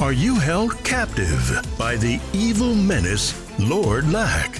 Are 0.00 0.14
you 0.14 0.36
held 0.36 0.82
captive 0.82 1.62
by 1.76 1.96
the 1.96 2.18
evil 2.32 2.74
menace, 2.74 3.34
Lord 3.58 4.10
Lack? 4.10 4.58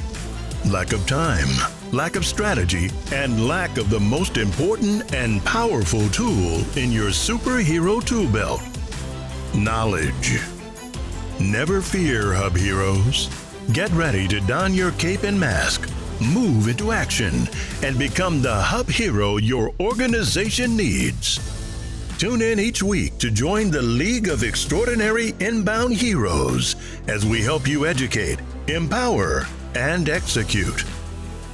Lack 0.67 0.93
of 0.93 1.07
time, 1.07 1.49
lack 1.93 2.15
of 2.15 2.27
strategy, 2.27 2.91
and 3.11 3.49
lack 3.49 3.79
of 3.79 3.89
the 3.89 3.99
most 3.99 4.37
important 4.37 5.15
and 5.15 5.43
powerful 5.45 6.07
tool 6.11 6.63
in 6.77 6.93
your 6.93 7.09
superhero 7.09 8.05
tool 8.05 8.31
belt 8.31 8.61
knowledge. 9.55 10.41
Never 11.41 11.81
fear, 11.81 12.35
Hub 12.35 12.55
Heroes. 12.55 13.31
Get 13.73 13.91
ready 13.93 14.29
to 14.29 14.41
don 14.41 14.75
your 14.75 14.93
cape 14.93 15.23
and 15.23 15.41
mask 15.41 15.91
move 16.21 16.69
into 16.69 16.93
action, 16.93 17.49
and 17.83 17.99
become 17.99 18.43
the 18.43 18.55
hub 18.55 18.89
hero 18.89 19.39
your 19.39 19.73
organization 19.81 20.77
needs. 20.77 21.60
Tune 22.21 22.43
in 22.43 22.61
each 22.61 22.83
week 22.83 23.17
to 23.17 23.31
join 23.31 23.71
the 23.71 23.81
League 23.81 24.29
of 24.29 24.45
Extraordinary 24.45 25.33
Inbound 25.41 25.97
Heroes 25.97 26.77
as 27.09 27.25
we 27.25 27.41
help 27.41 27.67
you 27.67 27.87
educate, 27.87 28.39
empower, 28.67 29.47
and 29.75 30.07
execute. 30.07 30.85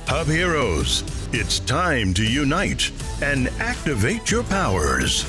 Hub 0.08 0.26
Heroes, 0.26 1.04
it's 1.32 1.60
time 1.60 2.12
to 2.14 2.24
unite 2.24 2.90
and 3.22 3.46
activate 3.60 4.28
your 4.32 4.42
powers. 4.42 5.24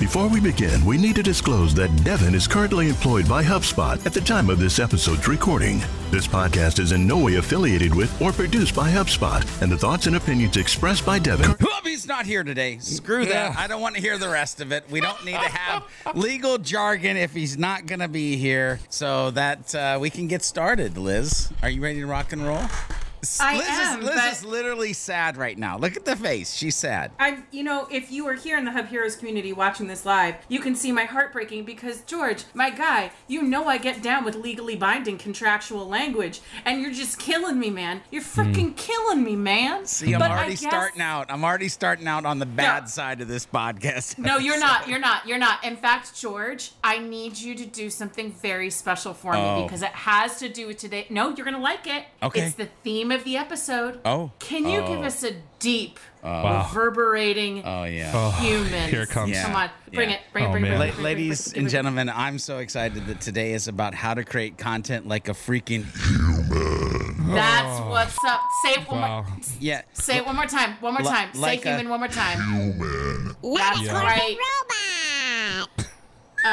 Before 0.00 0.28
we 0.28 0.40
begin, 0.40 0.82
we 0.86 0.96
need 0.96 1.14
to 1.16 1.22
disclose 1.22 1.74
that 1.74 1.94
Devin 2.04 2.34
is 2.34 2.48
currently 2.48 2.88
employed 2.88 3.28
by 3.28 3.44
HubSpot 3.44 4.04
at 4.06 4.14
the 4.14 4.20
time 4.22 4.48
of 4.48 4.58
this 4.58 4.78
episode's 4.78 5.28
recording. 5.28 5.82
This 6.10 6.26
podcast 6.26 6.78
is 6.78 6.92
in 6.92 7.06
no 7.06 7.18
way 7.18 7.34
affiliated 7.34 7.94
with 7.94 8.10
or 8.18 8.32
produced 8.32 8.74
by 8.74 8.90
HubSpot, 8.90 9.44
and 9.60 9.70
the 9.70 9.76
thoughts 9.76 10.06
and 10.06 10.16
opinions 10.16 10.56
expressed 10.56 11.04
by 11.04 11.18
Devin. 11.18 11.54
Hubby's 11.60 12.06
not 12.06 12.24
here 12.24 12.42
today. 12.42 12.78
Screw 12.78 13.26
that. 13.26 13.58
I 13.58 13.66
don't 13.66 13.82
want 13.82 13.94
to 13.94 14.00
hear 14.00 14.16
the 14.16 14.30
rest 14.30 14.62
of 14.62 14.72
it. 14.72 14.84
We 14.90 15.02
don't 15.02 15.22
need 15.22 15.32
to 15.32 15.38
have 15.38 15.84
legal 16.14 16.56
jargon 16.56 17.18
if 17.18 17.34
he's 17.34 17.58
not 17.58 17.84
going 17.84 18.00
to 18.00 18.08
be 18.08 18.36
here. 18.36 18.80
So 18.88 19.30
that 19.32 19.74
uh, 19.74 19.98
we 20.00 20.08
can 20.08 20.28
get 20.28 20.42
started, 20.42 20.96
Liz. 20.96 21.52
Are 21.62 21.68
you 21.68 21.82
ready 21.82 22.00
to 22.00 22.06
rock 22.06 22.32
and 22.32 22.42
roll? 22.42 22.62
I 23.40 23.56
Liz, 23.58 23.68
am, 23.68 24.00
is, 24.00 24.06
Liz 24.06 24.38
is 24.38 24.44
literally 24.44 24.92
sad 24.92 25.36
right 25.36 25.56
now. 25.58 25.76
Look 25.76 25.96
at 25.96 26.04
the 26.04 26.16
face. 26.16 26.54
She's 26.54 26.74
sad. 26.76 27.10
I'm, 27.18 27.44
you 27.50 27.62
know, 27.62 27.86
if 27.90 28.10
you 28.10 28.24
were 28.24 28.34
here 28.34 28.56
in 28.56 28.64
the 28.64 28.70
Hub 28.72 28.86
Heroes 28.86 29.16
community 29.16 29.52
watching 29.52 29.86
this 29.86 30.06
live, 30.06 30.36
you 30.48 30.60
can 30.60 30.74
see 30.74 30.90
my 30.92 31.04
heart 31.04 31.32
breaking 31.32 31.64
because 31.64 32.00
George, 32.02 32.44
my 32.54 32.70
guy, 32.70 33.12
you 33.28 33.42
know 33.42 33.66
I 33.66 33.78
get 33.78 34.02
down 34.02 34.24
with 34.24 34.36
legally 34.36 34.76
binding 34.76 35.18
contractual 35.18 35.86
language, 35.86 36.40
and 36.64 36.80
you're 36.80 36.92
just 36.92 37.18
killing 37.18 37.58
me, 37.58 37.68
man. 37.70 38.00
You're 38.10 38.22
hmm. 38.22 38.40
freaking 38.40 38.76
killing 38.76 39.22
me, 39.22 39.36
man. 39.36 39.86
See, 39.86 40.14
I'm 40.14 40.20
But 40.20 40.30
already 40.30 40.50
guess- 40.52 40.60
starting 40.60 41.02
out. 41.02 41.26
I'm 41.30 41.44
already 41.44 41.68
starting 41.68 42.08
out 42.08 42.24
on 42.24 42.38
the 42.38 42.46
bad 42.46 42.84
No. 42.84 42.88
side 42.88 43.20
of 43.20 43.28
this 43.28 43.44
podcast. 43.46 44.18
No, 44.18 44.38
you're 44.38 44.58
not. 44.60 44.88
You're 44.88 44.98
not. 44.98 45.26
You're 45.26 45.38
not. 45.38 45.62
In 45.64 45.76
fact, 45.76 46.18
George, 46.18 46.72
I 46.82 46.98
need 46.98 47.38
you 47.38 47.54
to 47.54 47.66
do 47.66 47.90
something 47.90 48.32
very 48.32 48.70
special 48.70 49.12
for 49.12 49.34
Oh. 49.36 49.56
me 49.56 49.62
because 49.64 49.82
it 49.82 49.90
has 49.90 50.38
to 50.38 50.48
do 50.48 50.66
with 50.68 50.78
today. 50.78 51.06
No, 51.10 51.28
you're 51.34 51.44
gonna 51.44 51.58
like 51.60 51.86
it. 51.86 52.04
Okay. 52.22 52.42
It's 52.42 52.54
the 52.54 52.68
theme 52.82 53.09
of 53.12 53.24
the 53.24 53.36
episode. 53.36 54.00
Oh. 54.04 54.32
Can 54.38 54.64
you 54.66 54.80
give 54.82 55.00
Oh. 55.00 55.04
us 55.04 55.22
a 55.24 55.32
deep, 55.58 55.98
uh. 56.22 56.26
Wow. 56.26 56.68
reverberating 56.68 57.62
Oh 57.64 57.84
yeah. 57.84 58.12
Oh, 58.14 58.30
human? 58.32 58.88
here 58.88 59.02
it 59.02 59.08
comes. 59.10 59.30
Yeah. 59.32 59.42
Come 59.44 59.56
on, 59.56 59.70
bring 59.92 60.10
Yeah. 60.10 60.16
it, 60.16 60.20
bring 60.32 60.44
it, 60.44 60.48
Oh, 60.48 60.50
bring 60.52 60.64
it, 60.64 60.68
bring 60.68 60.78
La- 60.78 60.86
bring 60.94 61.02
ladies 61.04 61.52
bring 61.52 61.62
and 61.64 61.70
gentlemen, 61.70 62.08
I'm 62.08 62.38
so 62.38 62.58
excited 62.58 63.06
that 63.06 63.20
today 63.20 63.52
is 63.52 63.68
about 63.68 63.94
how 63.94 64.14
to 64.14 64.24
create 64.24 64.58
content 64.58 65.06
like 65.08 65.28
a 65.28 65.32
freaking 65.32 65.84
human. 66.06 67.34
That's 67.34 67.80
oh. 67.80 67.90
what's 67.90 68.16
up. 68.26 68.40
Say 68.64 68.72
it 68.80 68.88
one 68.88 69.00
Wow. 69.00 69.22
more. 69.22 69.36
yeah. 69.60 69.82
Say 69.92 70.16
it 70.16 70.26
one 70.26 70.34
more 70.36 70.46
time. 70.46 70.74
One 70.80 70.94
more 70.94 71.02
Li- 71.02 71.08
time. 71.08 71.28
like 71.36 71.62
Say 71.62 71.68
human 71.70 71.88
one 71.88 72.00
more 72.00 72.08
time. 72.08 72.40
Human. 72.40 73.36
That's 73.56 73.80
Yeah. 73.82 73.92
right. 74.02 74.36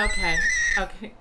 Okay. 0.03 0.35
Okay. 0.77 1.13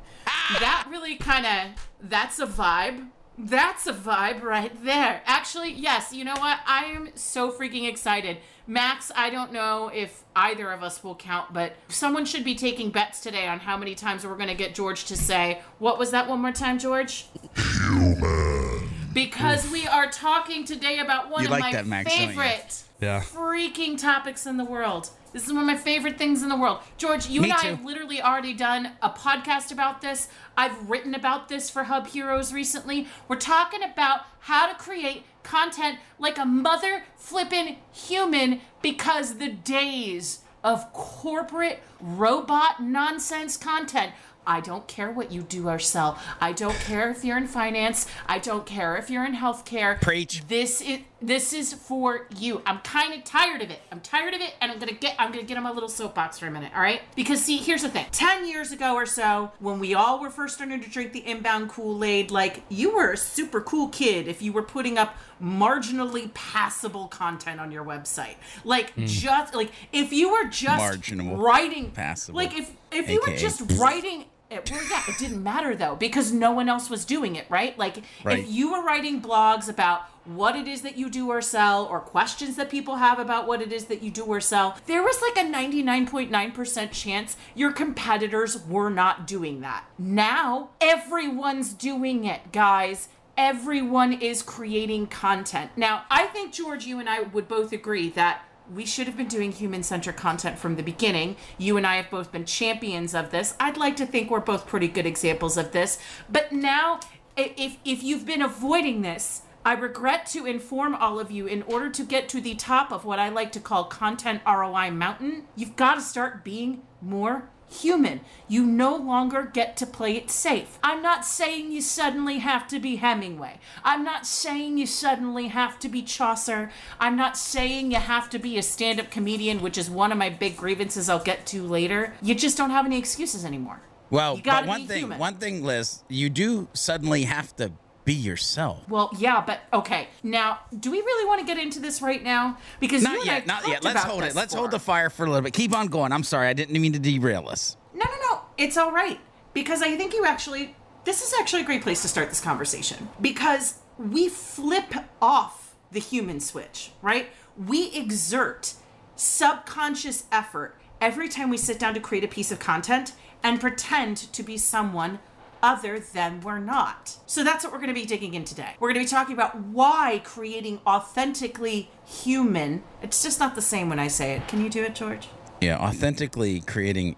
That 0.60 0.86
really 0.90 1.16
kind 1.16 1.46
of 1.46 1.88
that's 2.02 2.38
a 2.38 2.46
vibe. 2.46 3.08
That's 3.38 3.86
a 3.86 3.92
vibe 3.92 4.42
right 4.42 4.72
there. 4.84 5.20
Actually, 5.26 5.72
yes, 5.72 6.12
you 6.12 6.24
know 6.24 6.34
what? 6.34 6.60
I 6.66 6.84
am 6.86 7.10
so 7.14 7.50
freaking 7.52 7.86
excited. 7.88 8.38
Max, 8.66 9.12
I 9.14 9.28
don't 9.30 9.52
know 9.52 9.88
if 9.94 10.24
either 10.34 10.72
of 10.72 10.82
us 10.82 11.04
will 11.04 11.14
count, 11.14 11.52
but 11.52 11.74
someone 11.88 12.24
should 12.24 12.44
be 12.44 12.54
taking 12.54 12.90
bets 12.90 13.20
today 13.20 13.46
on 13.46 13.60
how 13.60 13.76
many 13.76 13.94
times 13.94 14.26
we're 14.26 14.36
going 14.36 14.48
to 14.48 14.54
get 14.54 14.74
George 14.74 15.04
to 15.06 15.16
say, 15.16 15.60
What 15.78 15.98
was 15.98 16.10
that 16.12 16.28
one 16.28 16.40
more 16.40 16.52
time, 16.52 16.78
George? 16.78 17.26
Human. 17.56 18.88
Because 19.12 19.70
we 19.70 19.86
are 19.86 20.10
talking 20.10 20.64
today 20.64 20.98
about 20.98 21.30
one 21.30 21.42
You 21.42 21.46
of 21.46 21.52
like 21.52 21.60
my 21.62 21.72
that, 21.72 21.86
Max, 21.86 22.12
favorite 22.12 22.82
Yeah. 23.00 23.20
freaking 23.22 23.98
topics 24.00 24.46
in 24.46 24.56
the 24.56 24.64
world. 24.64 25.10
This 25.36 25.48
is 25.48 25.52
one 25.52 25.64
of 25.64 25.66
my 25.66 25.76
favorite 25.76 26.16
things 26.16 26.42
in 26.42 26.48
the 26.48 26.56
world. 26.56 26.78
George, 26.96 27.28
you 27.28 27.42
Me 27.42 27.50
and 27.50 27.58
I 27.60 27.66
have 27.66 27.84
literally 27.84 28.22
already 28.22 28.54
done 28.54 28.92
a 29.02 29.10
podcast 29.10 29.70
about 29.70 30.00
this. 30.00 30.28
I've 30.56 30.88
written 30.88 31.14
about 31.14 31.50
this 31.50 31.68
for 31.68 31.84
Hub 31.84 32.06
Heroes 32.06 32.54
recently. 32.54 33.06
We're 33.28 33.36
talking 33.36 33.82
about 33.82 34.22
how 34.38 34.66
to 34.66 34.74
create 34.78 35.24
content 35.42 35.98
like 36.18 36.38
a 36.38 36.46
mother 36.46 37.04
flippin' 37.16 37.76
human 37.92 38.62
because 38.80 39.36
the 39.36 39.50
days 39.50 40.38
of 40.64 40.90
corporate 40.94 41.82
robot 42.00 42.82
nonsense 42.82 43.58
content. 43.58 44.12
I 44.46 44.60
don't 44.60 44.86
care 44.86 45.10
what 45.10 45.32
you 45.32 45.42
do 45.42 45.68
or 45.68 45.78
sell. 45.78 46.18
I 46.40 46.52
don't 46.52 46.76
care 46.76 47.10
if 47.10 47.24
you're 47.24 47.36
in 47.36 47.48
finance. 47.48 48.06
I 48.26 48.38
don't 48.38 48.64
care 48.64 48.96
if 48.96 49.10
you're 49.10 49.24
in 49.24 49.34
healthcare. 49.34 50.00
Preach. 50.00 50.46
This 50.46 50.80
is 50.80 51.00
This 51.26 51.52
is 51.52 51.74
for 51.74 52.28
you. 52.38 52.62
I'm 52.64 52.78
kind 52.78 53.12
of 53.12 53.24
tired 53.24 53.60
of 53.60 53.68
it. 53.72 53.80
I'm 53.90 53.98
tired 53.98 54.32
of 54.32 54.40
it, 54.40 54.54
and 54.60 54.70
I'm 54.70 54.78
gonna 54.78 54.92
get 54.92 55.16
I'm 55.18 55.32
gonna 55.32 55.42
get 55.42 55.56
on 55.56 55.64
my 55.64 55.72
little 55.72 55.88
soapbox 55.88 56.38
for 56.38 56.46
a 56.46 56.50
minute, 56.52 56.70
all 56.72 56.80
right? 56.80 57.02
Because 57.16 57.42
see, 57.42 57.56
here's 57.56 57.82
the 57.82 57.88
thing. 57.88 58.06
Ten 58.12 58.46
years 58.46 58.70
ago 58.70 58.94
or 58.94 59.06
so, 59.06 59.50
when 59.58 59.80
we 59.80 59.92
all 59.92 60.20
were 60.20 60.30
first 60.30 60.54
starting 60.54 60.80
to 60.80 60.88
drink 60.88 61.12
the 61.12 61.26
inbound 61.26 61.70
Kool-Aid, 61.70 62.30
like 62.30 62.62
you 62.68 62.94
were 62.94 63.10
a 63.10 63.16
super 63.16 63.60
cool 63.60 63.88
kid 63.88 64.28
if 64.28 64.40
you 64.40 64.52
were 64.52 64.62
putting 64.62 64.98
up 64.98 65.16
marginally 65.42 66.32
passable 66.32 67.08
content 67.08 67.58
on 67.58 67.72
your 67.72 67.84
website. 67.84 68.36
Like 68.64 68.92
hmm. 68.92 69.06
just 69.06 69.52
like 69.52 69.72
if 69.92 70.12
you 70.12 70.30
were 70.30 70.44
just 70.44 70.78
Marginal 70.78 71.38
writing 71.38 71.90
passable. 71.90 72.36
Like 72.36 72.56
if 72.56 72.72
if 72.92 73.10
you 73.10 73.20
were 73.26 73.36
just 73.36 73.68
writing 73.78 74.26
it, 74.56 74.70
well, 74.70 74.82
yeah, 74.90 75.02
it 75.08 75.18
didn't 75.18 75.42
matter 75.42 75.76
though 75.76 75.94
because 75.96 76.32
no 76.32 76.50
one 76.52 76.68
else 76.68 76.90
was 76.90 77.04
doing 77.04 77.36
it, 77.36 77.46
right? 77.48 77.78
Like 77.78 78.02
Right. 78.24 78.40
if 78.40 78.50
you 78.50 78.72
were 78.72 78.82
writing 78.82 79.20
blogs 79.22 79.68
about 79.68 80.02
what 80.24 80.56
it 80.56 80.66
is 80.66 80.82
that 80.82 80.96
you 80.98 81.08
do 81.08 81.28
or 81.30 81.40
sell 81.40 81.84
or 81.86 82.00
questions 82.00 82.56
that 82.56 82.68
people 82.68 82.96
have 82.96 83.20
about 83.20 83.46
what 83.46 83.62
it 83.62 83.72
is 83.72 83.84
that 83.84 84.02
you 84.02 84.10
do 84.10 84.24
or 84.24 84.40
sell, 84.40 84.76
there 84.86 85.02
was 85.02 85.20
like 85.22 85.36
a 85.36 85.48
99.9% 85.48 86.90
chance 86.92 87.36
your 87.54 87.72
competitors 87.72 88.64
were 88.66 88.90
not 88.90 89.26
doing 89.26 89.60
that. 89.60 89.84
Now, 89.98 90.70
everyone's 90.80 91.72
doing 91.72 92.24
it, 92.24 92.52
guys. 92.52 93.08
Everyone 93.36 94.14
is 94.14 94.42
creating 94.42 95.06
content. 95.08 95.70
Now, 95.76 96.04
I 96.10 96.26
think 96.26 96.52
George, 96.54 96.86
you 96.86 96.98
and 96.98 97.08
I 97.08 97.20
would 97.20 97.46
both 97.48 97.72
agree 97.72 98.08
that 98.10 98.42
we 98.74 98.84
should 98.84 99.06
have 99.06 99.16
been 99.16 99.28
doing 99.28 99.52
human 99.52 99.82
centric 99.82 100.16
content 100.16 100.58
from 100.58 100.76
the 100.76 100.82
beginning. 100.82 101.36
You 101.58 101.76
and 101.76 101.86
I 101.86 101.96
have 101.96 102.10
both 102.10 102.32
been 102.32 102.44
champions 102.44 103.14
of 103.14 103.30
this. 103.30 103.54
I'd 103.60 103.76
like 103.76 103.96
to 103.96 104.06
think 104.06 104.30
we're 104.30 104.40
both 104.40 104.66
pretty 104.66 104.88
good 104.88 105.06
examples 105.06 105.56
of 105.56 105.72
this. 105.72 105.98
But 106.30 106.52
now, 106.52 107.00
if, 107.36 107.76
if 107.84 108.02
you've 108.02 108.26
been 108.26 108.42
avoiding 108.42 109.02
this, 109.02 109.42
I 109.64 109.72
regret 109.72 110.26
to 110.26 110.46
inform 110.46 110.94
all 110.94 111.18
of 111.18 111.30
you 111.30 111.46
in 111.46 111.62
order 111.62 111.90
to 111.90 112.04
get 112.04 112.28
to 112.30 112.40
the 112.40 112.54
top 112.54 112.92
of 112.92 113.04
what 113.04 113.18
I 113.18 113.28
like 113.30 113.50
to 113.52 113.60
call 113.60 113.84
content 113.84 114.42
ROI 114.46 114.92
mountain, 114.92 115.44
you've 115.56 115.74
got 115.74 115.96
to 115.96 116.00
start 116.00 116.44
being 116.44 116.82
more 117.00 117.48
human. 117.68 118.20
You 118.48 118.64
no 118.64 118.96
longer 118.96 119.42
get 119.52 119.76
to 119.78 119.86
play 119.86 120.16
it 120.16 120.30
safe. 120.30 120.78
I'm 120.82 121.02
not 121.02 121.24
saying 121.24 121.72
you 121.72 121.80
suddenly 121.80 122.38
have 122.38 122.68
to 122.68 122.78
be 122.78 122.96
Hemingway. 122.96 123.58
I'm 123.84 124.04
not 124.04 124.26
saying 124.26 124.78
you 124.78 124.86
suddenly 124.86 125.48
have 125.48 125.78
to 125.80 125.88
be 125.88 126.02
Chaucer. 126.02 126.70
I'm 127.00 127.16
not 127.16 127.36
saying 127.36 127.90
you 127.90 127.98
have 127.98 128.30
to 128.30 128.38
be 128.38 128.58
a 128.58 128.62
stand 128.62 129.00
up 129.00 129.10
comedian, 129.10 129.60
which 129.60 129.78
is 129.78 129.90
one 129.90 130.12
of 130.12 130.18
my 130.18 130.30
big 130.30 130.56
grievances 130.56 131.08
I'll 131.08 131.22
get 131.22 131.46
to 131.46 131.62
later. 131.62 132.14
You 132.22 132.34
just 132.34 132.56
don't 132.56 132.70
have 132.70 132.86
any 132.86 132.98
excuses 132.98 133.44
anymore. 133.44 133.80
Well, 134.10 134.40
but 134.44 134.66
one 134.66 134.86
thing, 134.86 134.98
human. 135.00 135.18
one 135.18 135.34
thing, 135.34 135.64
Liz, 135.64 136.04
you 136.08 136.30
do 136.30 136.68
suddenly 136.72 137.24
have 137.24 137.54
to 137.56 137.72
be 138.06 138.14
yourself. 138.14 138.88
Well, 138.88 139.10
yeah, 139.18 139.42
but 139.44 139.60
okay. 139.72 140.08
Now, 140.22 140.60
do 140.78 140.90
we 140.90 140.98
really 140.98 141.26
want 141.26 141.40
to 141.40 141.46
get 141.46 141.58
into 141.58 141.80
this 141.80 142.00
right 142.00 142.22
now? 142.22 142.56
Because 142.80 143.02
you 143.02 143.08
Not 143.08 143.26
yet, 143.26 143.46
not 143.46 143.68
yet. 143.68 143.84
Let's 143.84 144.04
hold 144.04 144.22
it. 144.22 144.34
Let's 144.34 144.54
hold 144.54 144.70
the 144.70 144.78
fire 144.78 145.10
for 145.10 145.26
a 145.26 145.28
little 145.28 145.42
bit. 145.42 145.52
Keep 145.52 145.74
on 145.74 145.88
going. 145.88 146.12
I'm 146.12 146.22
sorry, 146.22 146.46
I 146.46 146.54
didn't 146.54 146.80
mean 146.80 146.94
to 146.94 146.98
derail 146.98 147.48
us. 147.48 147.76
No, 147.92 148.04
no, 148.06 148.32
no. 148.32 148.40
It's 148.56 148.78
all 148.78 148.92
right. 148.92 149.20
Because 149.52 149.82
I 149.82 149.96
think 149.96 150.14
you 150.14 150.24
actually, 150.24 150.74
this 151.04 151.22
is 151.22 151.34
actually 151.38 151.62
a 151.62 151.64
great 151.64 151.82
place 151.82 152.00
to 152.02 152.08
start 152.08 152.28
this 152.28 152.40
conversation. 152.40 153.08
Because 153.20 153.80
we 153.98 154.28
flip 154.28 154.94
off 155.20 155.74
the 155.90 156.00
human 156.00 156.40
switch, 156.40 156.92
right? 157.02 157.28
We 157.56 157.90
exert 157.92 158.74
subconscious 159.16 160.24
effort 160.30 160.76
every 161.00 161.28
time 161.28 161.50
we 161.50 161.56
sit 161.56 161.78
down 161.78 161.94
to 161.94 162.00
create 162.00 162.22
a 162.22 162.28
piece 162.28 162.52
of 162.52 162.60
content 162.60 163.12
and 163.42 163.60
pretend 163.60 164.16
to 164.32 164.42
be 164.42 164.56
someone 164.58 165.18
other 165.66 165.98
than 165.98 166.40
we're 166.42 166.60
not. 166.60 167.16
So 167.26 167.42
that's 167.42 167.64
what 167.64 167.72
we're 167.72 167.80
going 167.80 167.88
to 167.88 168.00
be 168.00 168.06
digging 168.06 168.34
in 168.34 168.44
today. 168.44 168.76
We're 168.78 168.92
going 168.92 169.04
to 169.04 169.10
be 169.10 169.10
talking 169.10 169.34
about 169.34 169.58
why 169.58 170.20
creating 170.22 170.78
authentically 170.86 171.90
human, 172.04 172.84
it's 173.02 173.20
just 173.20 173.40
not 173.40 173.56
the 173.56 173.62
same 173.62 173.88
when 173.88 173.98
I 173.98 174.06
say 174.06 174.36
it. 174.36 174.46
Can 174.46 174.62
you 174.62 174.70
do 174.70 174.84
it, 174.84 174.94
George? 174.94 175.26
Yeah, 175.60 175.78
authentically 175.78 176.60
creating. 176.60 177.16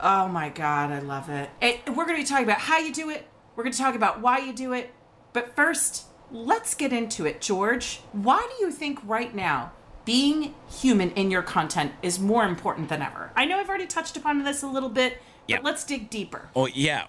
Oh 0.00 0.26
my 0.26 0.48
god, 0.48 0.90
I 0.90 0.98
love 0.98 1.30
it. 1.30 1.48
it. 1.62 1.88
We're 1.88 2.06
going 2.06 2.16
to 2.16 2.22
be 2.22 2.24
talking 2.24 2.44
about 2.44 2.58
how 2.58 2.78
you 2.78 2.92
do 2.92 3.08
it. 3.08 3.28
We're 3.54 3.62
going 3.62 3.72
to 3.72 3.78
talk 3.78 3.94
about 3.94 4.20
why 4.20 4.38
you 4.38 4.52
do 4.52 4.72
it. 4.72 4.92
But 5.32 5.54
first, 5.54 6.06
let's 6.32 6.74
get 6.74 6.92
into 6.92 7.24
it, 7.24 7.40
George. 7.40 8.00
Why 8.10 8.44
do 8.50 8.64
you 8.64 8.72
think 8.72 8.98
right 9.04 9.32
now 9.32 9.70
being 10.04 10.56
human 10.68 11.12
in 11.12 11.30
your 11.30 11.42
content 11.42 11.92
is 12.02 12.18
more 12.18 12.44
important 12.44 12.88
than 12.88 13.00
ever? 13.00 13.30
I 13.36 13.44
know 13.44 13.60
I've 13.60 13.68
already 13.68 13.86
touched 13.86 14.16
upon 14.16 14.42
this 14.42 14.64
a 14.64 14.68
little 14.68 14.88
bit, 14.88 15.18
but 15.56 15.64
let's 15.64 15.84
dig 15.84 16.10
deeper. 16.10 16.48
Oh 16.54 16.66
yeah, 16.66 17.06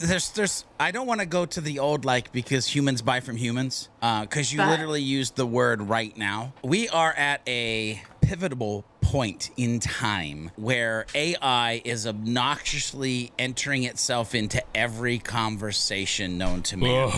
there's 0.00 0.30
there's. 0.30 0.64
I 0.78 0.90
don't 0.90 1.06
want 1.06 1.20
to 1.20 1.26
go 1.26 1.44
to 1.46 1.60
the 1.60 1.78
old 1.80 2.04
like 2.04 2.32
because 2.32 2.66
humans 2.66 3.02
buy 3.02 3.20
from 3.20 3.36
humans. 3.36 3.88
Uh, 4.00 4.22
because 4.22 4.52
you 4.52 4.58
But- 4.58 4.68
literally 4.70 5.02
used 5.02 5.36
the 5.36 5.46
word 5.46 5.82
right 5.82 6.16
now. 6.16 6.52
We 6.62 6.88
are 6.88 7.12
at 7.12 7.40
a 7.46 8.00
pivotal 8.20 8.84
point 9.10 9.50
in 9.56 9.80
time 9.80 10.52
where 10.54 11.04
AI 11.16 11.82
is 11.84 12.06
obnoxiously 12.06 13.32
entering 13.40 13.82
itself 13.82 14.36
into 14.36 14.62
every 14.72 15.18
conversation 15.18 16.38
known 16.38 16.62
to 16.62 16.76
man. 16.76 17.10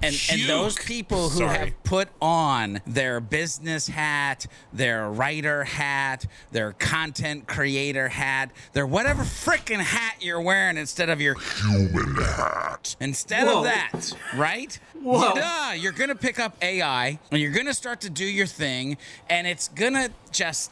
and 0.00 0.14
and 0.30 0.42
those 0.42 0.76
people 0.76 1.30
who 1.30 1.40
Sorry. 1.40 1.58
have 1.58 1.82
put 1.82 2.08
on 2.22 2.80
their 2.86 3.18
business 3.18 3.88
hat, 3.88 4.46
their 4.72 5.10
writer 5.10 5.64
hat, 5.64 6.24
their 6.52 6.70
content 6.74 7.48
creator 7.48 8.06
hat, 8.06 8.52
their 8.72 8.86
whatever 8.86 9.24
freaking 9.24 9.80
hat 9.80 10.14
you're 10.20 10.40
wearing 10.40 10.76
instead 10.76 11.08
of 11.08 11.20
your 11.20 11.34
human 11.34 12.14
hat. 12.14 12.94
Instead 13.00 13.48
Whoa. 13.48 13.58
of 13.58 13.64
that, 13.64 14.12
right? 14.36 14.78
Whoa. 15.02 15.32
Yeah, 15.34 15.74
you're 15.74 15.90
gonna 15.90 16.14
pick 16.14 16.38
up 16.38 16.56
AI 16.62 17.18
and 17.32 17.40
you're 17.40 17.50
gonna 17.50 17.74
start 17.74 18.02
to 18.02 18.10
do 18.10 18.24
your 18.24 18.46
thing, 18.46 18.98
and 19.28 19.48
it's 19.48 19.66
gonna 19.66 20.10
just 20.30 20.70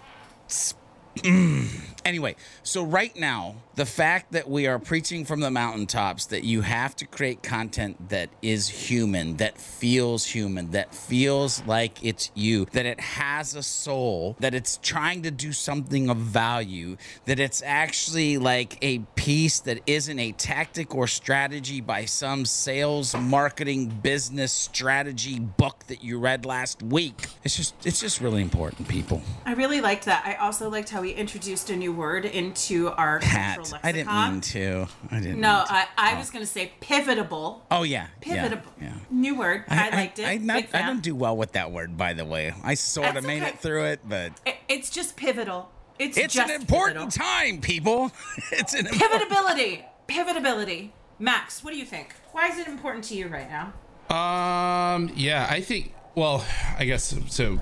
Mm. 1.23 1.92
Anyway, 2.05 2.37
so 2.63 2.83
right 2.83 3.17
now, 3.17 3.57
the 3.75 3.87
fact 3.87 4.33
that 4.33 4.49
we 4.49 4.67
are 4.67 4.79
preaching 4.79 5.25
from 5.25 5.41
the 5.41 5.51
mountaintops 5.51 6.27
that 6.27 6.45
you 6.45 6.61
have 6.63 6.95
to 6.97 7.07
create 7.07 7.43
content 7.43 8.09
that 8.11 8.29
is 8.43 8.69
human, 8.69 9.37
that 9.37 9.59
feels 9.59 10.27
human, 10.27 10.71
that 10.73 10.95
feels 10.95 11.65
like 11.65 12.05
it's 12.05 12.31
you, 12.35 12.67
that 12.73 12.87
it 12.87 13.01
has 13.01 13.55
a 13.55 13.63
soul, 13.63 14.37
that 14.41 14.55
it's 14.55 14.79
trying 14.83 15.23
to 15.23 15.31
do 15.31 15.53
something 15.53 16.11
of 16.11 16.17
value, 16.17 16.97
that 17.25 17.39
it's 17.39 17.63
actually 17.65 18.37
like 18.37 18.77
a 18.83 18.99
piece 19.15 19.61
that 19.61 19.81
isn't 19.87 20.19
a 20.19 20.33
tactic 20.33 20.95
or 20.95 21.07
strategy 21.07 21.81
by 21.81 22.05
some 22.05 22.45
sales, 22.45 23.15
marketing, 23.15 23.89
business 23.89 24.53
strategy 24.53 25.39
book 25.39 25.85
that 25.87 26.03
you 26.03 26.19
read 26.19 26.45
last 26.45 26.83
week. 26.83 27.27
It's 27.45 27.57
just 27.57 27.75
it's 27.87 28.01
just 28.01 28.21
really 28.21 28.43
important, 28.43 28.89
people. 28.89 29.23
I 29.47 29.55
really 29.55 29.81
liked 29.81 30.05
that. 30.07 30.25
I 30.27 30.35
also 30.35 30.69
liked 30.69 30.91
how 30.91 31.01
we 31.01 31.13
introduced 31.13 31.71
a 31.71 31.77
new 31.77 31.92
word 31.93 32.25
into 32.25 32.89
our 32.91 33.21
Hat. 33.21 33.57
cultural 33.57 33.81
I 33.83 33.93
didn't 33.93 34.13
mean 34.15 34.41
to. 34.41 34.87
I 35.11 35.21
didn't. 35.21 35.41
No, 35.41 35.59
mean 35.59 35.67
to. 35.67 35.73
I, 35.73 35.87
I 35.97 36.19
was 36.19 36.31
going 36.31 36.45
to 36.45 36.51
say 36.51 36.73
pivotable. 36.81 37.61
Oh 37.71 37.83
yeah. 37.83 38.09
Pivotable. 38.21 38.63
Yeah. 38.81 38.89
yeah. 38.89 38.95
New 39.11 39.39
word. 39.39 39.65
I, 39.69 39.91
liked 39.91 40.19
it. 40.19 40.27
I, 40.27 40.37
not, 40.39 40.65
I 40.75 40.83
don't 40.83 41.03
do 41.03 41.15
well 41.15 41.37
with 41.37 41.53
that 41.53 41.71
word, 41.73 41.97
by 41.97 42.13
the 42.13 42.25
way. 42.25 42.53
I 42.63 42.75
sort 42.75 43.17
of 43.17 43.25
made 43.25 43.43
okay. 43.43 43.51
it 43.53 43.59
through 43.59 43.85
it, 43.85 44.01
but 44.09 44.33
It- 44.47 44.57
It's 44.69 44.91
just 44.91 45.17
pivotal. 45.17 45.71
It's, 45.99 46.17
it's 46.17 46.35
just 46.35 46.51
an 46.51 46.61
important 46.61 46.99
pivotal. 46.99 47.25
time, 47.27 47.61
people. 47.61 48.11
it's 48.53 48.75
an 48.75 48.87
important. 48.87 49.31
Pivotability. 49.31 49.85
Pivotability. 50.09 50.91
Max, 51.19 51.63
what 51.63 51.73
do 51.73 51.79
you 51.79 51.85
think? 51.85 52.15
Why 52.33 52.49
is 52.49 52.59
it 52.59 52.67
important 52.67 53.05
to 53.05 53.15
you 53.15 53.29
right 53.29 53.49
now? 53.49 53.73
Um. 54.15 55.11
Yeah, 55.15 55.47
I 55.49 55.61
think. 55.61 55.95
Well, 56.15 56.45
I 56.79 56.85
guess 56.85 57.15
so. 57.29 57.61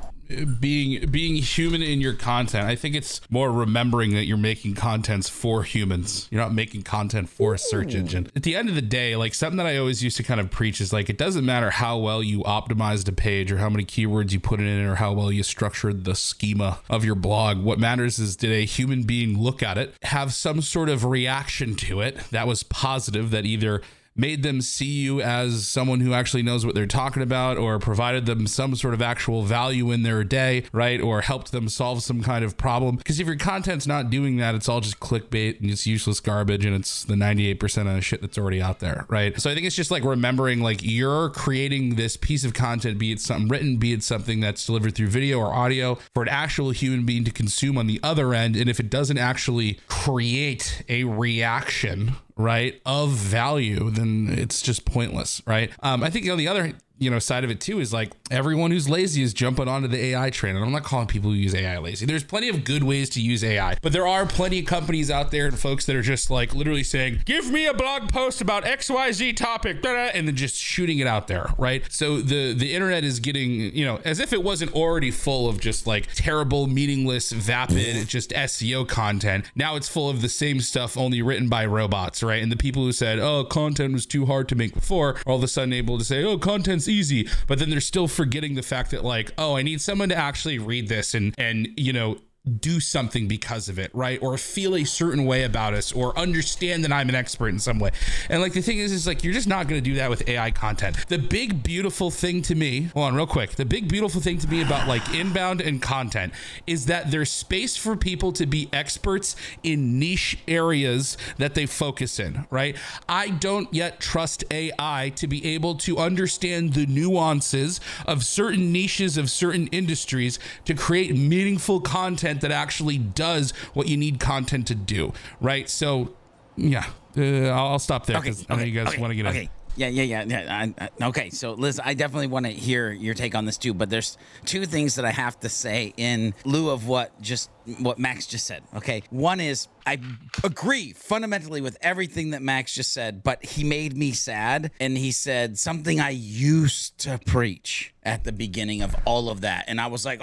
Being 0.61 1.11
being 1.11 1.37
human 1.37 1.83
in 1.83 2.01
your 2.01 2.15
content, 2.15 2.67
I 2.67 2.77
think 2.77 2.95
it's 2.95 3.21
more 3.31 3.51
remembering 3.51 4.15
that 4.15 4.27
you're 4.27 4.37
making 4.37 4.75
contents 4.75 5.29
for 5.29 5.63
humans. 5.63 6.29
You're 6.31 6.41
not 6.41 6.55
making 6.55 6.83
content 6.83 7.29
for 7.29 7.55
a 7.55 7.59
search 7.59 7.95
engine. 7.95 8.31
At 8.37 8.45
the 8.45 8.55
end 8.55 8.69
of 8.69 8.75
the 8.75 8.83
day, 8.83 9.17
like 9.17 9.35
something 9.35 9.57
that 9.57 9.67
I 9.67 9.77
always 9.77 10.05
used 10.05 10.17
to 10.19 10.23
kind 10.23 10.41
of 10.41 10.51
preach 10.51 10.81
is 10.81 10.93
like 10.93 11.11
it 11.11 11.19
doesn't 11.19 11.45
matter 11.45 11.71
how 11.71 11.99
well 11.99 12.23
you 12.23 12.43
optimized 12.45 13.09
a 13.09 13.13
page 13.13 13.51
or 13.51 13.59
how 13.59 13.69
many 13.69 13.85
keywords 13.85 14.33
you 14.33 14.41
put 14.41 14.61
in 14.61 14.67
it 14.67 14.87
or 14.87 14.97
how 14.97 15.13
well 15.13 15.33
you 15.33 15.43
structured 15.43 16.05
the 16.05 16.15
schema 16.15 16.79
of 16.89 17.05
your 17.05 17.17
blog. 17.17 17.59
What 17.59 17.79
matters 17.79 18.19
is 18.19 18.37
did 18.37 18.53
a 18.53 18.65
human 18.65 19.03
being 19.03 19.39
look 19.39 19.63
at 19.63 19.79
it, 19.79 19.95
have 20.03 20.33
some 20.33 20.63
sort 20.63 20.89
of 20.89 21.05
reaction 21.05 21.75
to 21.77 22.01
it 22.01 22.17
that 22.31 22.47
was 22.47 22.63
positive 22.63 23.31
that 23.33 23.45
either 23.47 23.83
made 24.17 24.43
them 24.43 24.61
see 24.61 24.87
you 24.87 25.21
as 25.21 25.67
someone 25.67 26.01
who 26.01 26.13
actually 26.13 26.43
knows 26.43 26.67
what 26.67 26.75
they're 26.75 26.87
talking 26.87 27.23
about 27.23 27.57
or 27.57 27.79
provided 27.79 28.27
them 28.27 28.47
some 28.47 28.75
sort 28.77 28.95
of 28.95 29.01
actual 29.01 29.43
value 29.43 29.91
in 29.91 30.03
their 30.03 30.25
day, 30.25 30.65
right? 30.73 31.01
Or 31.01 31.21
helped 31.23 31.53
them 31.53 31.69
solve 31.69 32.03
some 32.03 32.23
kind 32.23 32.45
of 32.45 32.57
problem. 32.57 32.97
Because 32.97 33.21
if 33.21 33.27
your 33.27 33.37
content's 33.37 33.87
not 33.87 34.11
doing 34.11 34.37
that, 34.39 34.55
it's 34.55 34.69
all 34.69 34.81
just 34.81 35.01
clickbait 35.01 35.61
and 35.61 35.71
it's 35.71 35.87
useless 35.87 36.21
garbage 36.21 36.65
and 36.65 36.75
it's 36.75 37.05
the 37.05 37.15
98% 37.15 37.89
of 37.89 37.95
the 37.95 38.01
shit 38.01 38.21
that's 38.21 38.39
already 38.39 38.61
out 38.61 38.81
there, 38.81 39.07
right? 39.09 39.41
So 39.41 39.51
I 39.51 39.55
think 39.55 39.67
it's 39.67 39.77
just 39.77 39.91
like 39.91 40.05
remembering 40.05 40.61
like 40.61 40.81
you're 40.83 41.31
creating 41.31 41.95
this 41.95 42.17
piece 42.17 42.45
of 42.45 42.55
content, 42.55 42.99
be 42.99 43.13
it 43.13 43.21
something 43.21 43.49
written, 43.49 43.77
be 43.77 43.93
it 43.93 44.03
something 44.03 44.41
that's 44.41 44.65
delivered 44.67 44.95
through 44.95 45.09
video 45.09 45.39
or 45.39 45.53
audio 45.53 45.97
for 46.15 46.23
an 46.23 46.29
actual 46.29 46.71
human 46.71 47.07
being 47.07 47.25
to 47.25 47.31
consume 47.31 47.79
on 47.79 47.87
the 47.87 48.01
other 48.03 48.35
end. 48.35 48.57
And 48.57 48.69
if 48.69 48.81
it 48.81 48.91
doesn't 48.91 49.19
actually 49.19 49.79
create 49.89 50.83
a 50.89 51.05
reaction, 51.05 52.17
right 52.41 52.81
of 52.87 53.11
value 53.11 53.91
then 53.91 54.29
it's 54.31 54.61
just 54.63 54.85
pointless 54.85 55.43
right? 55.47 55.71
Um 55.83 56.03
i 56.03 56.11
think 56.11 56.29
on 56.29 56.39
the 56.39 56.49
other 56.49 56.73
you 56.99 57.11
know 57.11 57.19
side 57.19 57.45
of 57.45 57.51
it 57.51 57.61
too 57.61 57.81
is 57.81 57.93
like 57.93 58.11
everyone 58.31 58.71
who's 58.71 58.89
lazy 58.89 59.23
is 59.23 59.35
jumping 59.35 59.69
onto 59.69 59.89
the 59.89 59.99
AI 59.99 60.31
train. 60.31 60.57
And 60.57 60.65
I'm 60.65 60.73
not 60.73 60.85
calling 60.85 61.07
people 61.07 61.31
who 61.31 61.37
use 61.37 61.55
AI 61.55 61.79
lazy. 61.79 62.07
There's 62.07 62.25
plenty 62.25 62.49
of 62.49 62.65
good 62.65 62.85
ways 62.85 63.11
to 63.11 63.21
use 63.21 63.43
AI, 63.43 63.77
but 63.83 63.93
there 63.93 64.07
are 64.07 64.27
plenty 64.27 64.61
of 64.61 64.67
companies 64.67 65.11
out 65.11 65.31
there 65.31 65.47
and 65.47 65.59
folks 65.59 65.87
that 65.87 65.97
are 65.97 66.03
just 66.03 66.31
like 66.31 66.55
literally 66.55 66.85
saying, 66.85 67.23
"Give 67.25 67.51
me 67.51 67.67
a 67.67 67.75
blog 67.75 68.13
post 68.13 68.41
about 68.41 68.65
XYZ 68.65 69.33
topic," 69.33 69.85
and 69.85 70.29
then 70.29 70.37
just 70.37 70.57
shooting 70.57 70.99
it 70.99 71.07
out 71.07 71.29
there, 71.29 71.53
right? 71.59 71.83
So 71.91 72.21
the 72.21 72.53
the 72.53 72.73
internet 72.73 73.05
is 73.05 73.21
getting, 73.21 73.75
you 73.75 73.85
know, 73.85 74.01
as 74.05 74.21
if 74.21 74.33
it 74.33 74.43
wasn't 74.43 74.73
already 74.73 75.11
full 75.11 75.49
of 75.49 75.61
just 75.61 75.87
like 75.87 76.09
terrible, 76.15 76.67
meaningless, 76.67 77.33
vapid, 77.33 78.09
just 78.09 78.33
SEO 78.33 78.87
content. 78.87 79.47
Now 79.55 79.77
it's 79.77 79.89
full 79.89 80.09
of 80.09 80.23
the 80.23 80.29
same 80.29 80.61
stuff 80.61 80.97
only 80.97 81.23
written 81.23 81.49
by 81.49 81.67
robots, 81.67 82.23
right? 82.23 82.43
And 82.43 82.53
the 82.53 82.57
people 82.57 82.85
who 82.85 82.93
said, 82.93 83.19
"Oh, 83.19 83.45
content 83.45 83.93
was 83.93 84.07
too 84.07 84.27
hard 84.27 84.49
to 84.51 84.55
make 84.55 84.75
before," 84.75 85.11
are 85.11 85.23
all 85.27 85.37
of 85.37 85.43
a 85.43 85.49
sudden 85.49 85.73
able 85.73 85.99
to 85.99 86.05
say, 86.05 86.23
"Oh, 86.23 86.39
content's 86.39 86.89
easy," 86.89 87.29
but 87.47 87.59
then 87.59 87.71
they're 87.71 87.81
still 87.81 88.09
forgetting 88.21 88.55
the 88.55 88.63
fact 88.63 88.91
that 88.91 89.03
like, 89.03 89.33
"Oh, 89.39 89.57
I 89.57 89.63
need 89.63 89.81
someone 89.81 90.11
to 90.11 90.17
actually 90.17 90.59
read 90.59 90.89
this 90.89 91.15
and 91.15 91.35
and 91.39 91.69
you 91.79 91.93
know 91.93 92.19
do 92.59 92.81
something 92.81 93.29
because 93.29 93.69
of 93.69 93.79
it, 93.79 93.95
right? 93.95 94.21
Or 94.23 94.39
feel 94.39 94.75
a 94.75 94.85
certain 94.85 95.27
way 95.27 95.45
about 95.45 95.75
us 95.75 95.93
or 95.93 96.19
understand 96.19 96.85
that 96.85 96.93
I'm 96.93 97.11
an 97.11 97.15
expert 97.15 97.49
in 97.49 97.59
some 97.59 97.79
way. 97.79 97.91
And 98.31 98.41
like 98.41 98.55
the 98.55 98.63
thing 98.63 98.79
is, 98.79 98.93
is 98.93 99.07
like 99.07 99.23
you're 99.23 99.35
just 99.35 99.47
not 99.47 99.69
to 99.69 99.81
do 99.81 99.95
that 99.95 100.09
with 100.09 100.27
AI 100.27 100.51
content. 100.51 100.97
The 101.09 101.19
big 101.19 101.63
beautiful 101.63 102.11
thing 102.11 102.41
to 102.43 102.55
me, 102.55 102.85
hold 102.95 103.09
on 103.09 103.15
real 103.15 103.27
quick. 103.27 103.53
The 103.53 103.67
big 103.67 103.89
beautiful 103.89 104.23
thing 104.23 104.39
to 104.39 104.49
me 104.49 104.63
about 104.63 104.89
like 104.89 105.15
inbound 105.15 105.61
and 105.61 105.83
content 105.83 106.33
is 106.67 106.87
that 106.87 107.11
there's 107.11 107.31
space 107.31 107.77
for 107.77 107.95
people 107.95 108.33
to 108.33 108.47
be 108.47 108.71
experts 108.73 109.37
in 109.63 109.99
niche 109.99 110.39
areas 110.49 111.19
that 111.37 111.55
they 111.55 111.67
focus 111.67 112.19
in, 112.19 112.47
right? 112.51 112.75
I 113.07 113.29
don't 113.29 113.73
yet 113.73 114.01
trust 114.01 114.45
AI 114.51 115.13
to 115.17 115.27
be 115.27 115.45
able 115.55 115.75
to 115.77 115.99
understand 115.99 116.73
the 116.73 116.87
nuances 116.87 117.81
of 118.07 118.25
certain 118.25 118.73
niches 118.73 119.19
of 119.19 119.31
certain 119.31 119.67
industries 119.69 120.39
to 120.65 120.73
create 120.73 121.15
meaningful 121.15 121.81
content 121.81 122.30
content 122.31 122.41
that 122.43 122.53
actually 122.53 122.99
does 122.99 123.53
what 123.75 123.89
you 123.89 123.97
need 123.97 124.21
content 124.21 124.67
to 124.69 124.75
do, 124.75 125.13
right? 125.41 125.69
So, 125.69 126.15
yeah, 126.57 126.87
uh, 127.17 127.49
I'll 127.49 127.79
stop 127.79 128.07
there 128.07 128.21
because 128.21 128.43
okay, 128.45 128.53
okay, 128.53 128.55
I 128.55 128.57
know 128.57 128.65
you 128.65 128.81
guys 128.81 128.89
okay, 128.93 129.01
want 129.01 129.11
to 129.13 129.17
get 129.17 129.27
okay. 129.27 129.43
in. 129.43 129.49
Yeah, 129.77 129.87
yeah, 129.87 130.03
yeah, 130.03 130.25
yeah. 130.27 130.73
I, 130.79 130.85
I, 130.85 131.07
okay, 131.07 131.31
so 131.31 131.53
Liz, 131.53 131.81
I 131.83 131.95
definitely 131.95 132.27
want 132.27 132.45
to 132.45 132.53
hear 132.53 132.91
your 132.91 133.15
take 133.15 133.37
on 133.37 133.45
this 133.45 133.57
too. 133.57 133.73
But 133.73 133.89
there's 133.89 134.19
two 134.45 134.67
things 134.67 134.97
that 134.97 135.05
I 135.05 135.13
have 135.13 135.39
to 135.41 135.49
say 135.49 135.95
in 135.97 136.35
lieu 136.45 136.71
of 136.71 136.89
what 136.89 137.19
just 137.23 137.51
what 137.79 137.97
Max 137.97 138.27
just 138.27 138.47
said. 138.47 138.65
Okay, 138.75 139.05
one 139.11 139.39
is 139.41 139.69
I 139.87 139.99
agree 140.43 140.93
fundamentally 140.93 141.61
with 141.61 141.79
everything 141.83 142.31
that 142.31 142.43
Max 142.43 142.75
just 142.75 142.93
said, 142.93 143.23
but 143.23 143.45
he 143.45 143.63
made 143.63 143.97
me 143.97 144.11
sad, 144.11 144.73
and 144.81 144.99
he 144.99 145.13
said 145.13 145.57
something 145.57 146.01
I 146.01 146.11
used 146.11 146.99
to 146.99 147.21
preach 147.25 147.95
at 148.03 148.25
the 148.25 148.33
beginning 148.33 148.83
of 148.83 148.95
all 149.07 149.31
of 149.31 149.43
that, 149.43 149.67
and 149.69 149.81
I 149.81 149.87
was 149.87 150.05
like, 150.05 150.21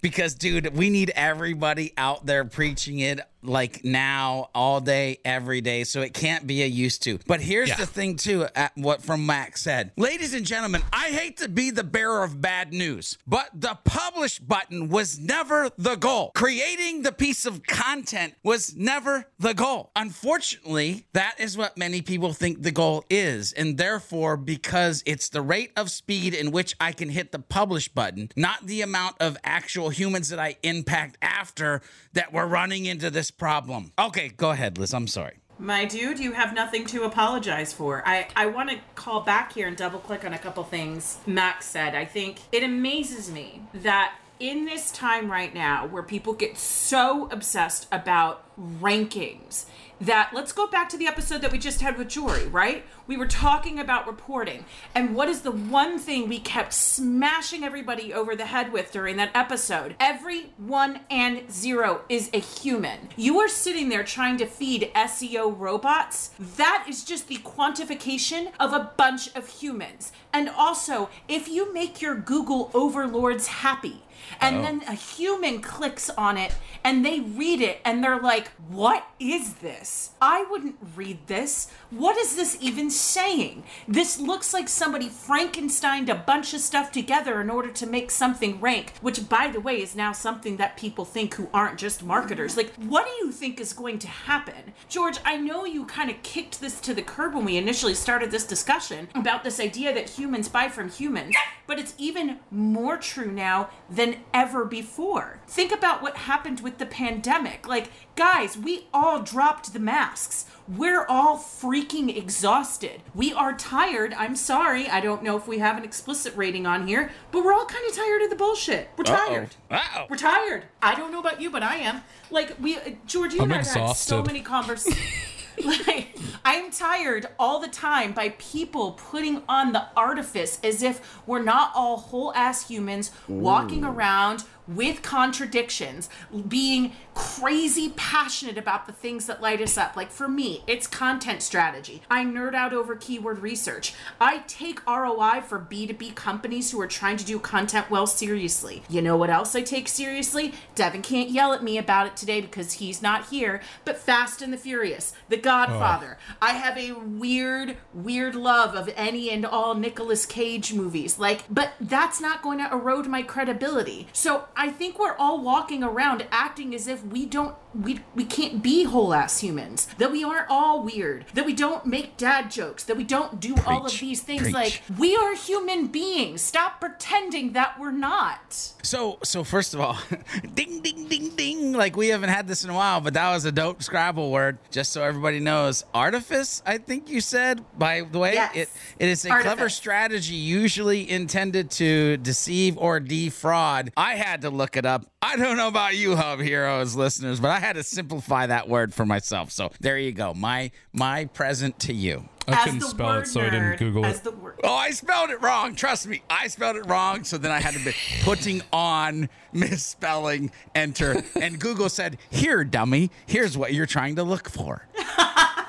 because 0.00 0.34
dude 0.34 0.74
we 0.76 0.90
need 0.90 1.10
everybody 1.14 1.92
out 1.96 2.26
there 2.26 2.44
preaching 2.44 2.98
it 3.00 3.20
like 3.42 3.84
now 3.84 4.50
all 4.54 4.80
day 4.80 5.18
every 5.24 5.60
day 5.60 5.84
so 5.84 6.02
it 6.02 6.14
can't 6.14 6.46
be 6.46 6.62
a 6.62 6.66
used 6.66 7.02
to. 7.04 7.18
But 7.26 7.40
here's 7.40 7.68
yeah. 7.68 7.76
the 7.76 7.86
thing 7.86 8.16
too 8.16 8.46
at 8.54 8.72
what 8.76 9.02
from 9.02 9.26
max 9.26 9.62
said. 9.62 9.92
Ladies 9.96 10.34
and 10.34 10.44
gentlemen 10.44 10.82
i 10.92 11.08
hate 11.08 11.38
to 11.38 11.48
be 11.48 11.70
the 11.70 11.84
bearer 11.84 12.24
of 12.24 12.40
bad 12.40 12.72
news 12.72 13.18
but 13.26 13.48
the 13.54 13.78
publish 13.84 14.38
button 14.38 14.88
was 14.88 15.18
never 15.18 15.70
the 15.78 15.96
goal. 15.96 16.32
Creating 16.34 17.02
the 17.02 17.12
piece 17.12 17.46
of 17.46 17.62
content 17.64 18.34
was 18.42 18.76
never 18.76 19.26
the 19.38 19.54
goal. 19.54 19.90
Unfortunately 19.96 21.06
that 21.12 21.34
is 21.38 21.56
what 21.56 21.76
many 21.76 22.02
people 22.02 22.32
think 22.32 22.62
the 22.62 22.70
goal 22.70 23.04
is 23.08 23.52
and 23.52 23.78
therefore 23.78 24.36
because 24.36 25.02
it's 25.06 25.28
the 25.28 25.42
rate 25.42 25.72
of 25.76 25.90
speed 25.90 26.34
in 26.34 26.50
which 26.50 26.74
i 26.80 26.92
can 26.92 27.08
hit 27.08 27.32
the 27.32 27.38
publish 27.38 27.88
button 27.88 28.28
not 28.36 28.66
the 28.66 28.82
amount 28.82 29.16
of 29.20 29.36
actual 29.44 29.90
humans 29.90 30.28
that 30.28 30.38
i 30.38 30.56
impact 30.62 31.16
after 31.22 31.80
that 32.12 32.32
we're 32.32 32.46
running 32.46 32.86
into 32.86 33.10
this 33.10 33.29
problem. 33.30 33.92
Okay, 33.98 34.28
go 34.36 34.50
ahead, 34.50 34.78
Liz. 34.78 34.92
I'm 34.94 35.06
sorry. 35.06 35.38
My 35.58 35.84
dude, 35.84 36.18
you 36.18 36.32
have 36.32 36.54
nothing 36.54 36.86
to 36.86 37.04
apologize 37.04 37.72
for. 37.72 38.02
I, 38.08 38.28
I 38.34 38.46
want 38.46 38.70
to 38.70 38.78
call 38.94 39.20
back 39.20 39.52
here 39.52 39.68
and 39.68 39.76
double 39.76 39.98
click 39.98 40.24
on 40.24 40.32
a 40.32 40.38
couple 40.38 40.64
things 40.64 41.18
Max 41.26 41.66
said. 41.66 41.94
I 41.94 42.06
think 42.06 42.38
it 42.50 42.62
amazes 42.62 43.30
me 43.30 43.62
that 43.74 44.14
in 44.38 44.64
this 44.64 44.90
time 44.90 45.30
right 45.30 45.52
now 45.52 45.86
where 45.86 46.02
people 46.02 46.32
get 46.32 46.56
so 46.56 47.28
obsessed 47.30 47.86
about 47.92 48.46
rankings 48.58 49.66
that 50.00 50.30
let's 50.32 50.52
go 50.52 50.66
back 50.66 50.88
to 50.88 50.96
the 50.96 51.06
episode 51.06 51.42
that 51.42 51.52
we 51.52 51.58
just 51.58 51.80
had 51.80 51.98
with 51.98 52.08
Jory, 52.08 52.46
right? 52.46 52.84
We 53.06 53.16
were 53.16 53.26
talking 53.26 53.78
about 53.78 54.06
reporting. 54.06 54.64
And 54.94 55.14
what 55.14 55.28
is 55.28 55.42
the 55.42 55.50
one 55.50 55.98
thing 55.98 56.28
we 56.28 56.38
kept 56.38 56.72
smashing 56.72 57.64
everybody 57.64 58.12
over 58.14 58.34
the 58.34 58.46
head 58.46 58.72
with 58.72 58.92
during 58.92 59.16
that 59.16 59.30
episode? 59.34 59.94
Every 60.00 60.52
one 60.56 61.00
and 61.10 61.50
zero 61.50 62.02
is 62.08 62.30
a 62.32 62.38
human. 62.38 63.08
You 63.16 63.40
are 63.40 63.48
sitting 63.48 63.88
there 63.88 64.04
trying 64.04 64.38
to 64.38 64.46
feed 64.46 64.90
SEO 64.94 65.54
robots. 65.58 66.30
That 66.38 66.86
is 66.88 67.04
just 67.04 67.28
the 67.28 67.36
quantification 67.36 68.52
of 68.58 68.72
a 68.72 68.92
bunch 68.96 69.34
of 69.34 69.48
humans. 69.48 70.12
And 70.32 70.48
also, 70.48 71.10
if 71.28 71.48
you 71.48 71.72
make 71.74 72.00
your 72.00 72.14
Google 72.14 72.70
overlords 72.72 73.48
happy, 73.48 74.02
and 74.40 74.56
oh. 74.56 74.62
then 74.62 74.82
a 74.88 74.94
human 74.94 75.60
clicks 75.60 76.10
on 76.10 76.36
it 76.36 76.54
and 76.84 77.04
they 77.04 77.20
read 77.20 77.60
it 77.60 77.80
and 77.84 78.02
they're 78.02 78.20
like, 78.20 78.48
What 78.68 79.06
is 79.18 79.54
this? 79.54 80.10
I 80.20 80.46
wouldn't 80.50 80.76
read 80.94 81.26
this. 81.26 81.70
What 81.90 82.16
is 82.16 82.36
this 82.36 82.56
even 82.60 82.90
saying? 82.90 83.64
This 83.88 84.18
looks 84.18 84.54
like 84.54 84.68
somebody 84.68 85.08
Frankensteined 85.08 86.08
a 86.08 86.14
bunch 86.14 86.54
of 86.54 86.60
stuff 86.60 86.92
together 86.92 87.40
in 87.40 87.50
order 87.50 87.70
to 87.70 87.86
make 87.86 88.10
something 88.10 88.60
rank, 88.60 88.92
which, 89.00 89.28
by 89.28 89.48
the 89.48 89.60
way, 89.60 89.82
is 89.82 89.96
now 89.96 90.12
something 90.12 90.56
that 90.56 90.76
people 90.76 91.04
think 91.04 91.34
who 91.34 91.48
aren't 91.52 91.78
just 91.78 92.02
marketers. 92.02 92.56
Like, 92.56 92.72
what 92.76 93.06
do 93.06 93.12
you 93.24 93.32
think 93.32 93.60
is 93.60 93.72
going 93.72 93.98
to 94.00 94.08
happen? 94.08 94.72
George, 94.88 95.18
I 95.24 95.36
know 95.36 95.64
you 95.64 95.84
kind 95.86 96.10
of 96.10 96.22
kicked 96.22 96.60
this 96.60 96.80
to 96.80 96.94
the 96.94 97.02
curb 97.02 97.34
when 97.34 97.44
we 97.44 97.56
initially 97.56 97.94
started 97.94 98.30
this 98.30 98.46
discussion 98.46 99.08
about 99.14 99.44
this 99.44 99.60
idea 99.60 99.94
that 99.94 100.10
humans 100.10 100.48
buy 100.48 100.68
from 100.68 100.88
humans, 100.90 101.34
but 101.66 101.78
it's 101.78 101.94
even 101.98 102.38
more 102.50 102.96
true 102.96 103.30
now 103.30 103.70
than 103.88 104.16
ever 104.32 104.64
before. 104.64 105.40
Think 105.46 105.72
about 105.72 106.02
what 106.02 106.16
happened 106.16 106.60
with 106.60 106.78
the 106.78 106.86
pandemic. 106.86 107.66
Like, 107.66 107.90
guys, 108.16 108.56
we 108.56 108.86
all 108.92 109.20
dropped 109.20 109.72
the 109.72 109.78
masks. 109.78 110.46
We're 110.68 111.04
all 111.06 111.36
freaking 111.36 112.14
exhausted. 112.16 113.02
We 113.14 113.32
are 113.32 113.52
tired. 113.52 114.14
I'm 114.14 114.36
sorry. 114.36 114.88
I 114.88 115.00
don't 115.00 115.22
know 115.22 115.36
if 115.36 115.48
we 115.48 115.58
have 115.58 115.76
an 115.76 115.84
explicit 115.84 116.36
rating 116.36 116.66
on 116.66 116.86
here, 116.86 117.10
but 117.32 117.44
we're 117.44 117.52
all 117.52 117.66
kind 117.66 117.88
of 117.88 117.96
tired 117.96 118.22
of 118.22 118.30
the 118.30 118.36
bullshit. 118.36 118.88
We're 118.96 119.04
tired. 119.04 119.56
Uh-oh. 119.70 120.06
We're 120.08 120.16
tired. 120.16 120.64
I 120.80 120.94
don't 120.94 121.10
know 121.10 121.20
about 121.20 121.40
you, 121.40 121.50
but 121.50 121.62
I 121.62 121.76
am. 121.76 122.02
Like, 122.30 122.56
we, 122.60 122.76
uh, 122.76 122.90
George, 123.06 123.34
you 123.34 123.42
I'm 123.42 123.50
and 123.50 123.60
I 123.60 123.64
have 123.64 123.88
had 123.88 123.92
so 123.96 124.22
many 124.22 124.40
conversations. 124.40 125.04
like 125.64 126.16
I'm 126.44 126.70
tired 126.70 127.26
all 127.38 127.60
the 127.60 127.68
time 127.68 128.12
by 128.12 128.30
people 128.38 128.92
putting 128.92 129.42
on 129.48 129.72
the 129.72 129.86
artifice 129.96 130.58
as 130.64 130.82
if 130.82 131.20
we're 131.26 131.42
not 131.42 131.72
all 131.74 131.96
whole 131.96 132.32
ass 132.34 132.68
humans 132.68 133.10
Ooh. 133.28 133.34
walking 133.34 133.84
around 133.84 134.44
with 134.74 135.02
contradictions, 135.02 136.08
being 136.48 136.92
crazy 137.14 137.92
passionate 137.96 138.56
about 138.56 138.86
the 138.86 138.92
things 138.92 139.26
that 139.26 139.42
light 139.42 139.60
us 139.60 139.76
up. 139.76 139.96
Like 139.96 140.10
for 140.10 140.28
me, 140.28 140.62
it's 140.66 140.86
content 140.86 141.42
strategy. 141.42 142.02
I 142.10 142.24
nerd 142.24 142.54
out 142.54 142.72
over 142.72 142.96
keyword 142.96 143.40
research. 143.40 143.94
I 144.20 144.38
take 144.46 144.86
ROI 144.86 145.42
for 145.46 145.58
B2B 145.58 146.14
companies 146.14 146.70
who 146.70 146.80
are 146.80 146.86
trying 146.86 147.16
to 147.18 147.24
do 147.24 147.38
content 147.38 147.90
well 147.90 148.06
seriously. 148.06 148.82
You 148.88 149.02
know 149.02 149.16
what 149.16 149.30
else 149.30 149.54
I 149.54 149.62
take 149.62 149.88
seriously? 149.88 150.54
Devin 150.74 151.02
can't 151.02 151.30
yell 151.30 151.52
at 151.52 151.62
me 151.62 151.76
about 151.76 152.06
it 152.06 152.16
today 152.16 152.40
because 152.40 152.74
he's 152.74 153.02
not 153.02 153.28
here, 153.28 153.60
but 153.84 153.98
Fast 153.98 154.40
and 154.40 154.52
the 154.52 154.56
Furious, 154.56 155.12
The 155.28 155.36
Godfather. 155.36 156.16
Oh. 156.20 156.36
I 156.42 156.52
have 156.52 156.78
a 156.78 156.92
weird, 156.92 157.76
weird 157.92 158.34
love 158.34 158.74
of 158.74 158.90
any 158.96 159.30
and 159.30 159.44
all 159.44 159.74
Nicolas 159.74 160.26
Cage 160.26 160.72
movies. 160.72 161.18
Like, 161.18 161.44
but 161.50 161.72
that's 161.80 162.20
not 162.20 162.42
going 162.42 162.58
to 162.58 162.70
erode 162.72 163.08
my 163.08 163.22
credibility. 163.22 164.08
So 164.12 164.44
I 164.60 164.68
think 164.68 164.98
we're 164.98 165.16
all 165.16 165.40
walking 165.40 165.82
around 165.82 166.26
acting 166.30 166.74
as 166.74 166.86
if 166.86 167.02
we 167.02 167.24
don't 167.24 167.54
we 167.74 168.00
we 168.14 168.24
can't 168.24 168.62
be 168.62 168.84
whole 168.84 169.14
ass 169.14 169.40
humans. 169.40 169.86
That 169.98 170.10
we 170.10 170.24
aren't 170.24 170.50
all 170.50 170.82
weird. 170.82 171.24
That 171.34 171.46
we 171.46 171.54
don't 171.54 171.86
make 171.86 172.16
dad 172.16 172.50
jokes. 172.50 172.84
That 172.84 172.96
we 172.96 173.04
don't 173.04 173.40
do 173.40 173.54
Preach. 173.54 173.66
all 173.66 173.86
of 173.86 173.98
these 173.98 174.22
things. 174.22 174.42
Preach. 174.42 174.54
Like 174.54 174.82
we 174.98 175.16
are 175.16 175.34
human 175.34 175.86
beings. 175.86 176.42
Stop 176.42 176.80
pretending 176.80 177.52
that 177.52 177.78
we're 177.78 177.90
not. 177.92 178.52
So 178.82 179.18
so 179.22 179.44
first 179.44 179.72
of 179.72 179.80
all, 179.80 179.98
ding 180.54 180.80
ding 180.82 181.08
ding 181.08 181.30
ding. 181.36 181.72
Like 181.72 181.96
we 181.96 182.08
haven't 182.08 182.30
had 182.30 182.48
this 182.48 182.64
in 182.64 182.70
a 182.70 182.74
while, 182.74 183.00
but 183.00 183.14
that 183.14 183.32
was 183.32 183.44
a 183.44 183.52
dope 183.52 183.82
Scrabble 183.82 184.30
word. 184.30 184.58
Just 184.70 184.92
so 184.92 185.02
everybody 185.02 185.40
knows, 185.40 185.84
artifice. 185.94 186.62
I 186.66 186.78
think 186.78 187.08
you 187.08 187.20
said. 187.20 187.64
By 187.78 188.02
the 188.02 188.18
way, 188.18 188.34
yes. 188.34 188.56
it 188.56 188.68
it 188.98 189.08
is 189.08 189.24
a 189.24 189.30
artifice. 189.30 189.54
clever 189.54 189.68
strategy, 189.70 190.34
usually 190.34 191.08
intended 191.08 191.70
to 191.72 192.16
deceive 192.18 192.76
or 192.76 193.00
defraud. 193.00 193.92
I 193.96 194.16
had 194.16 194.39
to 194.42 194.50
look 194.50 194.76
it 194.76 194.86
up. 194.86 195.06
I 195.22 195.36
don't 195.36 195.56
know 195.56 195.68
about 195.68 195.96
you, 195.96 196.16
Hub 196.16 196.40
Heroes 196.40 196.94
listeners, 196.96 197.40
but 197.40 197.50
I 197.50 197.60
had 197.60 197.74
to 197.74 197.82
simplify 197.82 198.46
that 198.46 198.68
word 198.68 198.94
for 198.94 199.06
myself. 199.06 199.50
So 199.50 199.70
there 199.80 199.98
you 199.98 200.12
go. 200.12 200.34
My 200.34 200.70
my 200.92 201.26
present 201.26 201.78
to 201.80 201.92
you. 201.92 202.28
I 202.48 202.52
as 202.52 202.64
couldn't 202.64 202.80
spell 202.82 203.18
it, 203.18 203.26
so 203.26 203.40
I 203.40 203.50
didn't 203.50 203.78
Google 203.78 204.04
it. 204.04 204.26
Oh, 204.64 204.74
I 204.74 204.90
spelled 204.90 205.30
it 205.30 205.40
wrong. 205.40 205.74
Trust 205.74 206.06
me, 206.06 206.22
I 206.28 206.48
spelled 206.48 206.76
it 206.76 206.86
wrong. 206.86 207.24
So 207.24 207.38
then 207.38 207.52
I 207.52 207.60
had 207.60 207.74
to 207.74 207.84
be 207.84 207.92
putting 208.22 208.62
on 208.72 209.28
misspelling 209.52 210.50
enter, 210.74 211.22
and 211.40 211.60
Google 211.60 211.88
said, 211.88 212.18
"Here, 212.30 212.64
dummy. 212.64 213.10
Here's 213.26 213.56
what 213.56 213.72
you're 213.72 213.86
trying 213.86 214.16
to 214.16 214.22
look 214.24 214.48
for." 214.48 214.88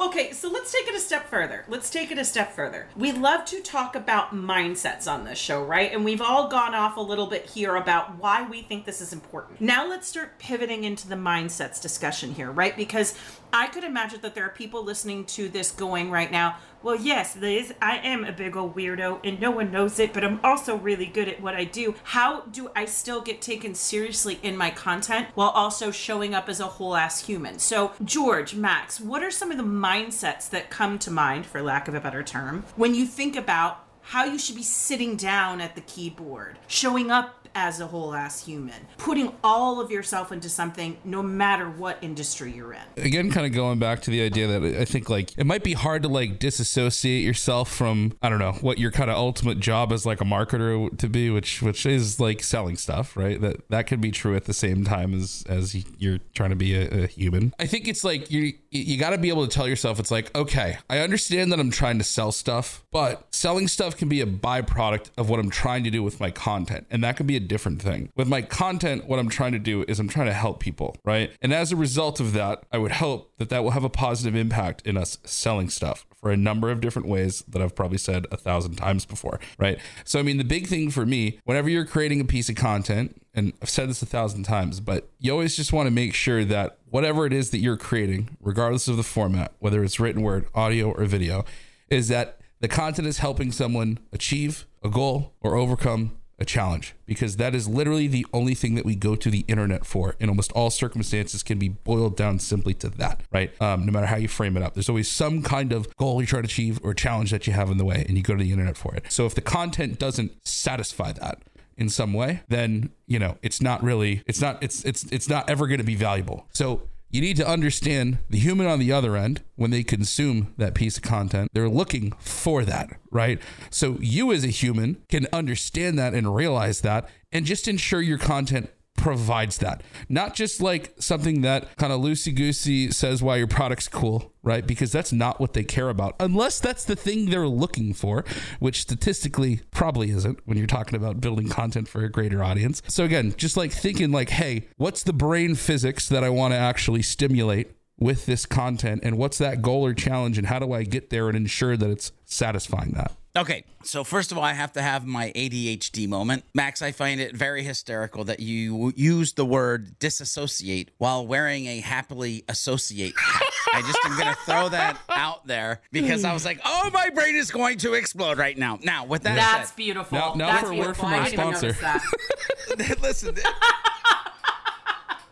Okay, 0.00 0.32
so 0.32 0.48
let's 0.48 0.72
take 0.72 0.88
it 0.88 0.94
a 0.94 0.98
step 0.98 1.28
further. 1.28 1.62
Let's 1.68 1.90
take 1.90 2.10
it 2.10 2.16
a 2.16 2.24
step 2.24 2.52
further. 2.52 2.86
We 2.96 3.12
love 3.12 3.44
to 3.44 3.60
talk 3.60 3.94
about 3.94 4.34
mindsets 4.34 5.06
on 5.06 5.26
this 5.26 5.38
show, 5.38 5.62
right? 5.62 5.92
And 5.92 6.06
we've 6.06 6.22
all 6.22 6.48
gone 6.48 6.74
off 6.74 6.96
a 6.96 7.02
little 7.02 7.26
bit 7.26 7.44
here 7.44 7.76
about 7.76 8.16
why 8.16 8.48
we 8.48 8.62
think 8.62 8.86
this 8.86 9.02
is 9.02 9.12
important. 9.12 9.60
Now 9.60 9.86
let's 9.86 10.08
start 10.08 10.38
pivoting 10.38 10.84
into 10.84 11.06
the 11.06 11.16
mindsets 11.16 11.82
discussion 11.82 12.32
here, 12.32 12.50
right? 12.50 12.74
Because 12.74 13.14
I 13.52 13.66
could 13.66 13.84
imagine 13.84 14.22
that 14.22 14.34
there 14.34 14.46
are 14.46 14.50
people 14.50 14.82
listening 14.82 15.26
to 15.26 15.50
this 15.50 15.70
going 15.70 16.10
right 16.10 16.32
now, 16.32 16.56
well, 16.82 16.96
yes, 16.96 17.36
Liz, 17.36 17.74
I 17.82 17.98
am 17.98 18.24
a 18.24 18.32
big 18.32 18.56
old 18.56 18.74
weirdo 18.74 19.20
and 19.24 19.40
no 19.40 19.50
one 19.50 19.70
knows 19.70 19.98
it, 19.98 20.12
but 20.12 20.24
I'm 20.24 20.40
also 20.42 20.76
really 20.76 21.06
good 21.06 21.28
at 21.28 21.40
what 21.40 21.54
I 21.54 21.64
do. 21.64 21.94
How 22.04 22.42
do 22.42 22.70
I 22.74 22.84
still 22.86 23.20
get 23.20 23.42
taken 23.42 23.74
seriously 23.74 24.38
in 24.42 24.56
my 24.56 24.70
content 24.70 25.28
while 25.34 25.50
also 25.50 25.90
showing 25.90 26.34
up 26.34 26.48
as 26.48 26.60
a 26.60 26.66
whole 26.66 26.96
ass 26.96 27.26
human? 27.26 27.58
So, 27.58 27.92
George, 28.04 28.54
Max, 28.54 29.00
what 29.00 29.22
are 29.22 29.30
some 29.30 29.50
of 29.50 29.56
the 29.56 29.62
mindsets 29.62 30.48
that 30.50 30.70
come 30.70 30.98
to 31.00 31.10
mind, 31.10 31.46
for 31.46 31.62
lack 31.62 31.88
of 31.88 31.94
a 31.94 32.00
better 32.00 32.22
term, 32.22 32.64
when 32.76 32.94
you 32.94 33.06
think 33.06 33.36
about 33.36 33.84
how 34.02 34.24
you 34.24 34.38
should 34.38 34.56
be 34.56 34.62
sitting 34.62 35.16
down 35.16 35.60
at 35.60 35.74
the 35.74 35.80
keyboard, 35.82 36.58
showing 36.66 37.10
up 37.10 37.39
as 37.54 37.80
a 37.80 37.86
whole 37.86 38.14
ass 38.14 38.44
human, 38.44 38.86
putting 38.98 39.32
all 39.42 39.80
of 39.80 39.90
yourself 39.90 40.32
into 40.32 40.48
something 40.48 40.96
no 41.04 41.22
matter 41.22 41.68
what 41.68 41.98
industry 42.02 42.52
you're 42.52 42.72
in? 42.72 42.80
again 42.96 43.30
kind 43.30 43.46
of 43.46 43.52
going 43.52 43.78
back 43.78 44.00
to 44.00 44.10
the 44.10 44.20
idea 44.22 44.46
that 44.46 44.62
i 44.80 44.84
think 44.84 45.08
like 45.08 45.36
it 45.38 45.44
might 45.44 45.64
be 45.64 45.72
hard 45.72 46.02
to 46.02 46.08
like 46.08 46.38
disassociate 46.38 47.24
yourself 47.24 47.70
from 47.72 48.12
i 48.22 48.28
don't 48.28 48.38
know 48.38 48.52
what 48.60 48.78
your 48.78 48.90
kind 48.90 49.10
of 49.10 49.16
ultimate 49.16 49.58
job 49.60 49.92
as 49.92 50.04
like 50.04 50.20
a 50.20 50.24
marketer 50.24 50.96
to 50.98 51.08
be 51.08 51.30
which 51.30 51.62
which 51.62 51.86
is 51.86 52.20
like 52.20 52.42
selling 52.42 52.76
stuff 52.76 53.16
right 53.16 53.40
that 53.40 53.68
that 53.68 53.86
could 53.86 54.00
be 54.00 54.10
true 54.10 54.36
at 54.36 54.44
the 54.44 54.54
same 54.54 54.84
time 54.84 55.14
as 55.14 55.44
as 55.48 55.74
you're 55.98 56.18
trying 56.34 56.50
to 56.50 56.56
be 56.56 56.74
a, 56.74 57.04
a 57.04 57.06
human 57.06 57.54
i 57.58 57.66
think 57.66 57.88
it's 57.88 58.04
like 58.04 58.30
you 58.30 58.52
you 58.70 58.96
got 58.96 59.10
to 59.10 59.18
be 59.18 59.28
able 59.28 59.46
to 59.46 59.52
tell 59.52 59.66
yourself 59.66 59.98
it's 59.98 60.10
like 60.10 60.34
okay 60.36 60.78
i 60.88 60.98
understand 60.98 61.50
that 61.50 61.58
i'm 61.58 61.70
trying 61.70 61.98
to 61.98 62.04
sell 62.04 62.30
stuff 62.30 62.84
but 62.90 63.26
selling 63.34 63.66
stuff 63.66 63.96
can 63.96 64.08
be 64.08 64.20
a 64.20 64.26
byproduct 64.26 65.10
of 65.16 65.28
what 65.28 65.40
i'm 65.40 65.50
trying 65.50 65.82
to 65.82 65.90
do 65.90 66.02
with 66.02 66.20
my 66.20 66.30
content 66.30 66.86
and 66.90 67.02
that 67.02 67.16
could 67.16 67.26
be 67.26 67.36
a 67.36 67.40
different 67.40 67.82
thing. 67.82 68.10
With 68.16 68.28
my 68.28 68.42
content 68.42 69.06
what 69.06 69.18
i'm 69.18 69.28
trying 69.28 69.52
to 69.52 69.58
do 69.58 69.84
is 69.88 69.98
i'm 69.98 70.08
trying 70.08 70.26
to 70.26 70.32
help 70.32 70.60
people 70.60 70.96
right? 71.04 71.32
And 71.42 71.52
as 71.52 71.72
a 71.72 71.76
result 71.76 72.20
of 72.20 72.32
that 72.34 72.64
i 72.72 72.78
would 72.78 72.92
hope 72.92 73.32
that 73.38 73.48
that 73.48 73.64
will 73.64 73.72
have 73.72 73.84
a 73.84 73.90
positive 73.90 74.36
impact 74.36 74.86
in 74.86 74.96
us 74.96 75.18
selling 75.24 75.68
stuff 75.68 76.06
for 76.20 76.30
a 76.30 76.36
number 76.36 76.70
of 76.70 76.80
different 76.80 77.08
ways 77.08 77.42
that 77.48 77.62
I've 77.62 77.74
probably 77.74 77.98
said 77.98 78.26
a 78.30 78.36
thousand 78.36 78.76
times 78.76 79.06
before, 79.06 79.40
right? 79.58 79.78
So, 80.04 80.18
I 80.18 80.22
mean, 80.22 80.36
the 80.36 80.44
big 80.44 80.66
thing 80.66 80.90
for 80.90 81.06
me, 81.06 81.40
whenever 81.44 81.68
you're 81.68 81.86
creating 81.86 82.20
a 82.20 82.24
piece 82.24 82.48
of 82.48 82.56
content, 82.56 83.20
and 83.34 83.52
I've 83.62 83.70
said 83.70 83.88
this 83.88 84.02
a 84.02 84.06
thousand 84.06 84.42
times, 84.42 84.80
but 84.80 85.08
you 85.18 85.32
always 85.32 85.56
just 85.56 85.72
want 85.72 85.86
to 85.86 85.90
make 85.90 86.14
sure 86.14 86.44
that 86.44 86.78
whatever 86.88 87.26
it 87.26 87.32
is 87.32 87.50
that 87.50 87.58
you're 87.58 87.76
creating, 87.76 88.36
regardless 88.40 88.88
of 88.88 88.96
the 88.96 89.02
format, 89.02 89.52
whether 89.60 89.82
it's 89.82 89.98
written 89.98 90.22
word, 90.22 90.46
audio, 90.54 90.90
or 90.92 91.04
video, 91.04 91.44
is 91.88 92.08
that 92.08 92.40
the 92.60 92.68
content 92.68 93.08
is 93.08 93.18
helping 93.18 93.52
someone 93.52 93.98
achieve 94.12 94.66
a 94.84 94.90
goal 94.90 95.34
or 95.40 95.56
overcome 95.56 96.18
a 96.40 96.44
challenge 96.44 96.94
because 97.06 97.36
that 97.36 97.54
is 97.54 97.68
literally 97.68 98.06
the 98.06 98.26
only 98.32 98.54
thing 98.54 98.74
that 98.74 98.84
we 98.84 98.96
go 98.96 99.14
to 99.14 99.30
the 99.30 99.44
internet 99.46 99.84
for 99.84 100.16
in 100.18 100.28
almost 100.28 100.50
all 100.52 100.70
circumstances 100.70 101.42
can 101.42 101.58
be 101.58 101.68
boiled 101.68 102.16
down 102.16 102.38
simply 102.38 102.72
to 102.74 102.88
that 102.88 103.22
right? 103.30 103.52
Um, 103.60 103.84
no 103.84 103.92
matter 103.92 104.06
how 104.06 104.16
you 104.16 104.28
frame 104.28 104.56
it 104.56 104.62
up. 104.62 104.74
There's 104.74 104.88
always 104.88 105.10
some 105.10 105.42
kind 105.42 105.72
of 105.72 105.94
goal 105.96 106.20
you're 106.20 106.26
trying 106.26 106.42
to 106.42 106.46
achieve 106.46 106.80
or 106.82 106.94
challenge 106.94 107.30
that 107.30 107.46
you 107.46 107.52
have 107.52 107.70
in 107.70 107.76
the 107.76 107.84
way 107.84 108.04
and 108.08 108.16
you 108.16 108.22
go 108.22 108.34
to 108.34 108.42
the 108.42 108.52
internet 108.52 108.76
for 108.76 108.94
it. 108.94 109.04
So 109.10 109.26
if 109.26 109.34
the 109.34 109.42
content 109.42 109.98
doesn't 109.98 110.46
satisfy 110.46 111.12
that 111.12 111.42
in 111.76 111.88
some 111.88 112.12
way 112.12 112.42
then 112.48 112.90
you 113.06 113.18
know 113.18 113.38
it's 113.42 113.62
not 113.62 113.82
really 113.82 114.22
it's 114.26 114.40
not 114.40 114.62
it's 114.62 114.84
it's 114.84 115.04
it's 115.04 115.28
not 115.28 115.48
ever 115.48 115.66
going 115.66 115.78
to 115.78 115.84
be 115.84 115.94
valuable. 115.94 116.46
So 116.52 116.88
you 117.10 117.20
need 117.20 117.36
to 117.36 117.46
understand 117.46 118.18
the 118.28 118.38
human 118.38 118.66
on 118.66 118.78
the 118.78 118.92
other 118.92 119.16
end 119.16 119.42
when 119.56 119.70
they 119.70 119.82
consume 119.82 120.54
that 120.56 120.74
piece 120.74 120.96
of 120.96 121.02
content. 121.02 121.50
They're 121.52 121.68
looking 121.68 122.12
for 122.20 122.64
that, 122.64 122.90
right? 123.10 123.40
So 123.70 123.96
you 124.00 124.32
as 124.32 124.44
a 124.44 124.48
human 124.48 125.02
can 125.08 125.26
understand 125.32 125.98
that 125.98 126.14
and 126.14 126.34
realize 126.34 126.82
that 126.82 127.08
and 127.32 127.44
just 127.44 127.68
ensure 127.68 128.00
your 128.00 128.18
content 128.18 128.70
provides 129.00 129.58
that. 129.58 129.82
Not 130.08 130.34
just 130.34 130.60
like 130.60 130.94
something 130.98 131.40
that 131.40 131.76
kind 131.76 131.92
of 131.92 132.00
loosey 132.00 132.34
goosey 132.34 132.90
says 132.90 133.22
why 133.22 133.36
your 133.36 133.46
product's 133.46 133.88
cool, 133.88 134.32
right? 134.42 134.66
Because 134.66 134.92
that's 134.92 135.12
not 135.12 135.40
what 135.40 135.54
they 135.54 135.64
care 135.64 135.88
about, 135.88 136.16
unless 136.20 136.60
that's 136.60 136.84
the 136.84 136.96
thing 136.96 137.30
they're 137.30 137.48
looking 137.48 137.94
for, 137.94 138.24
which 138.58 138.82
statistically 138.82 139.60
probably 139.70 140.10
isn't 140.10 140.38
when 140.44 140.58
you're 140.58 140.66
talking 140.66 140.96
about 140.96 141.20
building 141.20 141.48
content 141.48 141.88
for 141.88 142.04
a 142.04 142.10
greater 142.10 142.44
audience. 142.44 142.82
So 142.88 143.04
again, 143.04 143.34
just 143.36 143.56
like 143.56 143.72
thinking 143.72 144.12
like, 144.12 144.30
hey, 144.30 144.68
what's 144.76 145.02
the 145.02 145.12
brain 145.12 145.54
physics 145.54 146.08
that 146.08 146.22
I 146.22 146.28
want 146.28 146.52
to 146.52 146.58
actually 146.58 147.02
stimulate? 147.02 147.72
With 148.02 148.24
this 148.24 148.46
content, 148.46 149.02
and 149.04 149.18
what's 149.18 149.36
that 149.36 149.60
goal 149.60 149.84
or 149.84 149.92
challenge, 149.92 150.38
and 150.38 150.46
how 150.46 150.58
do 150.58 150.72
I 150.72 150.84
get 150.84 151.10
there 151.10 151.28
and 151.28 151.36
ensure 151.36 151.76
that 151.76 151.90
it's 151.90 152.12
satisfying 152.24 152.92
that? 152.92 153.12
Okay, 153.36 153.64
so 153.84 154.02
first 154.02 154.32
of 154.32 154.38
all, 154.38 154.42
I 154.44 154.54
have 154.54 154.72
to 154.72 154.82
have 154.82 155.06
my 155.06 155.30
ADHD 155.36 156.08
moment. 156.08 156.42
Max, 156.52 156.82
I 156.82 156.90
find 156.90 157.20
it 157.20 157.32
very 157.34 157.62
hysterical 157.62 158.24
that 158.24 158.40
you 158.40 158.92
use 158.96 159.34
the 159.34 159.44
word 159.44 160.00
disassociate 160.00 160.90
while 160.98 161.24
wearing 161.24 161.66
a 161.66 161.78
happily 161.78 162.44
associate 162.48 163.14
hat. 163.16 163.42
I 163.72 163.82
just 163.82 163.98
am 164.04 164.18
going 164.18 164.34
to 164.34 164.40
throw 164.40 164.68
that 164.70 164.98
out 165.08 165.46
there 165.46 165.80
because 165.92 166.24
I 166.24 166.32
was 166.32 166.44
like, 166.44 166.60
oh, 166.64 166.90
my 166.92 167.10
brain 167.10 167.36
is 167.36 167.52
going 167.52 167.78
to 167.78 167.94
explode 167.94 168.36
right 168.36 168.58
now. 168.58 168.80
Now, 168.82 169.04
with 169.04 169.22
that 169.22 169.36
That's 169.36 169.68
said, 169.70 169.76
beautiful. 169.76 170.18
Now- 170.18 170.34
now 170.34 170.46
That's 170.48 170.60
for 170.62 170.72
a 170.72 170.76
word 170.76 170.76
beautiful. 170.76 171.04
from 171.04 171.14
our 171.14 171.20
I 171.20 171.30
didn't 171.30 171.40
even 171.40 171.54
sponsor. 171.56 171.66
notice 171.66 171.80
that. 171.80 173.00
listen. 173.00 173.36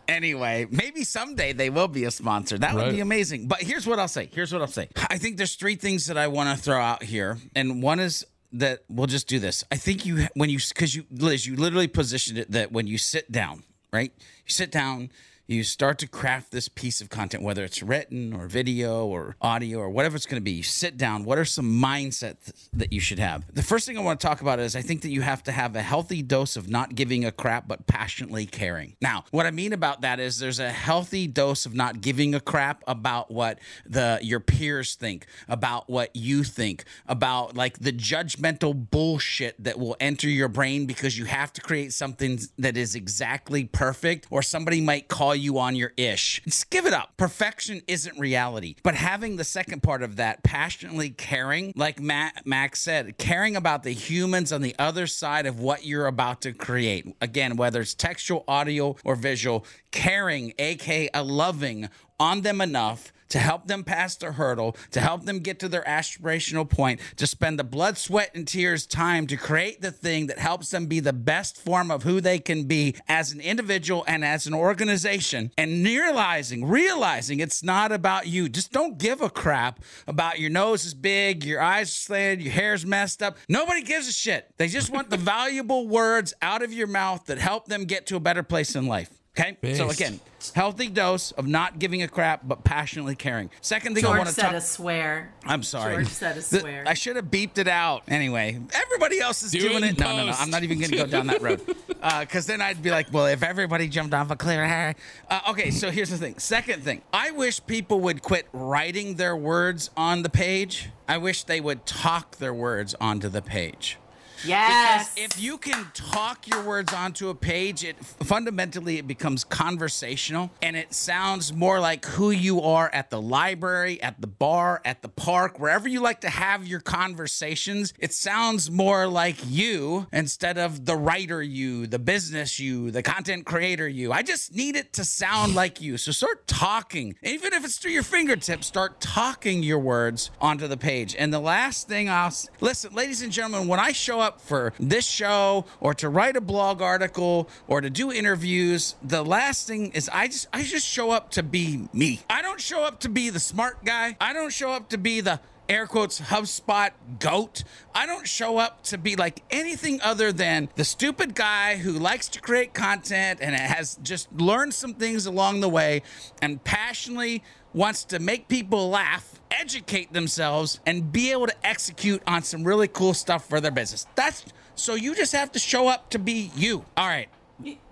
Anyway, 0.09 0.67
maybe 0.71 1.03
someday 1.03 1.53
they 1.53 1.69
will 1.69 1.87
be 1.87 2.05
a 2.05 2.11
sponsor. 2.11 2.57
That 2.57 2.73
would 2.73 2.91
be 2.91 2.99
amazing. 2.99 3.47
But 3.47 3.61
here's 3.61 3.85
what 3.85 3.99
I'll 3.99 4.07
say. 4.07 4.27
Here's 4.33 4.51
what 4.51 4.61
I'll 4.61 4.67
say. 4.67 4.89
I 5.09 5.17
think 5.19 5.37
there's 5.37 5.55
three 5.55 5.75
things 5.75 6.07
that 6.07 6.17
I 6.17 6.27
want 6.27 6.55
to 6.55 6.61
throw 6.61 6.81
out 6.81 7.03
here, 7.03 7.37
and 7.55 7.83
one 7.83 7.99
is 7.99 8.25
that 8.53 8.83
we'll 8.89 9.07
just 9.07 9.27
do 9.27 9.39
this. 9.39 9.63
I 9.71 9.75
think 9.75 10.05
you 10.05 10.27
when 10.33 10.49
you 10.49 10.59
because 10.67 10.95
you 10.95 11.05
Liz, 11.11 11.45
you 11.45 11.55
literally 11.55 11.87
positioned 11.87 12.39
it 12.39 12.51
that 12.51 12.71
when 12.71 12.87
you 12.87 12.97
sit 12.97 13.31
down, 13.31 13.63
right? 13.93 14.11
You 14.17 14.51
sit 14.51 14.71
down. 14.71 15.11
You 15.49 15.63
start 15.63 15.97
to 15.97 16.07
craft 16.07 16.51
this 16.51 16.69
piece 16.69 17.01
of 17.01 17.09
content, 17.09 17.41
whether 17.41 17.63
it's 17.63 17.81
written 17.81 18.33
or 18.33 18.45
video 18.45 19.07
or 19.07 19.35
audio 19.41 19.79
or 19.79 19.89
whatever 19.89 20.15
it's 20.15 20.27
going 20.27 20.39
to 20.39 20.43
be. 20.43 20.51
You 20.51 20.61
sit 20.61 20.95
down. 20.95 21.23
What 21.23 21.39
are 21.39 21.45
some 21.45 21.65
mindsets 21.81 22.69
that 22.71 22.93
you 22.93 22.99
should 22.99 23.17
have? 23.17 23.51
The 23.51 23.63
first 23.63 23.87
thing 23.87 23.97
I 23.97 24.01
want 24.01 24.19
to 24.19 24.27
talk 24.27 24.41
about 24.41 24.59
is 24.59 24.75
I 24.75 24.83
think 24.83 25.01
that 25.01 25.09
you 25.09 25.21
have 25.21 25.41
to 25.45 25.51
have 25.51 25.75
a 25.75 25.81
healthy 25.81 26.21
dose 26.21 26.55
of 26.55 26.69
not 26.69 26.93
giving 26.93 27.25
a 27.25 27.31
crap, 27.31 27.67
but 27.67 27.87
passionately 27.87 28.45
caring. 28.45 28.95
Now, 29.01 29.23
what 29.31 29.47
I 29.47 29.51
mean 29.51 29.73
about 29.73 30.01
that 30.01 30.19
is 30.19 30.37
there's 30.37 30.59
a 30.59 30.69
healthy 30.69 31.25
dose 31.25 31.65
of 31.65 31.73
not 31.73 31.99
giving 31.99 32.35
a 32.35 32.39
crap 32.39 32.83
about 32.85 33.31
what 33.31 33.57
the 33.87 34.19
your 34.21 34.41
peers 34.41 34.93
think, 34.93 35.25
about 35.47 35.89
what 35.89 36.15
you 36.15 36.43
think, 36.43 36.83
about 37.07 37.55
like 37.55 37.79
the 37.79 37.91
judgmental 37.91 38.91
bullshit 38.91 39.55
that 39.63 39.79
will 39.79 39.97
enter 39.99 40.29
your 40.29 40.47
brain 40.47 40.85
because 40.85 41.17
you 41.17 41.25
have 41.25 41.51
to 41.53 41.61
create 41.61 41.91
something 41.91 42.39
that 42.59 42.77
is 42.77 42.93
exactly 42.93 43.63
perfect, 43.65 44.27
or 44.29 44.43
somebody 44.43 44.79
might 44.79 45.07
call 45.07 45.33
you 45.33 45.38
on 45.57 45.75
your 45.75 45.93
ish. 45.97 46.41
Just 46.45 46.69
give 46.69 46.85
it 46.85 46.93
up. 46.93 47.13
Perfection 47.17 47.81
isn't 47.87 48.19
reality. 48.19 48.75
But 48.83 48.95
having 48.95 49.35
the 49.35 49.43
second 49.43 49.81
part 49.81 50.03
of 50.03 50.17
that, 50.17 50.43
passionately 50.43 51.09
caring, 51.09 51.73
like 51.75 51.99
Matt, 51.99 52.45
Max 52.45 52.81
said, 52.81 53.17
caring 53.17 53.55
about 53.55 53.83
the 53.83 53.91
humans 53.91 54.51
on 54.51 54.61
the 54.61 54.75
other 54.77 55.07
side 55.07 55.45
of 55.45 55.59
what 55.59 55.85
you're 55.85 56.07
about 56.07 56.41
to 56.41 56.53
create. 56.53 57.15
Again, 57.21 57.55
whether 57.55 57.81
it's 57.81 57.93
textual, 57.93 58.43
audio, 58.47 58.95
or 59.03 59.15
visual, 59.15 59.65
caring, 59.91 60.53
aka 60.59 61.09
loving 61.21 61.89
on 62.19 62.41
them 62.41 62.61
enough 62.61 63.13
to 63.29 63.39
help 63.39 63.67
them 63.67 63.83
pass 63.83 64.15
the 64.15 64.33
hurdle, 64.33 64.75
to 64.91 64.99
help 64.99 65.25
them 65.25 65.39
get 65.39 65.59
to 65.59 65.69
their 65.69 65.83
aspirational 65.83 66.69
point, 66.69 66.99
to 67.17 67.27
spend 67.27 67.59
the 67.59 67.63
blood, 67.63 67.97
sweat, 67.97 68.31
and 68.35 68.47
tears 68.47 68.85
time 68.85 69.27
to 69.27 69.37
create 69.37 69.81
the 69.81 69.91
thing 69.91 70.27
that 70.27 70.39
helps 70.39 70.69
them 70.69 70.87
be 70.87 70.99
the 70.99 71.13
best 71.13 71.57
form 71.57 71.91
of 71.91 72.03
who 72.03 72.21
they 72.21 72.39
can 72.39 72.63
be 72.63 72.95
as 73.07 73.31
an 73.31 73.39
individual 73.39 74.03
and 74.07 74.25
as 74.25 74.47
an 74.47 74.53
organization. 74.53 75.51
And 75.57 75.83
realizing, 75.85 76.65
realizing 76.65 77.39
it's 77.39 77.63
not 77.63 77.91
about 77.91 78.27
you. 78.27 78.49
Just 78.49 78.71
don't 78.71 78.97
give 78.97 79.21
a 79.21 79.29
crap 79.29 79.79
about 80.07 80.39
your 80.39 80.49
nose 80.49 80.85
is 80.85 80.93
big, 80.93 81.43
your 81.43 81.61
eyes 81.61 81.89
are 81.89 81.91
slanted, 81.91 82.41
your 82.41 82.53
hair's 82.53 82.85
messed 82.85 83.21
up. 83.21 83.37
Nobody 83.47 83.81
gives 83.81 84.07
a 84.07 84.13
shit. 84.13 84.51
They 84.57 84.67
just 84.67 84.91
want 84.91 85.09
the 85.09 85.17
valuable 85.29 85.87
words 85.87 86.33
out 86.41 86.61
of 86.61 86.73
your 86.73 86.87
mouth 86.87 87.25
that 87.25 87.37
help 87.37 87.67
them 87.67 87.85
get 87.85 88.07
to 88.07 88.15
a 88.15 88.19
better 88.19 88.43
place 88.43 88.75
in 88.75 88.87
life. 88.87 89.18
Okay. 89.39 89.73
So 89.75 89.89
again, 89.89 90.19
healthy 90.53 90.87
dose 90.87 91.31
of 91.31 91.47
not 91.47 91.79
giving 91.79 92.01
a 92.03 92.07
crap 92.07 92.41
but 92.47 92.63
passionately 92.63 93.15
caring. 93.15 93.49
Second 93.61 93.95
thing 93.95 94.05
I 94.05 94.09
want 94.17 94.27
to 94.27 94.33
said 94.35 94.43
talk. 94.43 94.53
a 94.53 94.61
swear. 94.61 95.33
I'm 95.45 95.63
sorry. 95.63 95.95
George 95.95 96.07
said 96.07 96.31
a 96.37 96.41
The- 96.41 96.59
swear. 96.59 96.83
I 96.85 96.93
should 96.93 97.15
have 97.15 97.25
beeped 97.25 97.57
it 97.57 97.67
out. 97.67 98.03
Anyway, 98.07 98.59
everybody 98.73 99.19
else 99.19 99.43
is 99.43 99.51
Do 99.51 99.59
doing 99.59 99.75
it 99.75 99.77
in 99.83 99.83
it. 99.95 99.99
No, 99.99 100.15
no, 100.17 100.25
no. 100.27 100.33
I'm 100.37 100.49
not 100.49 100.63
even 100.63 100.79
going 100.79 100.91
to 100.91 100.97
go 100.97 101.05
down 101.07 101.27
that 101.27 101.41
road. 101.41 101.61
Because 102.19 102.45
then 102.45 102.61
I'd 102.61 102.81
be 102.81 102.91
like, 102.91 103.11
well, 103.11 103.25
if 103.25 103.43
everybody 103.43 103.89
jumped 103.89 104.13
off 104.13 104.31
a 104.31 104.35
cliff. 104.35 104.59
Uh, 105.29 105.39
okay, 105.49 105.69
so 105.69 105.91
here's 105.91 106.09
the 106.09 106.17
thing. 106.17 106.35
Second 106.39 106.81
thing, 106.83 107.01
I 107.13 107.31
wish 107.31 107.63
people 107.67 107.99
would 108.01 108.21
quit 108.23 108.47
writing 108.53 109.15
their 109.15 109.35
words 109.35 109.89
on 109.97 110.23
the 110.23 110.29
page. 110.29 110.89
I 111.07 111.17
wish 111.17 111.43
they 111.43 111.59
would 111.61 111.85
talk 111.85 112.37
their 112.37 112.53
words 112.53 112.95
onto 112.99 113.29
the 113.29 113.41
page. 113.41 113.97
Yes. 114.45 115.13
Because 115.13 115.31
if 115.31 115.43
you 115.43 115.57
can 115.57 115.87
talk 115.93 116.47
your 116.47 116.63
words 116.63 116.93
onto 116.93 117.29
a 117.29 117.35
page, 117.35 117.83
it 117.83 117.97
fundamentally 118.05 118.97
it 118.97 119.07
becomes 119.07 119.43
conversational 119.43 120.51
and 120.61 120.75
it 120.75 120.93
sounds 120.93 121.53
more 121.53 121.79
like 121.79 122.05
who 122.05 122.31
you 122.31 122.61
are 122.61 122.89
at 122.93 123.09
the 123.09 123.21
library, 123.21 124.01
at 124.01 124.21
the 124.21 124.27
bar, 124.27 124.81
at 124.85 125.01
the 125.01 125.09
park, 125.09 125.59
wherever 125.59 125.87
you 125.87 126.01
like 126.01 126.21
to 126.21 126.29
have 126.29 126.65
your 126.65 126.79
conversations. 126.79 127.93
It 127.99 128.13
sounds 128.13 128.71
more 128.71 129.07
like 129.07 129.37
you 129.47 130.07
instead 130.13 130.57
of 130.57 130.85
the 130.85 130.95
writer 130.95 131.41
you, 131.41 131.87
the 131.87 131.99
business 131.99 132.59
you, 132.59 132.91
the 132.91 133.03
content 133.03 133.45
creator 133.45 133.87
you. 133.87 134.11
I 134.11 134.23
just 134.23 134.55
need 134.55 134.75
it 134.75 134.93
to 134.93 135.03
sound 135.03 135.55
like 135.55 135.81
you. 135.81 135.97
So 135.97 136.11
start 136.11 136.47
talking. 136.47 137.15
Even 137.23 137.53
if 137.53 137.65
it's 137.65 137.77
through 137.77 137.91
your 137.91 138.03
fingertips, 138.03 138.67
start 138.67 139.01
talking 139.01 139.63
your 139.63 139.79
words 139.79 140.31
onto 140.39 140.67
the 140.67 140.77
page. 140.77 141.15
And 141.17 141.33
the 141.33 141.39
last 141.39 141.87
thing 141.87 142.09
I'll 142.09 142.33
listen, 142.61 142.93
ladies 142.93 143.21
and 143.21 143.31
gentlemen, 143.31 143.67
when 143.67 143.79
I 143.79 143.91
show 143.91 144.19
up 144.19 144.28
for 144.37 144.73
this 144.79 145.05
show 145.05 145.65
or 145.79 145.93
to 145.95 146.09
write 146.09 146.35
a 146.35 146.41
blog 146.41 146.81
article 146.81 147.49
or 147.67 147.81
to 147.81 147.89
do 147.89 148.11
interviews, 148.11 148.95
the 149.01 149.23
last 149.23 149.67
thing 149.67 149.91
is 149.91 150.09
I 150.11 150.27
just 150.27 150.47
I 150.53 150.63
just 150.63 150.85
show 150.85 151.11
up 151.11 151.31
to 151.31 151.43
be 151.43 151.87
me. 151.93 152.21
I 152.29 152.41
don't 152.41 152.61
show 152.61 152.83
up 152.83 152.99
to 153.01 153.09
be 153.09 153.29
the 153.29 153.39
smart 153.39 153.83
guy. 153.85 154.17
I 154.19 154.33
don't 154.33 154.53
show 154.53 154.71
up 154.71 154.89
to 154.89 154.97
be 154.97 155.21
the 155.21 155.39
air 155.69 155.85
quotes 155.85 156.19
HubSpot 156.19 156.89
goat. 157.19 157.63
I 157.93 158.07
don't 158.07 158.27
show 158.27 158.57
up 158.57 158.83
to 158.85 158.97
be 158.97 159.15
like 159.15 159.43
anything 159.51 160.01
other 160.01 160.31
than 160.31 160.69
the 160.75 160.83
stupid 160.83 161.35
guy 161.35 161.77
who 161.77 161.91
likes 161.91 162.27
to 162.29 162.41
create 162.41 162.73
content 162.73 163.39
and 163.41 163.55
has 163.55 163.99
just 164.01 164.33
learned 164.33 164.73
some 164.73 164.95
things 164.95 165.27
along 165.27 165.59
the 165.59 165.69
way 165.69 166.01
and 166.41 166.63
passionately 166.63 167.43
wants 167.73 168.03
to 168.05 168.19
make 168.19 168.47
people 168.47 168.89
laugh, 168.89 169.39
educate 169.51 170.11
themselves, 170.13 170.79
and 170.85 171.11
be 171.11 171.31
able 171.31 171.47
to 171.47 171.65
execute 171.67 172.21
on 172.27 172.43
some 172.43 172.63
really 172.63 172.87
cool 172.87 173.13
stuff 173.13 173.47
for 173.47 173.59
their 173.61 173.71
business. 173.71 174.05
That's 174.15 174.45
so 174.75 174.95
you 174.95 175.15
just 175.15 175.33
have 175.33 175.51
to 175.53 175.59
show 175.59 175.87
up 175.87 176.09
to 176.11 176.19
be 176.19 176.51
you. 176.55 176.85
All 176.97 177.07
right. 177.07 177.29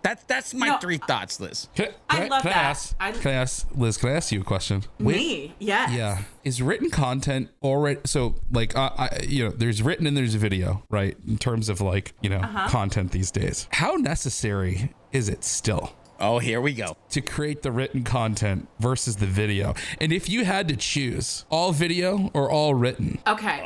That's 0.02 0.24
that's 0.24 0.54
my 0.54 0.68
No, 0.68 0.78
three 0.78 0.98
thoughts, 0.98 1.42
Liz. 1.42 1.68
Can, 1.76 1.90
I 2.10 2.16
can 2.20 2.30
love 2.30 2.42
can 2.44 2.52
that. 2.52 2.64
ask, 2.64 2.96
I- 3.02 3.12
can 3.12 3.32
I 3.32 3.34
ask, 3.34 3.68
Liz? 3.76 3.98
Can 3.98 4.08
I 4.10 4.14
ask 4.14 4.32
you 4.32 4.40
a 4.40 4.44
question? 4.46 4.84
Me. 4.98 5.54
Yes. 5.60 5.92
Yeah. 5.92 6.22
Is 6.46 6.62
written 6.62 6.90
content 6.90 7.50
already 7.62 8.00
so 8.06 8.36
like 8.50 8.78
uh, 8.78 8.92
I 8.98 9.20
you 9.28 9.44
know 9.44 9.50
there's 9.52 9.84
written 9.84 10.08
and 10.08 10.16
there's 10.16 10.36
video 10.36 10.84
right 10.90 11.18
in 11.28 11.38
terms 11.38 11.68
of 11.68 11.82
like 11.82 12.14
you 12.22 12.30
know 12.30 12.38
Uh-huh. 12.38 12.70
content 12.70 13.12
these 13.12 13.30
days. 13.30 13.68
How 13.74 13.96
necessary 13.96 14.94
is 15.12 15.28
it 15.28 15.44
still? 15.44 15.92
Oh, 16.20 16.40
here 16.40 16.60
we 16.62 16.74
go. 16.74 16.98
to 17.12 17.22
create 17.22 17.62
the 17.62 17.72
written 17.72 18.04
content 18.04 18.68
versus 18.80 19.18
the 19.18 19.26
video. 19.26 19.76
And 20.02 20.12
if 20.12 20.30
you 20.30 20.46
had 20.46 20.68
to 20.70 20.76
choose 20.76 21.46
all 21.50 21.72
video 21.72 22.30
or 22.34 22.50
all 22.50 22.74
written, 22.74 23.20
Okay. 23.28 23.62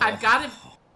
I've 0.00 0.20
got 0.20 0.44
to. 0.44 0.50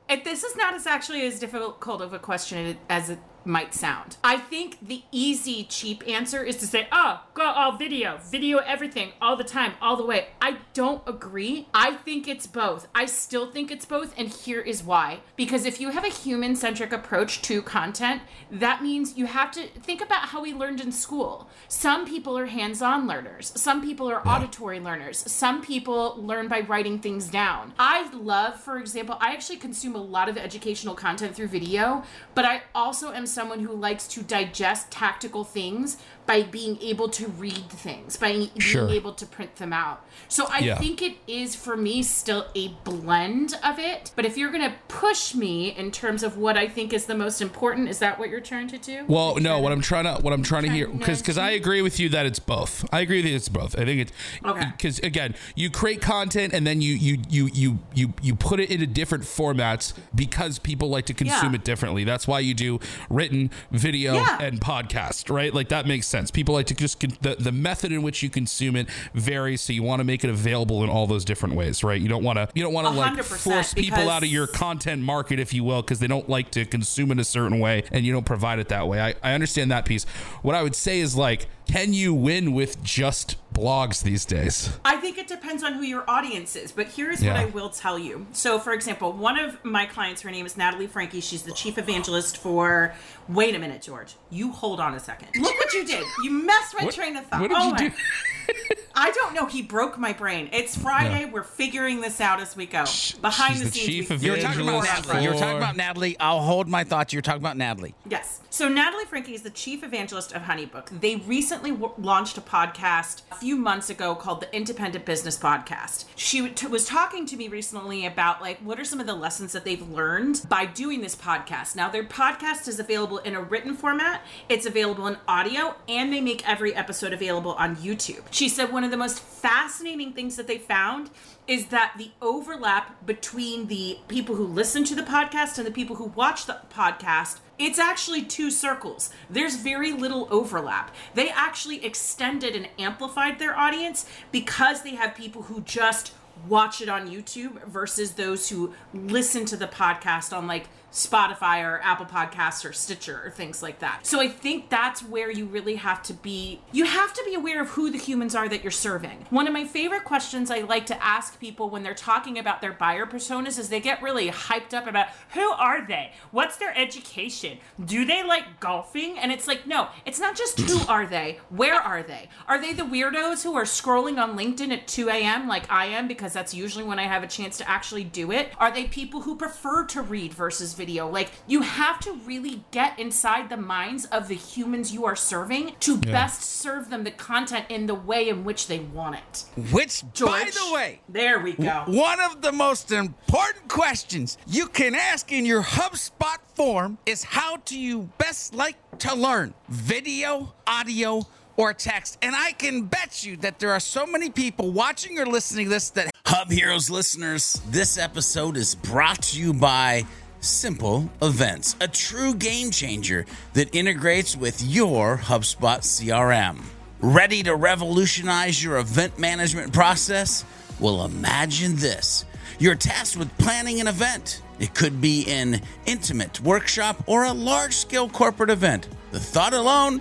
If 0.08 0.24
this 0.24 0.42
is 0.42 0.56
not 0.56 0.74
as 0.74 0.86
actually 0.86 1.24
as 1.26 1.38
difficult 1.38 2.00
of 2.00 2.12
a 2.12 2.18
question 2.18 2.76
as 2.88 3.10
it 3.10 3.18
might 3.44 3.74
sound. 3.74 4.16
I 4.22 4.36
think 4.36 4.78
the 4.86 5.02
easy, 5.12 5.64
cheap 5.64 6.06
answer 6.06 6.42
is 6.42 6.56
to 6.58 6.66
say, 6.66 6.88
oh, 6.92 7.24
go 7.34 7.44
all 7.44 7.76
video, 7.76 8.18
video 8.30 8.58
everything, 8.58 9.12
all 9.20 9.36
the 9.36 9.44
time, 9.44 9.72
all 9.80 9.96
the 9.96 10.04
way. 10.04 10.28
I 10.40 10.58
don't 10.74 11.02
agree. 11.06 11.68
I 11.74 11.94
think 11.94 12.28
it's 12.28 12.46
both. 12.46 12.88
I 12.94 13.06
still 13.06 13.50
think 13.50 13.70
it's 13.70 13.84
both, 13.84 14.14
and 14.18 14.28
here 14.28 14.60
is 14.60 14.82
why. 14.82 15.20
Because 15.36 15.64
if 15.64 15.80
you 15.80 15.90
have 15.90 16.04
a 16.04 16.08
human 16.08 16.56
centric 16.56 16.92
approach 16.92 17.42
to 17.42 17.62
content, 17.62 18.22
that 18.50 18.82
means 18.82 19.16
you 19.16 19.26
have 19.26 19.50
to 19.52 19.66
think 19.68 20.00
about 20.00 20.28
how 20.28 20.42
we 20.42 20.52
learned 20.52 20.80
in 20.80 20.92
school. 20.92 21.48
Some 21.68 22.06
people 22.06 22.36
are 22.36 22.46
hands 22.46 22.82
on 22.82 23.06
learners, 23.06 23.52
some 23.56 23.82
people 23.82 24.10
are 24.10 24.26
auditory 24.26 24.80
learners, 24.80 25.18
some 25.30 25.62
people 25.62 26.16
learn 26.18 26.48
by 26.48 26.60
writing 26.60 26.98
things 26.98 27.28
down. 27.28 27.72
I 27.78 28.10
love, 28.12 28.60
for 28.60 28.78
example, 28.78 29.16
I 29.20 29.32
actually 29.32 29.58
consume 29.58 29.94
a 29.94 30.02
lot 30.02 30.28
of 30.28 30.36
educational 30.36 30.94
content 30.94 31.34
through 31.34 31.48
video, 31.48 32.02
but 32.34 32.44
I 32.44 32.62
also 32.74 33.12
am 33.12 33.26
someone 33.30 33.60
who 33.60 33.74
likes 33.74 34.06
to 34.08 34.22
digest 34.22 34.90
tactical 34.90 35.44
things 35.44 35.96
by 36.26 36.42
being 36.42 36.78
able 36.80 37.08
to 37.08 37.26
read 37.26 37.68
things, 37.70 38.16
by 38.16 38.32
being 38.32 38.50
Sure. 38.58 38.88
able 38.88 39.12
to 39.12 39.26
print 39.26 39.56
them 39.56 39.72
out. 39.72 40.04
So 40.28 40.46
I 40.46 40.58
Yeah. 40.60 40.78
think 40.78 41.02
it 41.02 41.16
is 41.26 41.56
for 41.56 41.76
me 41.76 42.02
still 42.04 42.46
a 42.54 42.68
blend 42.84 43.54
of 43.64 43.78
it. 43.80 44.12
But 44.14 44.24
if 44.24 44.36
you're 44.36 44.50
going 44.52 44.62
to 44.70 44.76
push 44.88 45.34
me 45.34 45.70
in 45.76 45.90
terms 45.90 46.22
of 46.22 46.36
what 46.36 46.56
I 46.56 46.68
think 46.68 46.92
is 46.92 47.06
the 47.06 47.16
most 47.16 47.40
important, 47.42 47.88
is 47.88 47.98
that 47.98 48.18
what 48.18 48.28
you're 48.30 48.40
trying 48.40 48.68
to 48.68 48.78
do? 48.78 49.04
well, 49.08 49.36
no, 49.36 49.58
what 49.58 49.70
to- 49.70 49.74
I'm 49.74 49.80
trying 49.80 50.04
to 50.04 50.22
what 50.22 50.32
I'm 50.32 50.42
trying 50.42 50.62
to 50.64 50.70
hear 50.70 50.86
because 50.86 51.20
because 51.20 51.38
I 51.38 51.50
agree 51.50 51.82
with 51.82 51.98
you 51.98 52.08
that 52.10 52.26
it's 52.26 52.38
both. 52.38 52.84
I 52.92 53.00
agree 53.00 53.22
that 53.22 53.32
it's 53.34 53.48
both. 53.48 53.74
I 53.78 53.84
think 53.84 54.00
it's 54.02 54.12
Okay. 54.44 54.66
because 54.76 54.98
again, 55.00 55.34
you 55.56 55.68
create 55.70 56.00
content 56.00 56.52
and 56.52 56.66
then 56.66 56.80
you 56.80 56.94
you 56.94 57.18
you 57.28 57.50
you 57.52 57.78
you 57.94 58.12
you 58.22 58.34
put 58.36 58.60
it 58.60 58.70
into 58.70 58.86
different 58.86 59.24
formats 59.24 59.94
because 60.14 60.58
people 60.58 60.88
like 60.90 61.06
to 61.06 61.14
consume 61.14 61.52
Yeah. 61.52 61.58
it 61.58 61.64
differently. 61.64 62.04
That's 62.04 62.28
why 62.28 62.40
you 62.40 62.54
do 62.54 62.78
written, 63.08 63.50
video, 63.72 64.14
Yeah. 64.14 64.38
and 64.40 64.60
podcast, 64.60 65.28
right? 65.34 65.52
Like 65.52 65.68
that 65.70 65.86
makes 65.86 66.06
sense. 66.10 66.30
People 66.30 66.54
like 66.54 66.66
to 66.66 66.74
just 66.74 67.00
con- 67.00 67.16
the 67.20 67.36
the 67.36 67.52
method 67.52 67.92
in 67.92 68.02
which 68.02 68.22
you 68.22 68.28
consume 68.28 68.76
it 68.76 68.88
varies, 69.14 69.60
so 69.60 69.72
you 69.72 69.82
want 69.82 70.00
to 70.00 70.04
make 70.04 70.24
it 70.24 70.30
available 70.30 70.82
in 70.84 70.90
all 70.90 71.06
those 71.06 71.24
different 71.24 71.54
ways, 71.54 71.82
right? 71.82 72.00
You 72.00 72.08
don't 72.08 72.24
want 72.24 72.36
to 72.36 72.48
you 72.54 72.62
don't 72.62 72.72
want 72.72 72.86
to 72.86 72.92
like 72.92 73.22
force 73.22 73.72
people 73.72 74.10
out 74.10 74.22
of 74.22 74.28
your 74.28 74.46
content 74.46 75.02
market, 75.02 75.38
if 75.38 75.54
you 75.54 75.64
will, 75.64 75.82
because 75.82 76.00
they 76.00 76.06
don't 76.06 76.28
like 76.28 76.50
to 76.52 76.64
consume 76.64 77.10
it 77.12 77.18
a 77.18 77.24
certain 77.24 77.58
way 77.58 77.84
and 77.92 78.04
you 78.04 78.12
don't 78.12 78.26
provide 78.26 78.58
it 78.58 78.68
that 78.68 78.88
way. 78.88 79.00
I, 79.00 79.14
I 79.22 79.32
understand 79.34 79.70
that 79.70 79.84
piece. 79.84 80.04
What 80.42 80.54
I 80.54 80.62
would 80.62 80.74
say 80.74 81.00
is 81.00 81.16
like, 81.16 81.48
can 81.70 81.92
you 81.92 82.12
win 82.12 82.52
with 82.52 82.82
just 82.82 83.36
blogs 83.54 84.02
these 84.02 84.24
days? 84.24 84.70
I 84.84 84.96
think 84.96 85.18
it 85.18 85.28
depends 85.28 85.62
on 85.62 85.74
who 85.74 85.82
your 85.82 86.08
audience 86.08 86.56
is, 86.56 86.72
but 86.72 86.88
here's 86.88 87.22
Yeah. 87.22 87.32
what 87.34 87.40
I 87.40 87.44
will 87.46 87.70
tell 87.70 87.98
you. 87.98 88.26
So, 88.32 88.58
for 88.58 88.72
example, 88.72 89.12
one 89.12 89.38
of 89.38 89.64
my 89.64 89.86
clients, 89.86 90.22
her 90.22 90.30
name 90.30 90.46
is 90.46 90.56
Natalie 90.56 90.86
Franke. 90.88 91.20
She's 91.22 91.42
the 91.42 91.52
chief 91.52 91.78
evangelist 91.78 92.36
for. 92.38 92.94
Wait 93.28 93.54
a 93.54 93.58
minute, 93.60 93.82
George. 93.82 94.14
You 94.30 94.50
hold 94.50 94.80
on 94.80 94.94
a 94.94 95.00
second. 95.00 95.28
Look 95.40 95.54
what 95.54 95.72
you 95.72 95.84
did. 95.84 96.04
You 96.24 96.30
messed 96.44 96.74
my 96.76 96.84
What- 96.86 96.94
train 96.94 97.16
of 97.16 97.26
thought. 97.26 97.40
what 97.40 97.48
did 97.50 97.56
oh 97.56 97.64
you 97.66 97.72
my- 97.72 97.78
do? 97.78 97.92
I 98.96 99.12
don't 99.12 99.34
know. 99.34 99.46
He 99.46 99.62
broke 99.62 99.96
my 99.96 100.12
brain. 100.12 100.48
It's 100.52 100.76
Friday. 100.76 101.20
Yeah. 101.26 101.30
We're 101.30 101.44
figuring 101.44 102.00
this 102.00 102.20
out 102.20 102.40
as 102.40 102.56
we 102.56 102.66
go. 102.66 102.84
Behind 103.22 103.54
she's 103.54 103.60
the, 103.60 103.64
the 103.66 103.70
scenes, 103.70 103.86
chief 103.86 104.10
we 104.10 104.16
of 104.16 104.22
You 104.24 104.30
were 104.32 104.36
figure 104.38 104.48
talking 104.50 104.68
about 104.68 104.88
out. 104.88 105.06
Natalie. 105.06 105.22
You 105.22 105.30
were 105.30 105.36
talking 105.36 105.56
about 105.56 105.76
Natalie. 105.76 106.16
I'll 106.18 106.40
hold 106.40 106.66
my 106.68 106.82
thoughts. 106.82 107.12
You're 107.12 107.22
talking 107.22 107.40
about 107.40 107.56
Natalie. 107.56 107.94
Yes. 108.08 108.40
So 108.50 108.68
Natalie 108.68 109.04
Franke 109.04 109.32
is 109.32 109.42
the 109.42 109.50
chief 109.50 109.84
evangelist 109.84 110.32
of 110.32 110.42
Honeybook. 110.42 111.00
They 111.00 111.16
recently 111.16 111.59
w- 111.68 111.92
launched 111.98 112.38
a 112.38 112.40
podcast 112.40 113.20
a 113.30 113.34
few 113.34 113.56
months 113.56 113.90
ago 113.90 114.14
called 114.14 114.40
the 114.40 114.56
Independent 114.56 115.04
Business 115.04 115.38
Podcast. 115.38 116.06
She 116.16 116.48
t- 116.48 116.66
was 116.66 116.86
talking 116.86 117.26
to 117.26 117.36
me 117.36 117.48
recently 117.48 118.06
about 118.06 118.40
like 118.40 118.58
what 118.60 118.80
are 118.80 118.84
some 118.84 119.00
of 119.00 119.06
the 119.06 119.14
lessons 119.14 119.52
that 119.52 119.66
they've 119.66 119.86
learned 119.90 120.46
by 120.48 120.64
doing 120.64 121.02
this 121.02 121.14
podcast. 121.14 121.76
Now 121.76 121.90
their 121.90 122.04
podcast 122.04 122.66
is 122.66 122.80
available 122.80 123.18
in 123.18 123.34
a 123.34 123.42
written 123.42 123.74
format, 123.74 124.22
it's 124.48 124.64
available 124.64 125.06
in 125.06 125.18
audio, 125.28 125.74
and 125.88 126.10
they 126.10 126.22
make 126.22 126.48
every 126.48 126.74
episode 126.74 127.12
available 127.12 127.52
on 127.52 127.76
YouTube. 127.76 128.22
She 128.30 128.48
said 128.48 128.72
one 128.72 128.84
of 128.84 128.90
the 128.90 128.96
most 128.96 129.20
fascinating 129.20 130.14
things 130.14 130.36
that 130.36 130.46
they 130.46 130.56
found 130.56 131.10
is 131.50 131.66
that 131.66 131.94
the 131.98 132.12
overlap 132.22 133.04
between 133.04 133.66
the 133.66 133.98
people 134.06 134.36
who 134.36 134.46
listen 134.46 134.84
to 134.84 134.94
the 134.94 135.02
podcast 135.02 135.58
and 135.58 135.66
the 135.66 135.72
people 135.72 135.96
who 135.96 136.04
watch 136.04 136.46
the 136.46 136.60
podcast 136.72 137.40
it's 137.60 137.78
actually 137.78 138.22
two 138.22 138.50
circles. 138.50 139.10
There's 139.28 139.56
very 139.56 139.92
little 139.92 140.26
overlap. 140.30 140.94
They 141.12 141.28
actually 141.28 141.84
extended 141.84 142.56
and 142.56 142.70
amplified 142.78 143.38
their 143.38 143.54
audience 143.54 144.06
because 144.32 144.80
they 144.80 144.94
have 144.94 145.14
people 145.14 145.42
who 145.42 145.60
just 145.60 146.14
watch 146.48 146.80
it 146.80 146.88
on 146.88 147.08
YouTube 147.08 147.64
versus 147.66 148.12
those 148.12 148.48
who 148.48 148.72
listen 148.94 149.44
to 149.46 149.56
the 149.56 149.66
podcast 149.66 150.36
on 150.36 150.46
like 150.46 150.68
Spotify 150.92 151.64
or 151.64 151.80
Apple 151.82 152.06
Podcasts 152.06 152.68
or 152.68 152.72
Stitcher 152.72 153.22
or 153.24 153.30
things 153.30 153.62
like 153.62 153.78
that. 153.78 154.06
So 154.06 154.20
I 154.20 154.28
think 154.28 154.70
that's 154.70 155.02
where 155.02 155.30
you 155.30 155.46
really 155.46 155.76
have 155.76 156.02
to 156.04 156.12
be 156.12 156.60
you 156.72 156.84
have 156.84 157.12
to 157.12 157.22
be 157.24 157.34
aware 157.34 157.62
of 157.62 157.68
who 157.70 157.90
the 157.90 157.98
humans 157.98 158.34
are 158.34 158.48
that 158.48 158.64
you're 158.64 158.70
serving. 158.72 159.26
One 159.30 159.46
of 159.46 159.52
my 159.52 159.64
favorite 159.64 160.04
questions 160.04 160.50
I 160.50 160.60
like 160.60 160.86
to 160.86 161.04
ask 161.04 161.38
people 161.38 161.70
when 161.70 161.82
they're 161.82 161.94
talking 161.94 162.38
about 162.38 162.60
their 162.60 162.72
buyer 162.72 163.06
personas 163.06 163.58
is 163.58 163.68
they 163.68 163.80
get 163.80 164.02
really 164.02 164.30
hyped 164.30 164.74
up 164.74 164.86
about 164.86 165.08
who 165.34 165.50
are 165.52 165.86
they? 165.86 166.12
What's 166.32 166.56
their 166.56 166.76
education? 166.76 167.58
Do 167.84 168.04
they 168.04 168.24
like 168.24 168.58
golfing? 168.58 169.18
And 169.18 169.30
it's 169.30 169.46
like, 169.46 169.66
no, 169.66 169.88
it's 170.04 170.18
not 170.18 170.36
just 170.36 170.58
who 170.58 170.80
are 170.88 171.06
they, 171.06 171.38
where 171.50 171.80
are 171.80 172.02
they? 172.02 172.28
Are 172.48 172.60
they 172.60 172.72
the 172.72 172.82
weirdos 172.82 173.44
who 173.44 173.54
are 173.54 173.64
scrolling 173.64 174.20
on 174.20 174.36
LinkedIn 174.36 174.72
at 174.72 174.88
2 174.88 175.08
a.m. 175.08 175.46
like 175.46 175.70
I 175.70 175.86
am 175.86 176.08
because 176.08 176.29
because 176.30 176.34
that's 176.34 176.54
usually 176.54 176.84
when 176.84 177.00
I 177.00 177.04
have 177.04 177.24
a 177.24 177.26
chance 177.26 177.58
to 177.58 177.68
actually 177.68 178.04
do 178.04 178.30
it? 178.30 178.52
Are 178.58 178.70
they 178.70 178.84
people 178.84 179.22
who 179.22 179.34
prefer 179.36 179.84
to 179.86 180.00
read 180.02 180.32
versus 180.32 180.74
video? 180.74 181.08
Like, 181.08 181.32
you 181.48 181.62
have 181.62 181.98
to 182.00 182.12
really 182.24 182.62
get 182.70 182.98
inside 183.00 183.48
the 183.48 183.56
minds 183.56 184.04
of 184.06 184.28
the 184.28 184.36
humans 184.36 184.92
you 184.92 185.04
are 185.06 185.16
serving 185.16 185.72
to 185.80 185.96
best 185.96 186.42
serve 186.42 186.88
them 186.88 187.02
the 187.02 187.10
content 187.10 187.66
in 187.68 187.86
the 187.86 187.94
way 187.94 188.28
in 188.28 188.44
which 188.44 188.68
they 188.68 188.78
want 188.78 189.16
it. 189.16 189.44
Which, 189.72 190.02
by 190.20 190.44
the 190.44 190.72
way, 190.72 191.00
There 191.08 191.40
we 191.40 191.54
go. 191.54 191.84
one 191.88 192.20
of 192.20 192.42
the 192.42 192.52
most 192.52 192.92
important 192.92 193.66
questions 193.68 194.38
you 194.46 194.66
can 194.68 194.94
ask 194.94 195.32
in 195.32 195.44
your 195.44 195.62
HubSpot 195.62 196.38
form 196.54 196.98
is 197.06 197.24
how 197.24 197.56
do 197.64 197.78
you 197.78 198.10
best 198.18 198.54
like 198.54 198.76
to 198.98 199.14
learn? 199.16 199.54
Video, 199.68 200.54
audio, 200.66 201.26
or 201.60 201.74
text? 201.74 202.18
And 202.22 202.34
I 202.34 202.52
can 202.52 202.82
bet 202.82 203.24
you 203.24 203.36
that 203.38 203.58
there 203.58 203.70
are 203.70 203.80
so 203.80 204.06
many 204.06 204.30
people 204.30 204.70
watching 204.70 205.18
or 205.18 205.26
listening 205.26 205.66
to 205.66 205.70
this 205.70 205.90
that 205.90 206.10
Hub 206.24 206.50
Heroes 206.50 206.88
listeners, 206.88 207.60
this 207.68 207.98
episode 207.98 208.56
is 208.56 208.74
brought 208.74 209.22
to 209.24 209.40
you 209.40 209.52
by 209.52 210.04
Simple 210.40 211.10
Events, 211.20 211.76
a 211.80 211.86
true 211.86 212.34
game 212.34 212.70
changer 212.70 213.26
that 213.52 213.74
integrates 213.74 214.36
with 214.36 214.62
your 214.62 215.18
HubSpot 215.18 215.80
CRM. 215.80 216.62
Ready 217.00 217.42
to 217.42 217.54
revolutionize 217.54 218.62
your 218.62 218.78
event 218.78 219.18
management 219.18 219.72
process? 219.72 220.46
Well, 220.78 221.04
imagine 221.04 221.76
this. 221.76 222.24
You're 222.58 222.74
tasked 222.74 223.18
with 223.18 223.36
planning 223.36 223.80
an 223.80 223.88
event. 223.88 224.42
It 224.58 224.74
could 224.74 225.00
be 225.00 225.26
an 225.30 225.60
intimate 225.84 226.40
workshop 226.40 227.02
or 227.06 227.24
a 227.24 227.32
large 227.32 227.74
scale 227.74 228.08
corporate 228.08 228.50
event. 228.50 228.88
The 229.12 229.20
thought 229.20 229.52
alone 229.54 230.00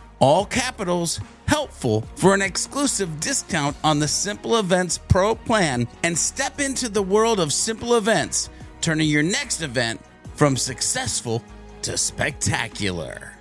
all 0.21 0.45
capitals, 0.45 1.19
helpful, 1.47 2.05
for 2.15 2.33
an 2.33 2.41
exclusive 2.41 3.19
discount 3.19 3.75
on 3.83 3.99
the 3.99 4.07
Simple 4.07 4.57
Events 4.57 4.97
Pro 4.97 5.35
plan 5.35 5.87
and 6.03 6.17
step 6.17 6.61
into 6.61 6.87
the 6.87 7.03
world 7.03 7.39
of 7.39 7.51
simple 7.51 7.95
events, 7.95 8.49
turning 8.79 9.09
your 9.09 9.23
next 9.23 9.61
event 9.61 9.99
from 10.35 10.55
successful 10.55 11.43
to 11.81 11.97
spectacular 11.97 13.40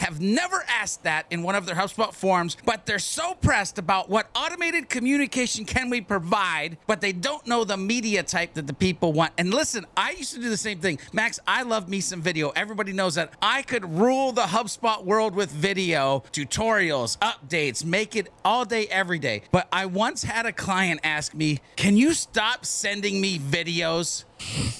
have 0.00 0.20
never 0.20 0.64
asked 0.68 1.04
that 1.04 1.26
in 1.30 1.42
one 1.42 1.54
of 1.54 1.66
their 1.66 1.76
HubSpot 1.76 2.12
forums, 2.12 2.56
but 2.64 2.86
they're 2.86 2.98
so 2.98 3.34
pressed 3.34 3.78
about 3.78 4.08
what 4.08 4.28
automated 4.34 4.88
communication 4.88 5.64
can 5.64 5.90
we 5.90 6.00
provide, 6.00 6.78
but 6.86 7.00
they 7.00 7.12
don't 7.12 7.46
know 7.46 7.64
the 7.64 7.76
media 7.76 8.22
type 8.22 8.54
that 8.54 8.66
the 8.66 8.74
people 8.74 9.12
want. 9.12 9.32
And 9.38 9.52
listen, 9.52 9.86
I 9.96 10.12
used 10.12 10.34
to 10.34 10.40
do 10.40 10.48
the 10.48 10.56
same 10.56 10.80
thing. 10.80 10.98
Max, 11.12 11.38
I 11.46 11.62
love 11.62 11.88
me 11.88 12.00
some 12.00 12.22
video. 12.22 12.50
Everybody 12.50 12.92
knows 12.92 13.14
that 13.14 13.34
I 13.42 13.62
could 13.62 13.84
rule 13.84 14.32
the 14.32 14.42
HubSpot 14.42 15.04
world 15.04 15.34
with 15.34 15.50
video, 15.50 16.24
tutorials, 16.32 17.18
updates, 17.18 17.84
make 17.84 18.16
it 18.16 18.28
all 18.44 18.64
day, 18.64 18.86
every 18.86 19.18
day. 19.18 19.42
But 19.52 19.68
I 19.72 19.86
once 19.86 20.24
had 20.24 20.46
a 20.46 20.52
client 20.52 21.00
ask 21.04 21.34
me, 21.34 21.60
Can 21.76 21.96
you 21.96 22.14
stop 22.14 22.64
sending 22.64 23.20
me 23.20 23.38
videos? 23.38 24.24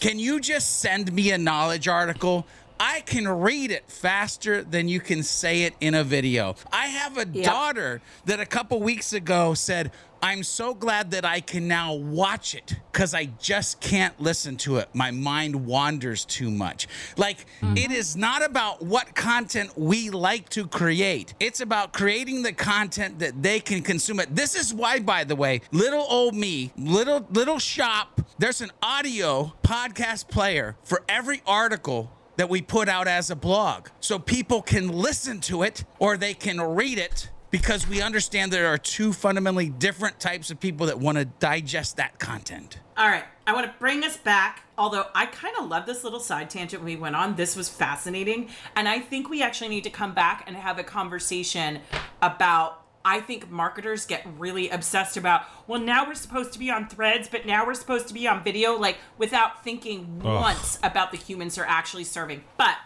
Can 0.01 0.19
you 0.19 0.41
just 0.41 0.79
send 0.79 1.13
me 1.13 1.31
a 1.33 1.39
knowledge 1.39 1.87
article? 1.87 2.47
I 2.81 3.03
can 3.03 3.29
read 3.29 3.71
it 3.71 3.91
faster 3.91 4.63
than 4.63 4.89
you 4.89 5.01
can 5.01 5.23
say 5.23 5.65
it 5.65 5.75
in 5.83 5.95
a 5.95 6.03
video. 6.03 6.57
I 6.73 6.87
have 6.87 7.19
a 7.19 7.27
daughter 7.27 8.01
that 8.25 8.41
a 8.41 8.47
couple 8.47 8.81
weeks 8.81 9.13
ago 9.13 9.53
said, 9.53 9.93
I'm 10.23 10.43
so 10.43 10.73
glad 10.73 11.11
that 11.11 11.27
I 11.27 11.41
can 11.41 11.69
now 11.69 11.93
watch 11.95 12.55
it 12.55 12.77
because 12.91 13.13
I 13.13 13.27
just 13.39 13.81
can't 13.81 14.19
listen 14.19 14.57
to 14.59 14.77
it. 14.77 14.89
My 14.95 15.11
mind 15.11 15.67
wanders 15.67 16.25
too 16.25 16.51
much. 16.51 16.89
Like, 17.19 17.47
mm-hmm. 17.61 17.77
it 17.77 17.91
is 17.91 18.17
not 18.17 18.45
about 18.45 18.83
what 18.83 19.15
content 19.15 19.77
we 19.77 20.09
like 20.09 20.49
to 20.51 20.67
create, 20.67 21.35
it's 21.39 21.61
about 21.61 21.93
creating 21.93 22.43
the 22.43 22.53
content 22.53 23.19
that 23.19 23.43
they 23.43 23.61
can 23.61 23.83
consume 23.83 24.21
it. 24.21 24.35
This 24.35 24.55
is 24.55 24.73
why, 24.73 25.01
by 25.01 25.25
the 25.25 25.37
way, 25.37 25.61
little 25.71 26.07
old 26.09 26.35
me, 26.35 26.73
little, 26.79 27.27
little 27.31 27.59
shop, 27.59 28.23
there's 28.39 28.63
an 28.63 28.71
audio 28.83 29.53
podcast 29.63 30.29
player 30.29 30.77
for 30.83 31.03
every 31.09 31.43
article 31.47 32.11
that 32.41 32.49
we 32.49 32.63
put 32.63 32.89
out 32.89 33.07
as 33.07 33.29
a 33.29 33.37
blog. 33.37 33.89
So 34.01 34.19
people 34.19 34.63
can 34.63 34.89
listen 34.89 35.41
to 35.41 35.63
it 35.63 35.85
or 35.99 36.17
they 36.17 36.33
can 36.33 36.59
read 36.59 36.97
it 36.97 37.29
because 37.51 37.87
we 37.87 38.01
understand 38.01 38.51
there 38.51 38.69
are 38.69 38.79
two 38.79 39.13
fundamentally 39.13 39.69
different 39.69 40.19
types 40.19 40.51
of 40.51 40.59
people 40.59 40.87
that 40.87 40.99
want 40.99 41.19
to 41.19 41.27
digest 41.27 41.99
that 41.99 42.19
content. 42.19 42.79
All 42.97 43.09
right, 43.09 43.25
I 43.47 43.53
want 43.53 43.67
to 43.67 43.75
bring 43.79 44.05
us 44.05 44.17
back. 44.17 44.63
Although 44.79 45.05
I 45.15 45.27
kind 45.27 45.55
of 45.61 45.69
love 45.69 45.85
this 45.85 46.03
little 46.03 46.19
side 46.19 46.49
tangent 46.49 46.83
we 46.83 46.97
went 46.97 47.15
on. 47.15 47.37
This 47.37 47.57
was 47.57 47.69
fascinating. 47.69 48.49
And 48.75 48.89
I 48.89 49.01
think 49.01 49.29
we 49.29 49.43
actually 49.43 49.69
need 49.69 49.85
to 49.85 49.91
come 49.91 50.15
back 50.15 50.45
and 50.47 50.57
have 50.57 50.79
a 50.79 50.83
conversation 50.83 51.81
about. 52.23 52.79
I 53.05 53.21
think 53.21 53.51
marketers 53.51 54.05
get 54.07 54.27
really 54.39 54.69
obsessed 54.69 55.17
about, 55.17 55.43
well, 55.67 55.81
now 55.81 56.07
we're 56.07 56.15
supposed 56.15 56.53
to 56.53 56.59
be 56.59 56.71
on 56.71 56.89
threads, 56.89 57.29
but 57.29 57.47
now 57.47 57.67
we're 57.67 57.75
supposed 57.75 58.09
to 58.09 58.15
be 58.15 58.29
on 58.29 58.45
video, 58.45 58.77
like 58.77 58.99
without 59.17 59.65
thinking 59.65 60.21
once 60.23 60.79
about 60.83 61.11
the 61.11 61.17
humans 61.17 61.55
they're 61.55 61.65
actually 61.67 62.05
serving. 62.05 62.45
But 62.59 62.77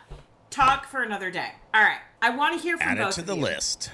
talk 0.50 0.87
for 0.87 1.03
another 1.03 1.31
day. 1.31 1.53
All 1.74 1.83
right, 1.83 1.98
I 2.22 2.31
want 2.31 2.57
to 2.57 2.62
hear 2.62 2.79
from 2.79 2.88
Add 2.88 2.98
it 2.98 3.03
both 3.03 3.14
to 3.16 3.22
the 3.22 3.35
you 3.35 3.42
list. 3.42 3.90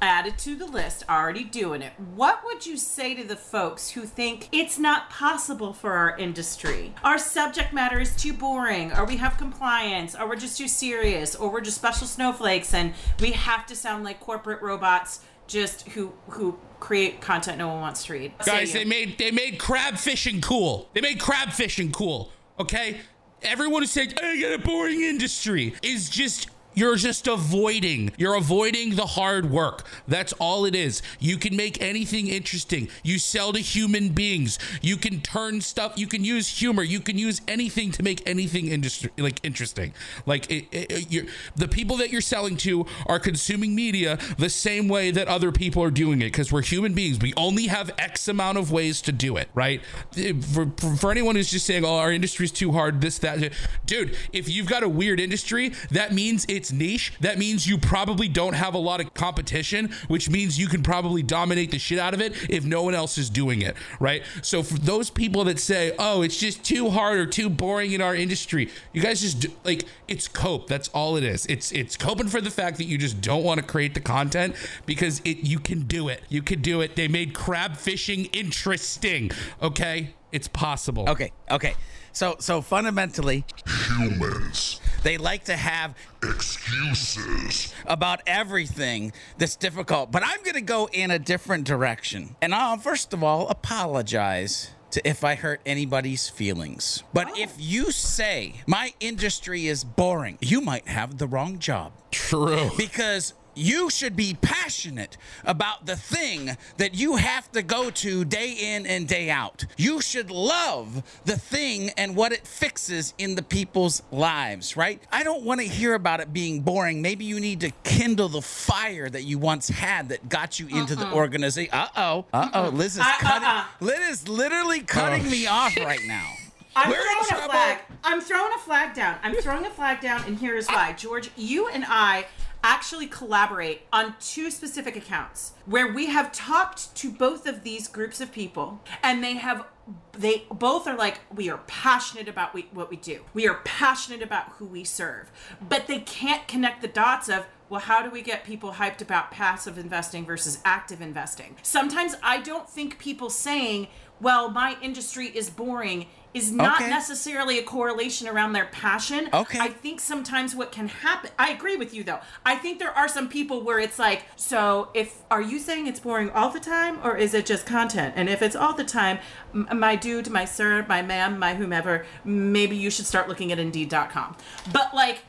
added 0.00 0.38
to 0.38 0.54
the 0.54 0.66
list, 0.66 1.02
already 1.08 1.42
doing 1.42 1.82
it. 1.82 1.92
What 2.14 2.44
would 2.44 2.64
you 2.64 2.76
say 2.76 3.16
to 3.16 3.24
the 3.24 3.34
folks 3.34 3.90
who 3.90 4.02
think 4.02 4.48
it's 4.52 4.78
not 4.78 5.10
possible 5.10 5.72
for 5.72 5.94
our 5.94 6.16
industry? 6.16 6.94
Our 7.02 7.18
subject 7.18 7.72
matter 7.72 7.98
is 7.98 8.14
too 8.14 8.32
boring, 8.32 8.92
or 8.92 9.04
we 9.04 9.16
have 9.16 9.36
compliance, 9.36 10.14
or 10.14 10.28
we're 10.28 10.36
just 10.36 10.56
too 10.56 10.68
serious, 10.68 11.34
or 11.34 11.50
we're 11.50 11.62
just 11.62 11.78
special 11.78 12.06
snowflakes 12.06 12.74
and 12.74 12.94
we 13.18 13.32
have 13.32 13.66
to 13.66 13.74
sound 13.74 14.04
like 14.04 14.20
corporate 14.20 14.62
robots 14.62 15.22
just 15.48 15.88
who 15.88 16.12
who 16.28 16.58
create 16.78 17.20
content 17.20 17.58
no 17.58 17.66
one 17.68 17.80
wants 17.80 18.04
to 18.04 18.12
read. 18.12 18.32
Guys, 18.44 18.72
they 18.72 18.84
made 18.84 19.18
they 19.18 19.32
made 19.32 19.58
crab 19.58 19.96
fishing 19.96 20.40
cool. 20.40 20.88
They 20.94 21.00
made 21.00 21.18
crab 21.18 21.52
fishing 21.52 21.90
cool. 21.90 22.30
Okay, 22.60 23.00
everyone 23.42 23.82
who 23.82 23.86
said 23.86 24.18
I 24.22 24.40
got 24.40 24.52
a 24.52 24.58
boring 24.58 25.00
industry 25.02 25.74
is 25.82 26.08
just 26.08 26.48
you're 26.78 26.96
just 26.96 27.26
avoiding. 27.26 28.12
You're 28.16 28.36
avoiding 28.36 28.94
the 28.94 29.06
hard 29.06 29.50
work. 29.50 29.84
That's 30.06 30.32
all 30.34 30.64
it 30.64 30.74
is. 30.74 31.02
You 31.18 31.36
can 31.36 31.56
make 31.56 31.80
anything 31.82 32.28
interesting. 32.28 32.88
You 33.02 33.18
sell 33.18 33.52
to 33.52 33.58
human 33.58 34.10
beings. 34.10 34.58
You 34.80 34.96
can 34.96 35.20
turn 35.20 35.60
stuff. 35.60 35.94
You 35.96 36.06
can 36.06 36.24
use 36.24 36.48
humor. 36.48 36.82
You 36.82 37.00
can 37.00 37.18
use 37.18 37.40
anything 37.48 37.90
to 37.92 38.02
make 38.02 38.22
anything 38.28 38.68
industry 38.68 39.10
like 39.18 39.40
interesting. 39.42 39.92
Like 40.24 40.50
it, 40.50 40.66
it, 40.70 41.28
the 41.56 41.68
people 41.68 41.96
that 41.96 42.10
you're 42.10 42.20
selling 42.20 42.56
to 42.58 42.86
are 43.06 43.18
consuming 43.18 43.74
media 43.74 44.18
the 44.38 44.50
same 44.50 44.88
way 44.88 45.10
that 45.10 45.26
other 45.28 45.50
people 45.50 45.82
are 45.82 45.90
doing 45.90 46.22
it 46.22 46.26
because 46.26 46.52
we're 46.52 46.62
human 46.62 46.94
beings. 46.94 47.18
We 47.20 47.34
only 47.36 47.66
have 47.66 47.90
X 47.98 48.28
amount 48.28 48.58
of 48.58 48.70
ways 48.70 49.02
to 49.02 49.12
do 49.12 49.36
it, 49.36 49.48
right? 49.54 49.82
For, 50.12 50.66
for, 50.76 50.96
for 50.96 51.10
anyone 51.10 51.34
who's 51.34 51.50
just 51.50 51.66
saying, 51.66 51.84
"Oh, 51.84 51.96
our 51.96 52.12
industry's 52.12 52.52
too 52.52 52.72
hard," 52.72 53.00
this 53.00 53.18
that, 53.18 53.52
dude. 53.86 54.16
If 54.32 54.48
you've 54.48 54.68
got 54.68 54.82
a 54.82 54.88
weird 54.88 55.20
industry, 55.20 55.72
that 55.90 56.12
means 56.12 56.46
it's 56.48 56.67
it's 56.68 56.72
niche, 56.78 57.12
that 57.20 57.38
means 57.38 57.66
you 57.66 57.78
probably 57.78 58.28
don't 58.28 58.52
have 58.52 58.74
a 58.74 58.78
lot 58.78 59.00
of 59.00 59.14
competition, 59.14 59.90
which 60.08 60.28
means 60.28 60.58
you 60.58 60.66
can 60.68 60.82
probably 60.82 61.22
dominate 61.22 61.70
the 61.70 61.78
shit 61.78 61.98
out 61.98 62.14
of 62.14 62.20
it 62.20 62.34
if 62.50 62.64
no 62.64 62.82
one 62.82 62.94
else 62.94 63.16
is 63.16 63.30
doing 63.30 63.62
it, 63.62 63.74
right? 64.00 64.22
So 64.42 64.62
for 64.62 64.78
those 64.78 65.10
people 65.10 65.44
that 65.44 65.58
say, 65.58 65.92
"Oh, 65.98 66.22
it's 66.22 66.38
just 66.38 66.62
too 66.62 66.90
hard 66.90 67.18
or 67.18 67.26
too 67.26 67.48
boring 67.48 67.92
in 67.92 68.02
our 68.02 68.14
industry," 68.14 68.68
you 68.92 69.00
guys 69.00 69.20
just 69.20 69.40
do, 69.40 69.48
like 69.64 69.84
it's 70.06 70.28
cope. 70.28 70.68
That's 70.68 70.88
all 70.88 71.16
it 71.16 71.24
is. 71.24 71.46
It's 71.46 71.72
it's 71.72 71.96
coping 71.96 72.28
for 72.28 72.40
the 72.40 72.50
fact 72.50 72.76
that 72.78 72.84
you 72.84 72.98
just 72.98 73.20
don't 73.20 73.44
want 73.44 73.60
to 73.60 73.66
create 73.66 73.94
the 73.94 74.00
content 74.00 74.54
because 74.84 75.20
it 75.24 75.38
you 75.38 75.58
can 75.58 75.82
do 75.82 76.08
it. 76.08 76.22
You 76.28 76.42
can 76.42 76.60
do 76.60 76.80
it. 76.80 76.96
They 76.96 77.08
made 77.08 77.34
crab 77.34 77.76
fishing 77.76 78.26
interesting. 78.26 79.30
Okay, 79.62 80.14
it's 80.32 80.48
possible. 80.48 81.08
Okay, 81.08 81.32
okay. 81.50 81.74
So 82.12 82.36
so 82.40 82.60
fundamentally, 82.60 83.44
Humans. 83.66 84.80
They 85.02 85.18
like 85.18 85.44
to 85.44 85.56
have 85.56 85.94
Excuses. 86.22 87.72
about 87.86 88.20
everything 88.26 89.12
that's 89.38 89.56
difficult. 89.56 90.10
But 90.10 90.22
I'm 90.24 90.42
going 90.42 90.54
to 90.54 90.60
go 90.60 90.88
in 90.92 91.10
a 91.10 91.18
different 91.18 91.64
direction. 91.64 92.36
And 92.42 92.54
I'll 92.54 92.76
first 92.78 93.12
of 93.12 93.22
all 93.22 93.48
apologize 93.48 94.70
to 94.90 95.06
if 95.06 95.24
I 95.24 95.34
hurt 95.34 95.60
anybody's 95.66 96.28
feelings. 96.28 97.02
But 97.12 97.28
oh. 97.30 97.34
if 97.36 97.54
you 97.58 97.90
say 97.90 98.54
my 98.66 98.92
industry 99.00 99.66
is 99.66 99.84
boring, 99.84 100.38
you 100.40 100.60
might 100.60 100.88
have 100.88 101.18
the 101.18 101.26
wrong 101.26 101.58
job. 101.58 101.92
True. 102.10 102.70
because 102.76 103.34
you 103.58 103.90
should 103.90 104.16
be 104.16 104.36
passionate 104.40 105.16
about 105.44 105.86
the 105.86 105.96
thing 105.96 106.56
that 106.76 106.94
you 106.94 107.16
have 107.16 107.50
to 107.52 107.62
go 107.62 107.90
to 107.90 108.24
day 108.24 108.52
in 108.74 108.86
and 108.86 109.06
day 109.08 109.28
out. 109.30 109.64
You 109.76 110.00
should 110.00 110.30
love 110.30 111.02
the 111.24 111.36
thing 111.36 111.90
and 111.96 112.14
what 112.16 112.32
it 112.32 112.46
fixes 112.46 113.14
in 113.18 113.34
the 113.34 113.42
people's 113.42 114.02
lives, 114.12 114.76
right? 114.76 115.02
I 115.12 115.22
don't 115.24 115.42
want 115.42 115.60
to 115.60 115.66
hear 115.66 115.94
about 115.94 116.20
it 116.20 116.32
being 116.32 116.60
boring. 116.60 117.02
Maybe 117.02 117.24
you 117.24 117.40
need 117.40 117.60
to 117.60 117.70
kindle 117.84 118.28
the 118.28 118.42
fire 118.42 119.08
that 119.10 119.24
you 119.24 119.38
once 119.38 119.68
had 119.68 120.08
that 120.10 120.28
got 120.28 120.58
you 120.60 120.68
into 120.68 120.94
the 120.96 121.10
organization. 121.12 121.72
Uh 121.74 121.88
oh. 121.96 122.24
Uh 122.32 122.50
oh. 122.54 122.68
Liz 122.68 122.94
is 122.96 123.00
Uh, 123.00 123.12
cutting. 123.18 123.46
uh-uh. 123.48 123.64
Liz 123.80 123.98
is 124.22 124.28
literally 124.28 124.80
cutting 124.80 125.28
me 125.30 125.46
off 125.46 125.76
right 125.78 126.00
now. 126.06 126.32
I'm 126.76 126.90
We're 126.90 126.96
in 126.96 127.02
throwing 127.02 127.20
a 127.24 127.26
trouble. 127.28 127.48
flag. 127.50 127.78
I'm 128.04 128.20
throwing 128.20 128.52
a 128.54 128.58
flag 128.58 128.94
down. 128.94 129.16
I'm 129.24 129.34
throwing 129.36 129.66
a 129.66 129.70
flag 129.70 130.00
down, 130.00 130.22
and 130.26 130.38
here 130.38 130.54
is 130.56 130.68
why. 130.68 130.92
George, 130.92 131.30
you 131.36 131.66
and 131.68 131.84
I 131.88 132.26
actually 132.68 133.06
collaborate 133.06 133.80
on 133.94 134.14
two 134.20 134.50
specific 134.50 134.94
accounts 134.94 135.54
where 135.64 135.90
we 135.90 136.06
have 136.06 136.30
talked 136.30 136.94
to 136.94 137.10
both 137.10 137.46
of 137.46 137.62
these 137.62 137.88
groups 137.88 138.20
of 138.20 138.30
people, 138.30 138.78
and 139.02 139.24
they 139.24 139.34
have 139.34 139.64
they 140.12 140.44
both 140.52 140.86
are 140.86 140.96
like 140.96 141.20
we 141.34 141.48
are 141.48 141.62
passionate 141.66 142.28
about 142.28 142.52
we, 142.52 142.68
what 142.72 142.90
we 142.90 142.96
do. 142.96 143.24
We 143.32 143.48
are 143.48 143.60
passionate 143.64 144.22
about 144.22 144.50
who 144.58 144.66
we 144.66 144.84
serve, 144.84 145.32
but 145.66 145.86
they 145.86 146.00
can't 146.00 146.46
connect 146.46 146.82
the 146.82 146.88
dots 146.88 147.30
of 147.30 147.46
well, 147.70 147.80
how 147.80 148.02
do 148.02 148.10
we 148.10 148.22
get 148.22 148.44
people 148.44 148.72
hyped 148.72 149.02
about 149.02 149.30
passive 149.30 149.76
investing 149.78 150.24
versus 150.24 150.58
active 150.64 151.00
investing? 151.02 151.56
Sometimes 151.62 152.16
I 152.22 152.40
don't 152.40 152.68
think 152.68 152.98
people 152.98 153.28
saying, 153.28 153.88
well, 154.20 154.50
my 154.50 154.76
industry 154.80 155.26
is 155.26 155.50
boring 155.50 156.06
is 156.34 156.52
not 156.52 156.80
Okay. 156.80 156.90
necessarily 156.90 157.58
a 157.58 157.62
correlation 157.62 158.28
around 158.28 158.52
their 158.52 158.66
passion. 158.66 159.28
Okay. 159.32 159.58
I 159.58 159.68
think 159.68 159.98
sometimes 160.00 160.54
what 160.54 160.70
can 160.70 160.88
happen, 160.88 161.30
I 161.38 161.50
agree 161.50 161.76
with 161.76 161.94
you 161.94 162.04
though. 162.04 162.20
I 162.44 162.54
think 162.56 162.78
there 162.78 162.92
are 162.96 163.08
some 163.08 163.28
people 163.28 163.62
where 163.62 163.78
it's 163.78 163.98
like, 163.98 164.24
so 164.36 164.90
if, 164.94 165.22
are 165.30 165.40
you 165.40 165.58
saying 165.58 165.86
it's 165.86 166.00
boring 166.00 166.30
all 166.30 166.50
the 166.50 166.60
time 166.60 166.98
or 167.02 167.16
is 167.16 167.32
it 167.34 167.46
just 167.46 167.64
content? 167.66 168.12
And 168.16 168.28
if 168.28 168.42
it's 168.42 168.54
all 168.54 168.74
the 168.74 168.84
time, 168.84 169.18
m- 169.54 169.68
my 169.78 169.96
dude, 169.96 170.28
my 170.30 170.44
sir, 170.44 170.84
my 170.88 171.00
ma'am, 171.02 171.38
my 171.38 171.54
whomever, 171.54 172.04
maybe 172.24 172.76
you 172.76 172.90
should 172.90 173.06
start 173.06 173.28
looking 173.28 173.50
at 173.50 173.58
indeed.com. 173.58 174.36
But 174.72 174.94
like, 174.94 175.20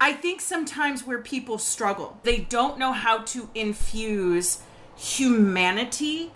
I 0.00 0.12
think 0.12 0.40
sometimes 0.42 1.06
where 1.06 1.20
people 1.22 1.56
struggle, 1.58 2.18
they 2.24 2.38
don't 2.38 2.78
know 2.78 2.92
how 2.92 3.18
to 3.18 3.48
infuse 3.54 4.60
humanity 4.96 6.32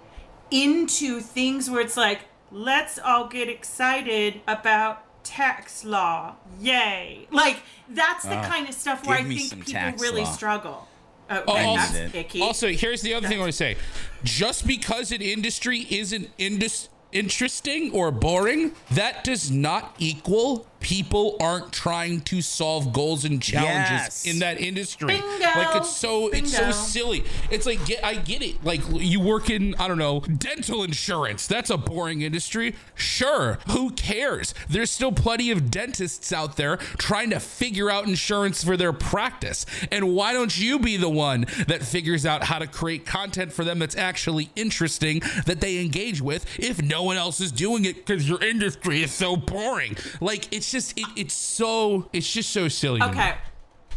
into 0.50 1.20
things 1.20 1.68
where 1.70 1.80
it's 1.80 1.96
like, 1.96 2.20
let's 2.54 2.98
all 2.98 3.26
get 3.26 3.48
excited 3.48 4.40
about 4.46 5.02
tax 5.24 5.84
law. 5.84 6.36
Yay. 6.60 7.26
Like, 7.30 7.58
that's 7.88 8.24
the 8.24 8.36
ah, 8.36 8.48
kind 8.48 8.68
of 8.68 8.74
stuff 8.74 9.06
where 9.06 9.18
I 9.18 9.24
think 9.24 9.50
people 9.50 9.64
tax 9.64 10.00
really 10.00 10.22
law. 10.22 10.32
struggle. 10.32 10.88
Oh, 11.28 11.38
okay, 11.48 11.64
also, 11.64 11.92
that's 11.92 11.94
it. 11.94 12.14
icky. 12.14 12.40
Also, 12.40 12.68
here's 12.68 13.02
the 13.02 13.14
other 13.14 13.26
thing 13.26 13.38
I 13.38 13.40
want 13.40 13.52
to 13.52 13.56
say. 13.56 13.76
Just 14.22 14.66
because 14.66 15.10
an 15.10 15.22
industry 15.22 15.86
isn't 15.90 16.30
indus- 16.38 16.90
interesting 17.12 17.90
or 17.92 18.10
boring, 18.10 18.72
that 18.90 19.24
does 19.24 19.50
not 19.50 19.94
equal 19.98 20.66
people 20.84 21.34
aren't 21.40 21.72
trying 21.72 22.20
to 22.20 22.42
solve 22.42 22.92
goals 22.92 23.24
and 23.24 23.40
challenges 23.42 23.64
Yes. 23.90 24.26
in 24.26 24.40
that 24.40 24.60
industry. 24.60 25.06
Bingo. 25.08 25.38
Like 25.38 25.76
it's 25.76 25.96
so 25.96 26.28
it's 26.28 26.54
so 26.54 26.70
silly. 26.72 27.24
It's 27.50 27.64
like 27.64 27.84
get 27.86 28.04
I 28.04 28.16
get 28.16 28.42
it. 28.42 28.62
Like 28.62 28.82
you 28.92 29.18
work 29.18 29.48
in 29.48 29.74
I 29.78 29.88
don't 29.88 29.96
know 29.96 30.20
dental 30.20 30.82
insurance. 30.84 31.46
That's 31.46 31.70
a 31.70 31.78
boring 31.78 32.20
industry. 32.20 32.74
Sure, 32.94 33.58
who 33.70 33.92
cares? 33.92 34.52
There's 34.68 34.90
still 34.90 35.10
plenty 35.10 35.50
of 35.50 35.70
dentists 35.70 36.32
out 36.34 36.58
there 36.58 36.76
trying 36.98 37.30
to 37.30 37.40
figure 37.40 37.90
out 37.90 38.06
insurance 38.06 38.62
for 38.62 38.76
their 38.76 38.92
practice. 38.92 39.64
And 39.90 40.14
why 40.14 40.34
don't 40.34 40.56
you 40.58 40.78
be 40.78 40.98
the 40.98 41.08
one 41.08 41.46
that 41.66 41.82
figures 41.82 42.26
out 42.26 42.44
how 42.44 42.58
to 42.58 42.66
create 42.66 43.06
content 43.06 43.54
for 43.54 43.64
them 43.64 43.78
that's 43.78 43.96
actually 43.96 44.50
interesting 44.54 45.22
that 45.46 45.62
they 45.62 45.78
engage 45.80 46.20
with 46.20 46.44
if 46.58 46.82
no 46.82 47.02
one 47.04 47.16
else 47.16 47.40
is 47.40 47.50
doing 47.52 47.86
it 47.86 47.96
because 48.04 48.28
your 48.28 48.42
industry 48.44 49.02
is 49.02 49.12
so 49.12 49.34
boring? 49.34 49.96
Like 50.20 50.52
it's 50.52 50.73
just 50.74 50.98
it, 50.98 51.06
it's 51.16 51.34
so 51.34 52.08
it's 52.12 52.30
just 52.30 52.50
so 52.50 52.68
silly. 52.68 53.00
Okay. 53.02 53.34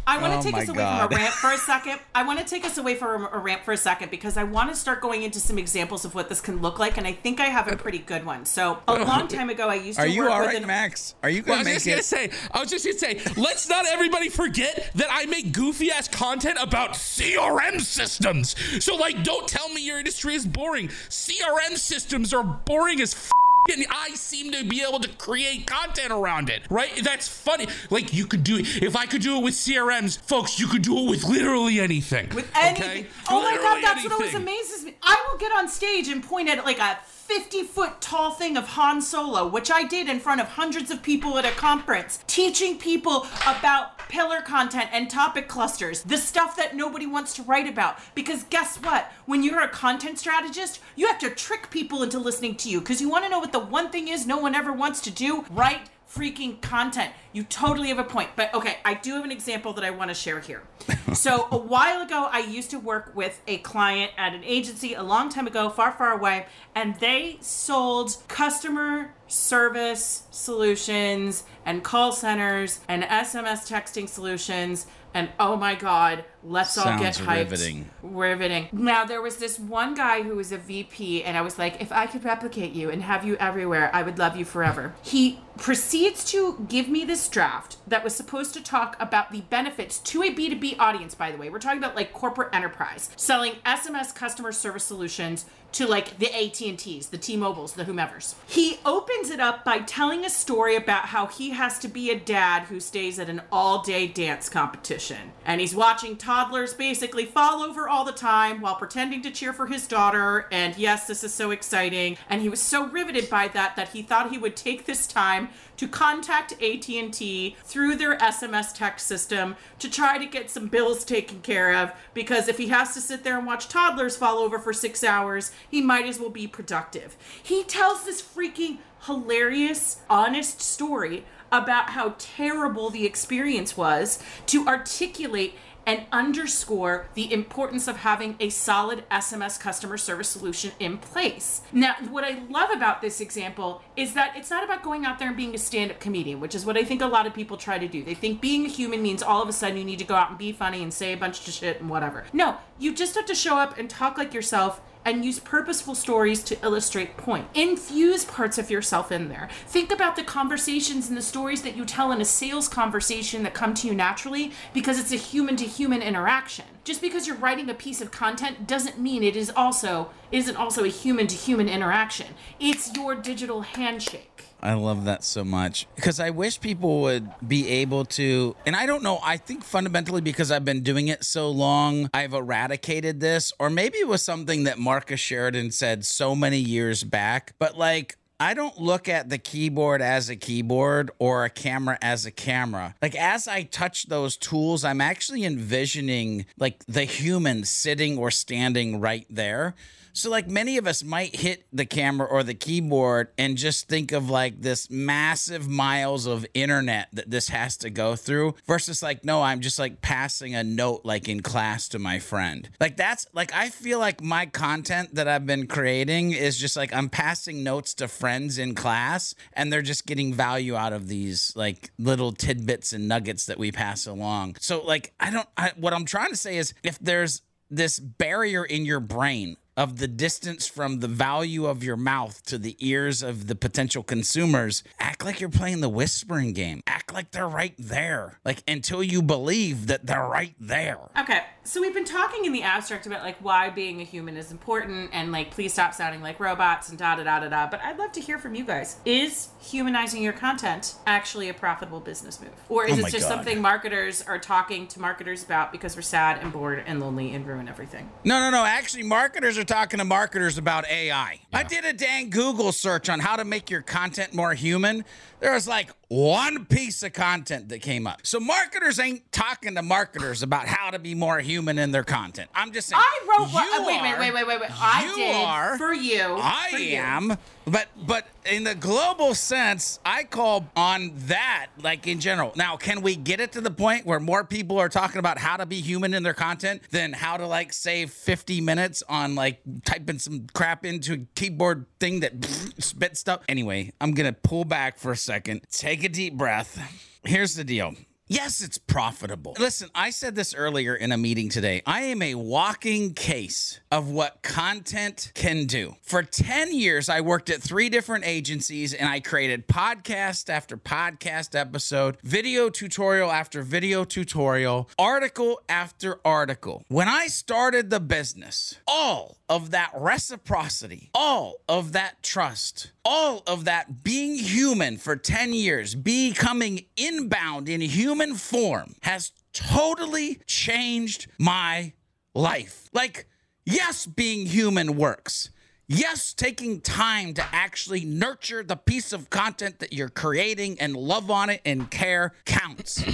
I 0.06 0.16
want 0.22 0.32
to 0.32 0.48
Oh 0.48 0.50
take 0.50 0.62
us 0.62 0.68
away 0.70 0.78
God. 0.78 1.10
from 1.10 1.12
a 1.12 1.20
rant 1.20 1.34
for 1.34 1.50
a 1.50 1.58
second. 1.72 2.00
I 2.14 2.22
want 2.22 2.38
to 2.38 2.44
take 2.46 2.64
us 2.64 2.78
away 2.78 2.94
from 2.94 3.28
a 3.30 3.38
rant 3.38 3.62
for 3.62 3.72
a 3.72 3.76
second 3.76 4.10
because 4.10 4.38
I 4.38 4.44
want 4.44 4.70
to 4.70 4.76
start 4.76 5.02
going 5.02 5.22
into 5.22 5.38
some 5.38 5.58
examples 5.58 6.06
of 6.06 6.14
what 6.14 6.30
this 6.30 6.40
can 6.40 6.62
look 6.62 6.78
like, 6.78 6.96
and 6.96 7.06
I 7.06 7.12
think 7.12 7.40
I 7.40 7.46
have 7.46 7.70
a 7.70 7.76
pretty 7.76 7.98
good 7.98 8.24
one. 8.24 8.46
So 8.46 8.78
a 8.88 8.92
oh. 8.92 9.04
long 9.04 9.28
time 9.28 9.50
ago, 9.50 9.68
I 9.68 9.74
used 9.74 9.98
to 9.98 10.04
Are 10.04 10.08
you 10.08 10.22
work 10.22 10.30
all 10.30 10.40
with 10.40 10.48
right, 10.48 10.62
an 10.62 10.66
Max? 10.66 11.14
Are 11.22 11.28
you 11.28 11.42
Well, 11.46 11.58
I 11.58 11.62
going 11.62 11.66
to 11.66 11.74
was 11.74 11.86
make 11.86 11.96
just 11.96 12.10
gonna 12.10 12.30
say, 12.30 12.38
I 12.52 12.60
was 12.60 12.70
just 12.70 12.86
gonna 12.86 12.98
say, 12.98 13.20
let's 13.36 13.68
not 13.68 13.84
everybody 13.86 14.30
forget 14.30 14.90
that 14.94 15.08
I 15.10 15.26
make 15.26 15.52
goofy 15.52 15.90
ass 15.90 16.08
content 16.08 16.56
about 16.58 16.92
CRM 16.94 17.78
systems. 17.78 18.56
So, 18.82 18.96
like, 18.96 19.22
don't 19.24 19.46
tell 19.46 19.68
me 19.68 19.84
your 19.84 19.98
industry 19.98 20.34
is 20.34 20.46
boring. 20.46 20.88
CRM 20.88 21.76
systems 21.76 22.32
are 22.32 22.44
boring 22.44 23.02
as 23.02 23.14
f- 23.14 23.30
and 23.72 23.86
I 23.90 24.10
seem 24.14 24.52
to 24.52 24.64
be 24.64 24.82
able 24.82 25.00
to 25.00 25.08
create 25.16 25.66
content 25.66 26.12
around 26.12 26.48
it, 26.48 26.62
right? 26.70 26.90
That's 27.02 27.28
funny. 27.28 27.66
Like, 27.90 28.12
you 28.12 28.26
could 28.26 28.44
do 28.44 28.58
it. 28.58 28.82
If 28.82 28.96
I 28.96 29.06
could 29.06 29.22
do 29.22 29.36
it 29.36 29.42
with 29.42 29.54
CRMs, 29.54 30.20
folks, 30.22 30.58
you 30.58 30.66
could 30.66 30.82
do 30.82 30.96
it 30.98 31.10
with 31.10 31.24
literally 31.24 31.80
anything. 31.80 32.28
with 32.34 32.50
anything. 32.56 32.90
okay? 32.90 33.06
Oh 33.30 33.42
my 33.42 33.52
god, 33.56 33.62
Literally 33.62 33.82
that's 33.82 34.04
what 34.04 34.12
always 34.12 34.34
amazes 34.34 34.84
me. 34.84 34.94
I 35.02 35.28
will 35.30 35.38
get 35.38 35.52
on 35.52 35.68
stage 35.68 36.08
and 36.08 36.22
point 36.22 36.48
at 36.48 36.64
like 36.64 36.78
a 36.78 36.98
50 37.28 37.64
foot 37.64 38.00
tall 38.00 38.30
thing 38.30 38.56
of 38.56 38.68
Han 38.68 39.02
Solo, 39.02 39.46
which 39.46 39.70
I 39.70 39.84
did 39.84 40.08
in 40.08 40.18
front 40.18 40.40
of 40.40 40.48
hundreds 40.48 40.90
of 40.90 41.02
people 41.02 41.36
at 41.36 41.44
a 41.44 41.50
conference, 41.50 42.20
teaching 42.26 42.78
people 42.78 43.26
about 43.46 43.98
pillar 44.08 44.40
content 44.40 44.88
and 44.92 45.10
topic 45.10 45.46
clusters, 45.46 46.02
the 46.04 46.16
stuff 46.16 46.56
that 46.56 46.74
nobody 46.74 47.04
wants 47.04 47.34
to 47.34 47.42
write 47.42 47.68
about. 47.68 47.98
Because 48.14 48.44
guess 48.44 48.78
what? 48.78 49.12
When 49.26 49.42
you're 49.42 49.60
a 49.60 49.68
content 49.68 50.18
strategist, 50.18 50.80
you 50.96 51.06
have 51.06 51.18
to 51.18 51.28
trick 51.28 51.68
people 51.70 52.02
into 52.02 52.18
listening 52.18 52.56
to 52.56 52.70
you 52.70 52.80
because 52.80 53.02
you 53.02 53.10
want 53.10 53.26
to 53.26 53.30
know 53.30 53.40
what 53.40 53.52
the 53.52 53.58
one 53.58 53.90
thing 53.90 54.08
is 54.08 54.26
no 54.26 54.38
one 54.38 54.54
ever 54.54 54.72
wants 54.72 55.02
to 55.02 55.10
do? 55.10 55.44
Write 55.50 55.90
freaking 56.12 56.60
content. 56.60 57.12
You 57.32 57.44
totally 57.44 57.88
have 57.88 57.98
a 57.98 58.04
point. 58.04 58.30
But 58.36 58.52
okay, 58.54 58.78
I 58.84 58.94
do 58.94 59.14
have 59.14 59.24
an 59.24 59.32
example 59.32 59.72
that 59.74 59.84
I 59.84 59.90
want 59.90 60.10
to 60.10 60.14
share 60.14 60.40
here. 60.40 60.62
So, 61.14 61.48
a 61.50 61.56
while 61.56 62.02
ago, 62.02 62.28
I 62.30 62.40
used 62.40 62.70
to 62.70 62.78
work 62.78 63.12
with 63.16 63.40
a 63.48 63.56
client 63.58 64.12
at 64.18 64.34
an 64.34 64.44
agency 64.44 64.92
a 64.92 65.02
long 65.02 65.30
time 65.30 65.46
ago, 65.46 65.70
far, 65.70 65.90
far 65.90 66.12
away, 66.12 66.46
and 66.74 66.94
they 67.00 67.38
sold 67.40 68.18
customer 68.28 69.14
service 69.26 70.24
solutions 70.30 71.44
and 71.64 71.82
call 71.82 72.12
centers 72.12 72.80
and 72.88 73.04
SMS 73.04 73.66
texting 73.66 74.06
solutions. 74.06 74.86
And 75.14 75.30
oh 75.40 75.56
my 75.56 75.74
God, 75.74 76.24
let's 76.44 76.76
all 76.78 76.98
get 76.98 77.16
Sounds 77.16 77.28
hyped. 77.28 77.50
riveting. 77.50 77.90
Riveting. 78.02 78.68
Now, 78.72 79.04
there 79.04 79.20
was 79.22 79.36
this 79.36 79.58
one 79.58 79.94
guy 79.94 80.22
who 80.22 80.36
was 80.36 80.52
a 80.52 80.58
VP, 80.58 81.24
and 81.24 81.36
I 81.36 81.42
was 81.42 81.58
like, 81.58 81.80
if 81.80 81.92
I 81.92 82.06
could 82.06 82.24
replicate 82.24 82.72
you 82.72 82.90
and 82.90 83.02
have 83.02 83.24
you 83.24 83.36
everywhere, 83.36 83.90
I 83.92 84.02
would 84.02 84.18
love 84.18 84.36
you 84.36 84.44
forever. 84.44 84.94
He 85.02 85.40
proceeds 85.58 86.24
to 86.30 86.64
give 86.68 86.88
me 86.88 87.04
this 87.04 87.28
draft 87.28 87.76
that 87.86 88.04
was 88.04 88.14
supposed 88.14 88.54
to 88.54 88.62
talk 88.62 88.96
about 89.00 89.32
the 89.32 89.40
benefits 89.42 89.98
to 89.98 90.22
a 90.22 90.32
B2B 90.32 90.78
audience, 90.78 91.14
by 91.14 91.32
the 91.32 91.36
way. 91.36 91.50
We're 91.50 91.58
talking 91.58 91.78
about 91.78 91.96
like 91.96 92.12
corporate 92.12 92.54
enterprise, 92.54 93.10
selling 93.16 93.54
SMS 93.66 94.14
customer 94.14 94.52
service 94.52 94.84
solutions 94.84 95.46
to 95.72 95.86
like 95.86 96.18
the 96.18 96.34
AT&Ts, 96.34 97.06
the 97.06 97.18
T-Mobiles, 97.18 97.74
the 97.74 97.84
whomevers. 97.84 98.34
He 98.46 98.78
opens 98.86 99.30
it 99.30 99.40
up 99.40 99.64
by 99.64 99.80
telling 99.80 100.24
a 100.24 100.30
story 100.30 100.76
about 100.76 101.06
how 101.06 101.26
he 101.26 101.50
has 101.50 101.78
to 101.80 101.88
be 101.88 102.10
a 102.10 102.18
dad 102.18 102.62
who 102.64 102.80
stays 102.80 103.18
at 103.18 103.28
an 103.28 103.42
all 103.52 103.82
day 103.82 104.06
dance 104.06 104.48
competition. 104.48 105.32
And 105.44 105.60
he's 105.60 105.74
watching 105.74 106.16
toddlers 106.38 106.72
basically 106.72 107.24
fall 107.24 107.62
over 107.62 107.88
all 107.88 108.04
the 108.04 108.12
time 108.12 108.60
while 108.60 108.76
pretending 108.76 109.20
to 109.20 109.28
cheer 109.28 109.52
for 109.52 109.66
his 109.66 109.88
daughter. 109.88 110.46
And 110.52 110.76
yes, 110.78 111.08
this 111.08 111.24
is 111.24 111.34
so 111.34 111.50
exciting. 111.50 112.16
And 112.30 112.40
he 112.40 112.48
was 112.48 112.60
so 112.60 112.86
riveted 112.86 113.28
by 113.28 113.48
that 113.48 113.74
that 113.74 113.88
he 113.88 114.02
thought 114.02 114.30
he 114.30 114.38
would 114.38 114.54
take 114.54 114.86
this 114.86 115.08
time 115.08 115.48
to 115.78 115.88
contact 115.88 116.52
AT&T 116.62 117.56
through 117.64 117.96
their 117.96 118.16
SMS 118.18 118.72
text 118.72 119.08
system 119.08 119.56
to 119.80 119.90
try 119.90 120.16
to 120.16 120.26
get 120.26 120.48
some 120.48 120.68
bills 120.68 121.04
taken 121.04 121.40
care 121.40 121.74
of 121.74 121.90
because 122.14 122.46
if 122.46 122.56
he 122.56 122.68
has 122.68 122.94
to 122.94 123.00
sit 123.00 123.24
there 123.24 123.36
and 123.36 123.46
watch 123.46 123.66
toddlers 123.66 124.16
fall 124.16 124.38
over 124.38 124.60
for 124.60 124.72
6 124.72 125.02
hours, 125.02 125.50
he 125.68 125.82
might 125.82 126.06
as 126.06 126.20
well 126.20 126.30
be 126.30 126.46
productive. 126.46 127.16
He 127.42 127.64
tells 127.64 128.04
this 128.04 128.22
freaking 128.22 128.78
hilarious, 129.06 130.00
honest 130.08 130.60
story 130.60 131.24
about 131.50 131.90
how 131.90 132.14
terrible 132.18 132.90
the 132.90 133.06
experience 133.06 133.76
was 133.76 134.22
to 134.46 134.66
articulate 134.66 135.54
and 135.88 136.04
underscore 136.12 137.08
the 137.14 137.32
importance 137.32 137.88
of 137.88 137.96
having 137.96 138.36
a 138.38 138.50
solid 138.50 139.08
SMS 139.10 139.58
customer 139.58 139.96
service 139.96 140.28
solution 140.28 140.70
in 140.78 140.98
place. 140.98 141.62
Now, 141.72 141.96
what 142.10 142.24
I 142.24 142.42
love 142.50 142.70
about 142.70 143.00
this 143.00 143.22
example 143.22 143.80
is 143.96 144.12
that 144.12 144.36
it's 144.36 144.50
not 144.50 144.62
about 144.62 144.82
going 144.82 145.06
out 145.06 145.18
there 145.18 145.28
and 145.28 145.36
being 145.36 145.54
a 145.54 145.58
stand 145.58 145.90
up 145.90 145.98
comedian, 145.98 146.40
which 146.40 146.54
is 146.54 146.66
what 146.66 146.76
I 146.76 146.84
think 146.84 147.00
a 147.00 147.06
lot 147.06 147.26
of 147.26 147.32
people 147.32 147.56
try 147.56 147.78
to 147.78 147.88
do. 147.88 148.04
They 148.04 148.12
think 148.12 148.42
being 148.42 148.66
a 148.66 148.68
human 148.68 149.00
means 149.00 149.22
all 149.22 149.42
of 149.42 149.48
a 149.48 149.52
sudden 149.52 149.78
you 149.78 149.84
need 149.84 149.98
to 150.00 150.04
go 150.04 150.14
out 150.14 150.28
and 150.28 150.38
be 150.38 150.52
funny 150.52 150.82
and 150.82 150.92
say 150.92 151.14
a 151.14 151.16
bunch 151.16 151.48
of 151.48 151.54
shit 151.54 151.80
and 151.80 151.88
whatever. 151.88 152.26
No, 152.34 152.58
you 152.78 152.94
just 152.94 153.14
have 153.14 153.26
to 153.26 153.34
show 153.34 153.56
up 153.56 153.78
and 153.78 153.90
talk 153.90 154.16
like 154.16 154.32
yourself 154.32 154.80
and 155.04 155.24
use 155.24 155.38
purposeful 155.38 155.94
stories 155.94 156.42
to 156.42 156.62
illustrate 156.62 157.16
point. 157.16 157.46
Infuse 157.54 158.24
parts 158.24 158.58
of 158.58 158.70
yourself 158.70 159.10
in 159.10 159.28
there. 159.28 159.48
Think 159.66 159.90
about 159.90 160.16
the 160.16 160.24
conversations 160.24 161.08
and 161.08 161.16
the 161.16 161.22
stories 161.22 161.62
that 161.62 161.76
you 161.76 161.84
tell 161.84 162.12
in 162.12 162.20
a 162.20 162.26
sales 162.26 162.68
conversation 162.68 163.42
that 163.42 163.54
come 163.54 163.74
to 163.74 163.86
you 163.86 163.94
naturally 163.94 164.52
because 164.74 164.98
it's 164.98 165.12
a 165.12 165.16
human 165.16 165.56
to 165.56 165.64
human 165.64 166.02
interaction. 166.02 166.66
Just 166.84 167.00
because 167.00 167.26
you're 167.26 167.36
writing 167.36 167.68
a 167.68 167.74
piece 167.74 168.00
of 168.00 168.10
content 168.10 168.66
doesn't 168.66 168.98
mean 168.98 169.22
it 169.22 169.36
is 169.36 169.50
also 169.50 170.10
isn't 170.30 170.56
also 170.56 170.84
a 170.84 170.88
human 170.88 171.26
to 171.26 171.36
human 171.36 171.68
interaction. 171.68 172.28
It's 172.60 172.94
your 172.94 173.14
digital 173.14 173.62
handshake. 173.62 174.44
I 174.60 174.74
love 174.74 175.04
that 175.04 175.22
so 175.22 175.44
much 175.44 175.86
because 175.94 176.18
I 176.18 176.30
wish 176.30 176.60
people 176.60 177.02
would 177.02 177.30
be 177.46 177.68
able 177.68 178.04
to. 178.06 178.56
And 178.66 178.74
I 178.74 178.86
don't 178.86 179.02
know, 179.02 179.20
I 179.22 179.36
think 179.36 179.62
fundamentally 179.62 180.20
because 180.20 180.50
I've 180.50 180.64
been 180.64 180.82
doing 180.82 181.08
it 181.08 181.24
so 181.24 181.50
long, 181.50 182.10
I've 182.12 182.34
eradicated 182.34 183.20
this, 183.20 183.52
or 183.60 183.70
maybe 183.70 183.98
it 183.98 184.08
was 184.08 184.22
something 184.22 184.64
that 184.64 184.78
Marcus 184.78 185.20
Sheridan 185.20 185.70
said 185.70 186.04
so 186.04 186.34
many 186.34 186.58
years 186.58 187.04
back. 187.04 187.54
But 187.58 187.78
like, 187.78 188.16
I 188.40 188.54
don't 188.54 188.78
look 188.78 189.08
at 189.08 189.28
the 189.28 189.38
keyboard 189.38 190.00
as 190.00 190.30
a 190.30 190.36
keyboard 190.36 191.10
or 191.18 191.44
a 191.44 191.50
camera 191.50 191.98
as 192.00 192.24
a 192.24 192.30
camera. 192.30 192.94
Like 193.02 193.16
as 193.16 193.48
I 193.48 193.64
touch 193.64 194.06
those 194.06 194.36
tools, 194.36 194.84
I'm 194.84 195.00
actually 195.00 195.44
envisioning 195.44 196.46
like 196.56 196.84
the 196.86 197.02
human 197.02 197.64
sitting 197.64 198.16
or 198.16 198.30
standing 198.30 199.00
right 199.00 199.26
there. 199.28 199.74
So, 200.18 200.30
like 200.30 200.48
many 200.48 200.78
of 200.78 200.88
us 200.88 201.04
might 201.04 201.36
hit 201.36 201.64
the 201.72 201.86
camera 201.86 202.26
or 202.26 202.42
the 202.42 202.54
keyboard 202.54 203.28
and 203.38 203.56
just 203.56 203.86
think 203.86 204.10
of 204.10 204.28
like 204.28 204.60
this 204.60 204.90
massive 204.90 205.68
miles 205.68 206.26
of 206.26 206.44
internet 206.54 207.08
that 207.12 207.30
this 207.30 207.50
has 207.50 207.76
to 207.78 207.90
go 207.90 208.16
through 208.16 208.56
versus 208.66 209.00
like, 209.00 209.24
no, 209.24 209.42
I'm 209.42 209.60
just 209.60 209.78
like 209.78 210.02
passing 210.02 210.56
a 210.56 210.64
note 210.64 211.02
like 211.04 211.28
in 211.28 211.40
class 211.40 211.88
to 211.90 212.00
my 212.00 212.18
friend. 212.18 212.68
Like, 212.80 212.96
that's 212.96 213.26
like, 213.32 213.54
I 213.54 213.68
feel 213.68 214.00
like 214.00 214.20
my 214.20 214.46
content 214.46 215.14
that 215.14 215.28
I've 215.28 215.46
been 215.46 215.68
creating 215.68 216.32
is 216.32 216.58
just 216.58 216.76
like 216.76 216.92
I'm 216.92 217.08
passing 217.08 217.62
notes 217.62 217.94
to 217.94 218.08
friends 218.08 218.58
in 218.58 218.74
class 218.74 219.36
and 219.52 219.72
they're 219.72 219.82
just 219.82 220.04
getting 220.04 220.34
value 220.34 220.74
out 220.74 220.92
of 220.92 221.06
these 221.06 221.52
like 221.54 221.92
little 221.96 222.32
tidbits 222.32 222.92
and 222.92 223.06
nuggets 223.06 223.46
that 223.46 223.58
we 223.58 223.70
pass 223.70 224.04
along. 224.04 224.56
So, 224.58 224.82
like, 224.84 225.14
I 225.20 225.30
don't, 225.30 225.48
I, 225.56 225.70
what 225.76 225.92
I'm 225.92 226.04
trying 226.04 226.30
to 226.30 226.36
say 226.36 226.56
is 226.56 226.74
if 226.82 226.98
there's 226.98 227.42
this 227.70 228.00
barrier 228.00 228.64
in 228.64 228.84
your 228.84 228.98
brain 228.98 229.56
of 229.78 229.98
the 229.98 230.08
distance 230.08 230.66
from 230.66 230.98
the 230.98 231.06
value 231.08 231.64
of 231.66 231.84
your 231.84 231.96
mouth 231.96 232.42
to 232.46 232.58
the 232.58 232.76
ears 232.80 233.22
of 233.22 233.46
the 233.46 233.54
potential 233.54 234.02
consumers, 234.02 234.82
act 234.98 235.24
like 235.24 235.40
you're 235.40 235.48
playing 235.48 235.80
the 235.80 235.88
whispering 235.88 236.52
game. 236.52 236.82
Act 236.88 237.14
like 237.14 237.30
they're 237.30 237.48
right 237.48 237.74
there. 237.78 238.40
Like 238.44 238.64
until 238.66 239.04
you 239.04 239.22
believe 239.22 239.86
that 239.86 240.04
they're 240.04 240.26
right 240.26 240.54
there. 240.58 240.98
Okay, 241.18 241.42
so 241.62 241.80
we've 241.80 241.94
been 241.94 242.04
talking 242.04 242.44
in 242.44 242.52
the 242.52 242.64
abstract 242.64 243.06
about 243.06 243.22
like 243.22 243.36
why 243.38 243.70
being 243.70 244.00
a 244.00 244.04
human 244.04 244.36
is 244.36 244.50
important 244.50 245.10
and 245.12 245.30
like 245.30 245.52
please 245.52 245.72
stop 245.72 245.94
sounding 245.94 246.22
like 246.22 246.40
robots 246.40 246.88
and 246.88 246.98
da 246.98 247.14
da 247.14 247.22
da 247.22 247.38
da 247.40 247.48
da. 247.48 247.68
But 247.70 247.80
I'd 247.82 247.98
love 247.98 248.10
to 248.12 248.20
hear 248.20 248.36
from 248.38 248.56
you 248.56 248.64
guys. 248.64 248.96
Is 249.04 249.48
humanizing 249.60 250.22
your 250.24 250.32
content 250.32 250.96
actually 251.06 251.48
a 251.50 251.54
profitable 251.54 252.00
business 252.00 252.40
move? 252.40 252.50
Or 252.68 252.84
is 252.84 252.98
Oh 252.98 253.06
it 253.06 253.12
just 253.12 253.28
God. 253.28 253.36
something 253.36 253.62
marketers 253.62 254.22
are 254.22 254.40
talking 254.40 254.88
to 254.88 255.00
marketers 255.00 255.44
about 255.44 255.70
because 255.70 255.94
we're 255.94 256.02
sad 256.02 256.42
and 256.42 256.52
bored 256.52 256.82
and 256.84 256.98
lonely 256.98 257.32
and 257.32 257.46
ruin 257.46 257.68
everything? 257.68 258.10
No, 258.24 258.40
no, 258.40 258.50
no. 258.50 258.64
Actually, 258.64 259.04
marketers 259.04 259.56
are 259.56 259.64
talking 259.68 259.98
to 259.98 260.04
marketers 260.04 260.56
about 260.56 260.86
AI. 260.88 261.38
I 261.52 261.62
did 261.62 261.84
a 261.84 261.92
dang 261.92 262.30
Google 262.30 262.72
search 262.72 263.10
on 263.10 263.20
how 263.20 263.36
to 263.36 263.44
make 263.44 263.70
your 263.70 263.82
content 263.82 264.32
more 264.32 264.54
human. 264.54 265.04
There 265.40 265.52
was 265.52 265.68
like 265.68 265.90
one 266.08 266.64
piece 266.64 267.02
of 267.02 267.12
content 267.12 267.68
that 267.68 267.80
came 267.82 268.06
up. 268.06 268.20
So 268.26 268.40
marketers 268.40 268.98
ain't 268.98 269.30
talking 269.30 269.74
to 269.74 269.82
marketers 269.82 270.42
about 270.42 270.66
how 270.66 270.90
to 270.90 270.98
be 270.98 271.14
more 271.14 271.38
human 271.40 271.78
in 271.78 271.90
their 271.90 272.04
content. 272.04 272.48
I'm 272.54 272.72
just 272.72 272.88
saying. 272.88 273.00
I 273.04 273.26
wrote 273.28 273.50
you 273.52 273.58
uh, 273.58 273.86
wait, 273.86 274.02
wait, 274.02 274.12
are- 274.14 274.18
wait, 274.20 274.34
wait, 274.34 274.46
wait, 274.46 274.60
wait. 274.60 274.70
I 274.82 275.06
you 275.06 275.14
did 275.16 275.36
are- 275.44 275.76
for 275.78 275.92
you. 275.92 276.36
I 276.40 276.68
for 276.70 276.78
you. 276.78 276.96
am, 276.96 277.36
but 277.66 277.88
but 278.06 278.26
in 278.50 278.64
the 278.64 278.74
global 278.74 279.34
sense, 279.34 280.00
I 280.04 280.24
call 280.24 280.66
on 280.74 281.12
that 281.26 281.66
like 281.82 282.06
in 282.06 282.20
general. 282.20 282.52
Now, 282.56 282.76
can 282.78 283.02
we 283.02 283.14
get 283.14 283.40
it 283.40 283.52
to 283.52 283.60
the 283.60 283.70
point 283.70 284.06
where 284.06 284.18
more 284.20 284.44
people 284.44 284.78
are 284.78 284.88
talking 284.88 285.18
about 285.18 285.36
how 285.38 285.58
to 285.58 285.66
be 285.66 285.80
human 285.82 286.14
in 286.14 286.22
their 286.22 286.32
content 286.34 286.82
than 286.90 287.12
how 287.12 287.36
to 287.36 287.46
like 287.46 287.72
save 287.74 288.10
50 288.10 288.62
minutes 288.62 289.02
on 289.10 289.34
like 289.34 289.60
typing 289.84 290.18
some 290.18 290.46
crap 290.54 290.86
into 290.86 291.12
a 291.12 291.18
keyboard 291.34 291.84
thing 292.00 292.20
that 292.20 292.32
spits 292.78 293.20
stuff? 293.20 293.42
Anyway, 293.48 293.92
I'm 294.00 294.12
gonna 294.12 294.32
pull 294.32 294.64
back 294.64 294.96
for 294.98 295.12
a 295.12 295.16
second, 295.16 295.66
take 295.70 295.97
a 296.04 296.08
deep 296.08 296.34
breath. 296.34 296.78
Here's 297.24 297.54
the 297.54 297.64
deal. 297.64 297.94
Yes, 298.30 298.60
it's 298.60 298.76
profitable. 298.76 299.56
Listen, 299.58 299.88
I 299.94 300.10
said 300.10 300.34
this 300.34 300.54
earlier 300.54 300.94
in 300.94 301.12
a 301.12 301.16
meeting 301.16 301.48
today. 301.48 301.80
I 301.86 302.02
am 302.02 302.20
a 302.20 302.34
walking 302.34 303.14
case 303.14 303.80
of 303.90 304.10
what 304.10 304.42
content 304.42 305.32
can 305.34 305.64
do. 305.64 305.96
For 306.02 306.22
10 306.22 306.74
years, 306.74 307.08
I 307.08 307.22
worked 307.22 307.48
at 307.48 307.62
three 307.62 307.88
different 307.88 308.26
agencies 308.26 308.92
and 308.92 309.08
I 309.08 309.20
created 309.20 309.66
podcast 309.66 310.50
after 310.50 310.76
podcast 310.76 311.58
episode, 311.58 312.18
video 312.22 312.68
tutorial 312.68 313.32
after 313.32 313.62
video 313.62 314.04
tutorial, 314.04 314.90
article 314.98 315.62
after 315.66 316.20
article. 316.22 316.84
When 316.88 317.08
I 317.08 317.28
started 317.28 317.88
the 317.88 318.00
business, 318.00 318.74
all 318.86 319.38
of 319.48 319.70
that 319.70 319.90
reciprocity, 319.94 321.08
all 321.14 321.62
of 321.66 321.92
that 321.92 322.22
trust, 322.22 322.92
all 323.06 323.42
of 323.46 323.64
that 323.64 324.04
being 324.04 324.34
human 324.34 324.98
for 324.98 325.16
10 325.16 325.54
years, 325.54 325.94
becoming 325.94 326.84
inbound 326.98 327.70
in 327.70 327.80
human 327.80 328.17
form 328.34 328.94
has 329.02 329.32
totally 329.52 330.40
changed 330.46 331.26
my 331.38 331.92
life. 332.34 332.88
Like, 332.92 333.28
yes, 333.64 334.06
being 334.06 334.46
human 334.46 334.96
works. 334.96 335.50
Yes, 335.86 336.34
taking 336.34 336.80
time 336.80 337.32
to 337.34 337.44
actually 337.50 338.04
nurture 338.04 338.62
the 338.62 338.76
piece 338.76 339.12
of 339.12 339.30
content 339.30 339.78
that 339.78 339.92
you're 339.92 340.10
creating 340.10 340.78
and 340.80 340.94
love 340.94 341.30
on 341.30 341.48
it 341.48 341.62
and 341.64 341.90
care 341.90 342.34
counts. 342.44 343.02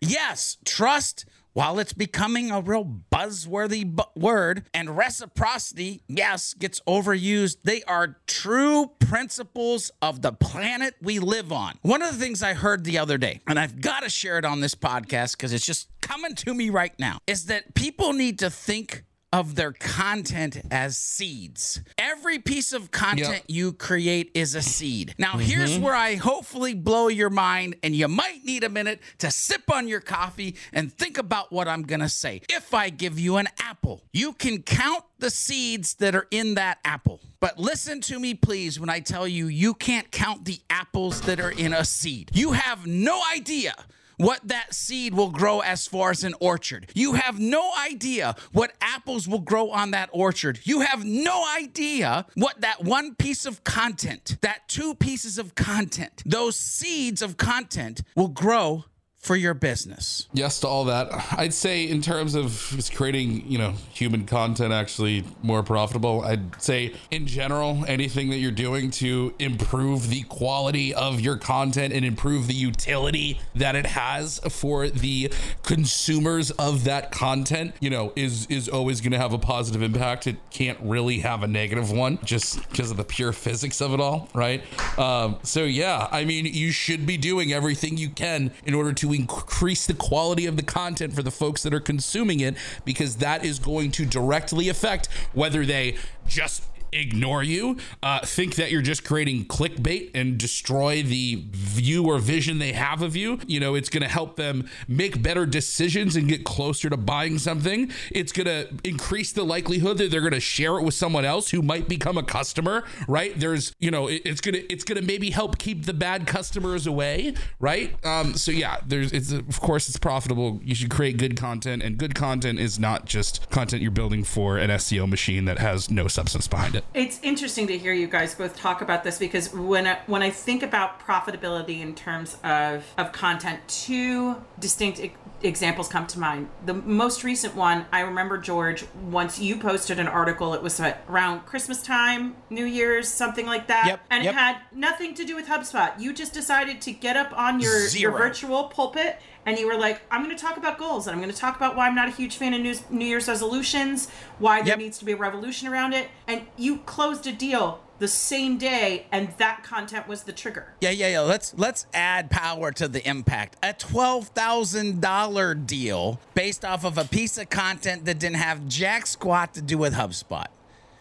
Yes, 0.00 0.58
trust, 0.64 1.24
while 1.52 1.78
it's 1.78 1.92
becoming 1.92 2.50
a 2.50 2.60
real 2.60 2.84
buzzworthy 3.12 3.84
bu- 3.84 4.02
word, 4.14 4.64
and 4.72 4.96
reciprocity, 4.96 6.02
yes, 6.08 6.54
gets 6.54 6.80
overused. 6.86 7.58
They 7.64 7.82
are 7.84 8.16
true 8.26 8.92
principles 8.98 9.90
of 10.00 10.22
the 10.22 10.32
planet 10.32 10.94
we 11.02 11.18
live 11.18 11.52
on. 11.52 11.74
One 11.82 12.02
of 12.02 12.12
the 12.12 12.18
things 12.18 12.42
I 12.42 12.54
heard 12.54 12.84
the 12.84 12.98
other 12.98 13.18
day, 13.18 13.40
and 13.46 13.58
I've 13.58 13.80
got 13.80 14.02
to 14.02 14.08
share 14.08 14.38
it 14.38 14.44
on 14.44 14.60
this 14.60 14.74
podcast 14.74 15.36
because 15.36 15.52
it's 15.52 15.66
just 15.66 15.88
coming 16.00 16.34
to 16.36 16.54
me 16.54 16.70
right 16.70 16.96
now, 16.98 17.18
is 17.26 17.46
that 17.46 17.74
people 17.74 18.12
need 18.12 18.38
to 18.40 18.50
think 18.50 19.04
of 19.32 19.54
their 19.54 19.72
content 19.72 20.60
as 20.70 20.96
seeds. 20.96 21.80
Every 21.98 22.38
piece 22.38 22.72
of 22.72 22.90
content 22.90 23.42
you 23.46 23.72
create 23.72 24.30
is 24.34 24.54
a 24.54 24.62
seed. 24.62 25.14
Now, 25.18 25.32
mm-hmm. 25.32 25.40
here's 25.40 25.78
where 25.78 25.94
I 25.94 26.14
hopefully 26.14 26.74
blow 26.74 27.08
your 27.08 27.30
mind, 27.30 27.76
and 27.82 27.94
you 27.94 28.08
might 28.08 28.44
need 28.44 28.64
a 28.64 28.68
minute 28.68 29.00
to 29.18 29.30
sip 29.30 29.70
on 29.70 29.86
your 29.86 30.00
coffee 30.00 30.56
and 30.72 30.92
think 30.92 31.18
about 31.18 31.52
what 31.52 31.68
I'm 31.68 31.82
gonna 31.82 32.08
say. 32.08 32.42
If 32.48 32.72
I 32.72 32.90
give 32.90 33.18
you 33.20 33.36
an 33.36 33.48
apple, 33.58 34.02
you 34.12 34.32
can 34.32 34.62
count 34.62 35.04
the 35.18 35.30
seeds 35.30 35.94
that 35.96 36.14
are 36.14 36.26
in 36.30 36.54
that 36.54 36.78
apple. 36.84 37.20
But 37.40 37.58
listen 37.58 38.00
to 38.02 38.18
me, 38.18 38.34
please, 38.34 38.80
when 38.80 38.88
I 38.88 39.00
tell 39.00 39.28
you 39.28 39.46
you 39.46 39.74
can't 39.74 40.10
count 40.10 40.44
the 40.44 40.60
apples 40.70 41.20
that 41.22 41.38
are 41.38 41.50
in 41.50 41.72
a 41.72 41.84
seed. 41.84 42.30
You 42.34 42.52
have 42.52 42.86
no 42.86 43.20
idea 43.32 43.74
what 44.18 44.46
that 44.46 44.74
seed 44.74 45.14
will 45.14 45.30
grow 45.30 45.60
as 45.60 45.86
far 45.86 46.10
as 46.10 46.24
an 46.24 46.34
orchard. 46.40 46.90
You 46.94 47.14
have 47.14 47.38
no 47.38 47.70
idea 47.74 48.36
what 48.52 48.72
apples 48.80 49.26
will 49.26 49.38
grow 49.38 49.70
on 49.70 49.92
that 49.92 50.10
orchard. 50.12 50.60
You 50.64 50.80
have 50.80 51.04
no 51.04 51.46
idea 51.56 52.26
what 52.34 52.60
that 52.60 52.84
one 52.84 53.14
piece 53.14 53.46
of 53.46 53.64
content, 53.64 54.36
that 54.42 54.68
two 54.68 54.94
pieces 54.94 55.38
of 55.38 55.54
content, 55.54 56.22
those 56.26 56.56
seeds 56.56 57.22
of 57.22 57.36
content 57.36 58.02
will 58.14 58.28
grow 58.28 58.84
for 59.18 59.34
your 59.36 59.52
business. 59.52 60.26
Yes 60.32 60.60
to 60.60 60.68
all 60.68 60.84
that. 60.84 61.08
I'd 61.36 61.52
say 61.52 61.82
in 61.82 62.00
terms 62.00 62.34
of 62.34 62.72
just 62.74 62.94
creating, 62.94 63.50
you 63.50 63.58
know, 63.58 63.74
human 63.92 64.26
content 64.26 64.72
actually 64.72 65.24
more 65.42 65.62
profitable, 65.62 66.22
I'd 66.22 66.62
say 66.62 66.94
in 67.10 67.26
general, 67.26 67.84
anything 67.88 68.30
that 68.30 68.36
you're 68.36 68.52
doing 68.52 68.90
to 68.92 69.34
improve 69.38 70.08
the 70.08 70.22
quality 70.22 70.94
of 70.94 71.20
your 71.20 71.36
content 71.36 71.92
and 71.92 72.04
improve 72.04 72.46
the 72.46 72.54
utility 72.54 73.40
that 73.56 73.74
it 73.74 73.86
has 73.86 74.38
for 74.50 74.88
the 74.88 75.32
consumers 75.64 76.52
of 76.52 76.84
that 76.84 77.10
content, 77.10 77.74
you 77.80 77.90
know, 77.90 78.12
is 78.14 78.46
is 78.46 78.68
always 78.68 79.00
going 79.00 79.12
to 79.12 79.18
have 79.18 79.32
a 79.32 79.38
positive 79.38 79.82
impact. 79.82 80.26
It 80.26 80.36
can't 80.50 80.78
really 80.80 81.18
have 81.18 81.42
a 81.42 81.48
negative 81.48 81.90
one 81.90 82.18
just 82.24 82.66
because 82.70 82.90
of 82.90 82.96
the 82.96 83.04
pure 83.04 83.32
physics 83.32 83.80
of 83.80 83.92
it 83.92 84.00
all, 84.00 84.28
right? 84.32 84.62
Um, 84.98 85.38
so 85.42 85.64
yeah, 85.64 86.08
I 86.10 86.24
mean, 86.24 86.46
you 86.46 86.70
should 86.70 87.04
be 87.04 87.16
doing 87.16 87.52
everything 87.52 87.96
you 87.96 88.10
can 88.10 88.52
in 88.64 88.74
order 88.74 88.92
to 88.92 89.07
increase 89.12 89.86
the 89.86 89.94
quality 89.94 90.46
of 90.46 90.56
the 90.56 90.62
content 90.62 91.14
for 91.14 91.22
the 91.22 91.30
folks 91.30 91.62
that 91.62 91.74
are 91.74 91.80
consuming 91.80 92.40
it 92.40 92.56
because 92.84 93.16
that 93.16 93.44
is 93.44 93.58
going 93.58 93.90
to 93.92 94.04
directly 94.04 94.68
affect 94.68 95.06
whether 95.32 95.64
they 95.64 95.96
just 96.26 96.64
ignore 96.92 97.42
you, 97.42 97.76
uh, 98.02 98.24
think 98.24 98.56
that 98.56 98.70
you're 98.70 98.82
just 98.82 99.04
creating 99.04 99.46
clickbait 99.46 100.10
and 100.14 100.38
destroy 100.38 101.02
the 101.02 101.44
view 101.50 102.06
or 102.06 102.18
vision 102.18 102.58
they 102.58 102.72
have 102.72 103.02
of 103.02 103.16
you. 103.16 103.38
You 103.46 103.60
know, 103.60 103.74
it's 103.74 103.88
going 103.88 104.02
to 104.02 104.08
help 104.08 104.36
them 104.36 104.68
make 104.86 105.22
better 105.22 105.46
decisions 105.46 106.16
and 106.16 106.28
get 106.28 106.44
closer 106.44 106.90
to 106.90 106.96
buying 106.96 107.38
something. 107.38 107.90
It's 108.10 108.32
going 108.32 108.46
to 108.46 108.68
increase 108.84 109.32
the 109.32 109.44
likelihood 109.44 109.98
that 109.98 110.10
they're 110.10 110.20
going 110.20 110.32
to 110.32 110.40
share 110.40 110.78
it 110.78 110.82
with 110.82 110.94
someone 110.94 111.24
else 111.24 111.50
who 111.50 111.62
might 111.62 111.88
become 111.88 112.18
a 112.18 112.22
customer, 112.22 112.84
right? 113.06 113.38
There's, 113.38 113.74
you 113.78 113.90
know, 113.90 114.08
it, 114.08 114.22
it's 114.24 114.40
going 114.40 114.54
to 114.54 114.72
it's 114.72 114.84
going 114.84 115.00
to 115.00 115.06
maybe 115.06 115.30
help 115.30 115.58
keep 115.58 115.86
the 115.86 115.94
bad 115.94 116.26
customers 116.26 116.86
away, 116.86 117.34
right? 117.60 117.94
Um, 118.04 118.34
so 118.34 118.50
yeah, 118.50 118.78
there's 118.86 119.12
it's 119.12 119.32
of 119.32 119.60
course 119.60 119.88
it's 119.88 119.98
profitable. 119.98 120.60
You 120.62 120.74
should 120.74 120.90
create 120.90 121.16
good 121.16 121.36
content, 121.36 121.82
and 121.82 121.96
good 121.98 122.14
content 122.14 122.58
is 122.58 122.78
not 122.78 123.06
just 123.06 123.48
content 123.50 123.82
you're 123.82 123.90
building 123.90 124.24
for 124.24 124.58
an 124.58 124.70
SEO 124.70 125.08
machine 125.08 125.44
that 125.46 125.58
has 125.58 125.90
no 125.90 126.08
substance 126.08 126.48
behind 126.48 126.74
it. 126.74 126.77
It's 126.94 127.20
interesting 127.22 127.66
to 127.68 127.78
hear 127.78 127.92
you 127.92 128.06
guys 128.06 128.34
both 128.34 128.56
talk 128.56 128.80
about 128.80 129.04
this 129.04 129.18
because 129.18 129.52
when 129.52 129.86
I, 129.86 129.98
when 130.06 130.22
I 130.22 130.30
think 130.30 130.62
about 130.62 131.00
profitability 131.00 131.80
in 131.80 131.94
terms 131.94 132.36
of 132.44 132.84
of 132.96 133.12
content, 133.12 133.60
two 133.68 134.36
distinct 134.58 134.98
examples 135.42 135.88
come 135.88 136.06
to 136.08 136.18
mind. 136.18 136.48
The 136.66 136.74
most 136.74 137.22
recent 137.22 137.54
one, 137.54 137.86
I 137.92 138.00
remember 138.00 138.38
George 138.38 138.84
once 139.08 139.38
you 139.38 139.56
posted 139.56 139.98
an 139.98 140.08
article. 140.08 140.52
It 140.54 140.62
was 140.62 140.80
around 140.80 141.46
Christmas 141.46 141.82
time, 141.82 142.34
New 142.50 142.64
Year's, 142.64 143.08
something 143.08 143.46
like 143.46 143.68
that, 143.68 143.86
Yep, 143.86 144.00
and 144.10 144.24
yep. 144.24 144.34
it 144.34 144.36
had 144.36 144.56
nothing 144.72 145.14
to 145.14 145.24
do 145.24 145.36
with 145.36 145.46
HubSpot. 145.46 145.98
You 145.98 146.12
just 146.12 146.32
decided 146.34 146.80
to 146.82 146.92
get 146.92 147.16
up 147.16 147.32
on 147.38 147.60
your 147.60 147.86
your 147.90 148.10
virtual 148.12 148.64
pulpit 148.64 149.20
and 149.46 149.58
you 149.58 149.66
were 149.66 149.76
like, 149.78 150.02
I'm 150.10 150.24
going 150.24 150.36
to 150.36 150.42
talk 150.42 150.56
about 150.56 150.76
goals 150.78 151.06
and 151.06 151.14
I'm 151.14 151.22
going 151.22 151.32
to 151.32 151.40
talk 151.40 151.56
about 151.56 151.76
why 151.76 151.86
I'm 151.86 151.94
not 151.94 152.08
a 152.08 152.12
huge 152.12 152.36
fan 152.36 152.52
of 152.52 152.60
New, 152.60 152.74
New 152.90 153.06
Year's 153.06 153.28
resolutions, 153.28 154.10
why 154.38 154.58
there 154.60 154.68
Yep. 154.70 154.78
needs 154.78 154.98
to 154.98 155.04
be 155.04 155.12
a 155.12 155.16
revolution 155.16 155.68
around 155.68 155.92
it. 155.94 156.08
And 156.26 156.42
you 156.56 156.78
closed 156.78 157.26
a 157.26 157.32
deal 157.32 157.80
the 157.98 158.08
same 158.08 158.58
day, 158.58 159.06
and 159.12 159.30
that 159.38 159.62
content 159.62 160.06
was 160.08 160.22
the 160.22 160.32
trigger. 160.32 160.72
Yeah, 160.80 160.90
yeah, 160.90 161.08
yeah. 161.08 161.20
Let's 161.20 161.54
let's 161.56 161.86
add 161.92 162.30
power 162.30 162.72
to 162.72 162.88
the 162.88 163.06
impact. 163.08 163.56
A 163.62 163.72
twelve 163.72 164.28
thousand 164.28 165.00
dollar 165.00 165.54
deal 165.54 166.20
based 166.34 166.64
off 166.64 166.84
of 166.84 166.98
a 166.98 167.04
piece 167.04 167.38
of 167.38 167.50
content 167.50 168.04
that 168.04 168.18
didn't 168.18 168.36
have 168.36 168.68
jack 168.68 169.06
squat 169.06 169.54
to 169.54 169.62
do 169.62 169.78
with 169.78 169.94
HubSpot. 169.94 170.46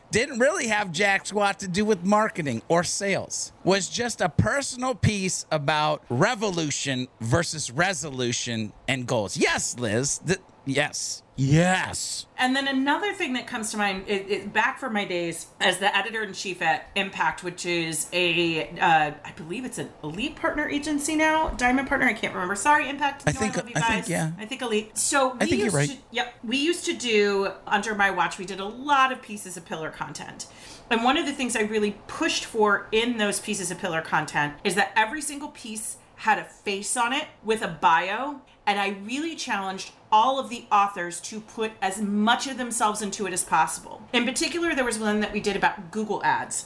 Didn't 0.09 0.39
really 0.39 0.67
have 0.69 0.93
jack 0.93 1.25
squat 1.25 1.59
to 1.59 1.67
do 1.67 1.83
with 1.83 2.03
marketing 2.05 2.61
or 2.69 2.83
sales. 2.83 3.51
Was 3.65 3.89
just 3.89 4.21
a 4.21 4.29
personal 4.29 4.95
piece 4.95 5.45
about 5.51 6.01
revolution 6.09 7.09
versus 7.19 7.69
resolution 7.69 8.71
and 8.87 9.05
goals. 9.05 9.35
Yes, 9.35 9.77
Liz. 9.77 10.21
Yes. 10.67 11.23
Yes. 11.37 12.25
And 12.37 12.55
then 12.55 12.67
another 12.67 13.13
thing 13.13 13.33
that 13.33 13.45
comes 13.45 13.69
to 13.71 13.77
mind, 13.77 14.05
it, 14.07 14.29
it, 14.29 14.53
back 14.53 14.79
from 14.79 14.93
my 14.93 15.05
days 15.05 15.47
as 15.61 15.77
the 15.77 15.95
editor 15.95 16.23
in 16.23 16.33
chief 16.33 16.63
at 16.63 16.89
Impact, 16.95 17.43
which 17.43 17.65
is 17.65 18.07
a, 18.11 18.67
uh, 18.79 19.11
I 19.23 19.31
believe 19.35 19.63
it's 19.63 19.77
an 19.77 19.89
elite 20.03 20.35
partner 20.35 20.67
agency 20.67 21.15
now, 21.15 21.49
Diamond 21.49 21.87
Partner. 21.87 22.07
I 22.07 22.13
can't 22.13 22.33
remember. 22.33 22.55
Sorry, 22.55 22.89
Impact. 22.89 23.23
I 23.27 23.31
think- 23.31 23.55
love 23.55 23.69
you 23.69 23.75
I 23.75 23.81
think, 23.81 24.09
yeah. 24.09 24.31
I 24.39 24.45
think 24.45 24.63
elite. 24.63 24.97
So 24.97 25.33
we 25.33 25.35
I 25.35 25.45
think 25.45 25.51
you're 25.51 25.65
used 25.65 25.75
right. 25.75 25.89
To, 25.89 25.97
yep, 26.11 26.33
we 26.43 26.57
used 26.57 26.85
to 26.85 26.93
do 26.93 27.51
under 27.67 27.93
my 27.93 28.09
watch. 28.09 28.39
We 28.39 28.45
did 28.45 28.59
a 28.59 28.65
lot 28.65 29.11
of 29.11 29.21
pieces 29.21 29.57
of 29.57 29.65
pillar 29.65 29.91
content. 29.91 30.47
And 30.89 31.03
one 31.03 31.17
of 31.17 31.25
the 31.25 31.33
things 31.33 31.55
I 31.55 31.61
really 31.61 31.97
pushed 32.07 32.45
for 32.45 32.87
in 32.91 33.17
those 33.17 33.39
pieces 33.39 33.69
of 33.69 33.77
pillar 33.77 34.01
content 34.01 34.55
is 34.63 34.75
that 34.75 34.91
every 34.95 35.21
single 35.21 35.49
piece 35.49 35.97
had 36.15 36.39
a 36.39 36.43
face 36.43 36.97
on 36.97 37.13
it 37.13 37.25
with 37.43 37.61
a 37.61 37.67
bio. 37.67 38.41
And 38.65 38.79
I 38.79 38.97
really 39.05 39.35
challenged 39.35 39.91
all 40.11 40.39
of 40.39 40.49
the 40.49 40.65
authors 40.71 41.19
to 41.21 41.39
put 41.41 41.71
as 41.81 42.01
much 42.01 42.47
of 42.47 42.57
themselves 42.57 43.01
into 43.01 43.25
it 43.25 43.33
as 43.33 43.43
possible. 43.43 44.01
In 44.13 44.25
particular, 44.25 44.73
there 44.73 44.85
was 44.85 44.99
one 44.99 45.19
that 45.19 45.33
we 45.33 45.39
did 45.39 45.55
about 45.55 45.91
Google 45.91 46.23
Ads. 46.23 46.65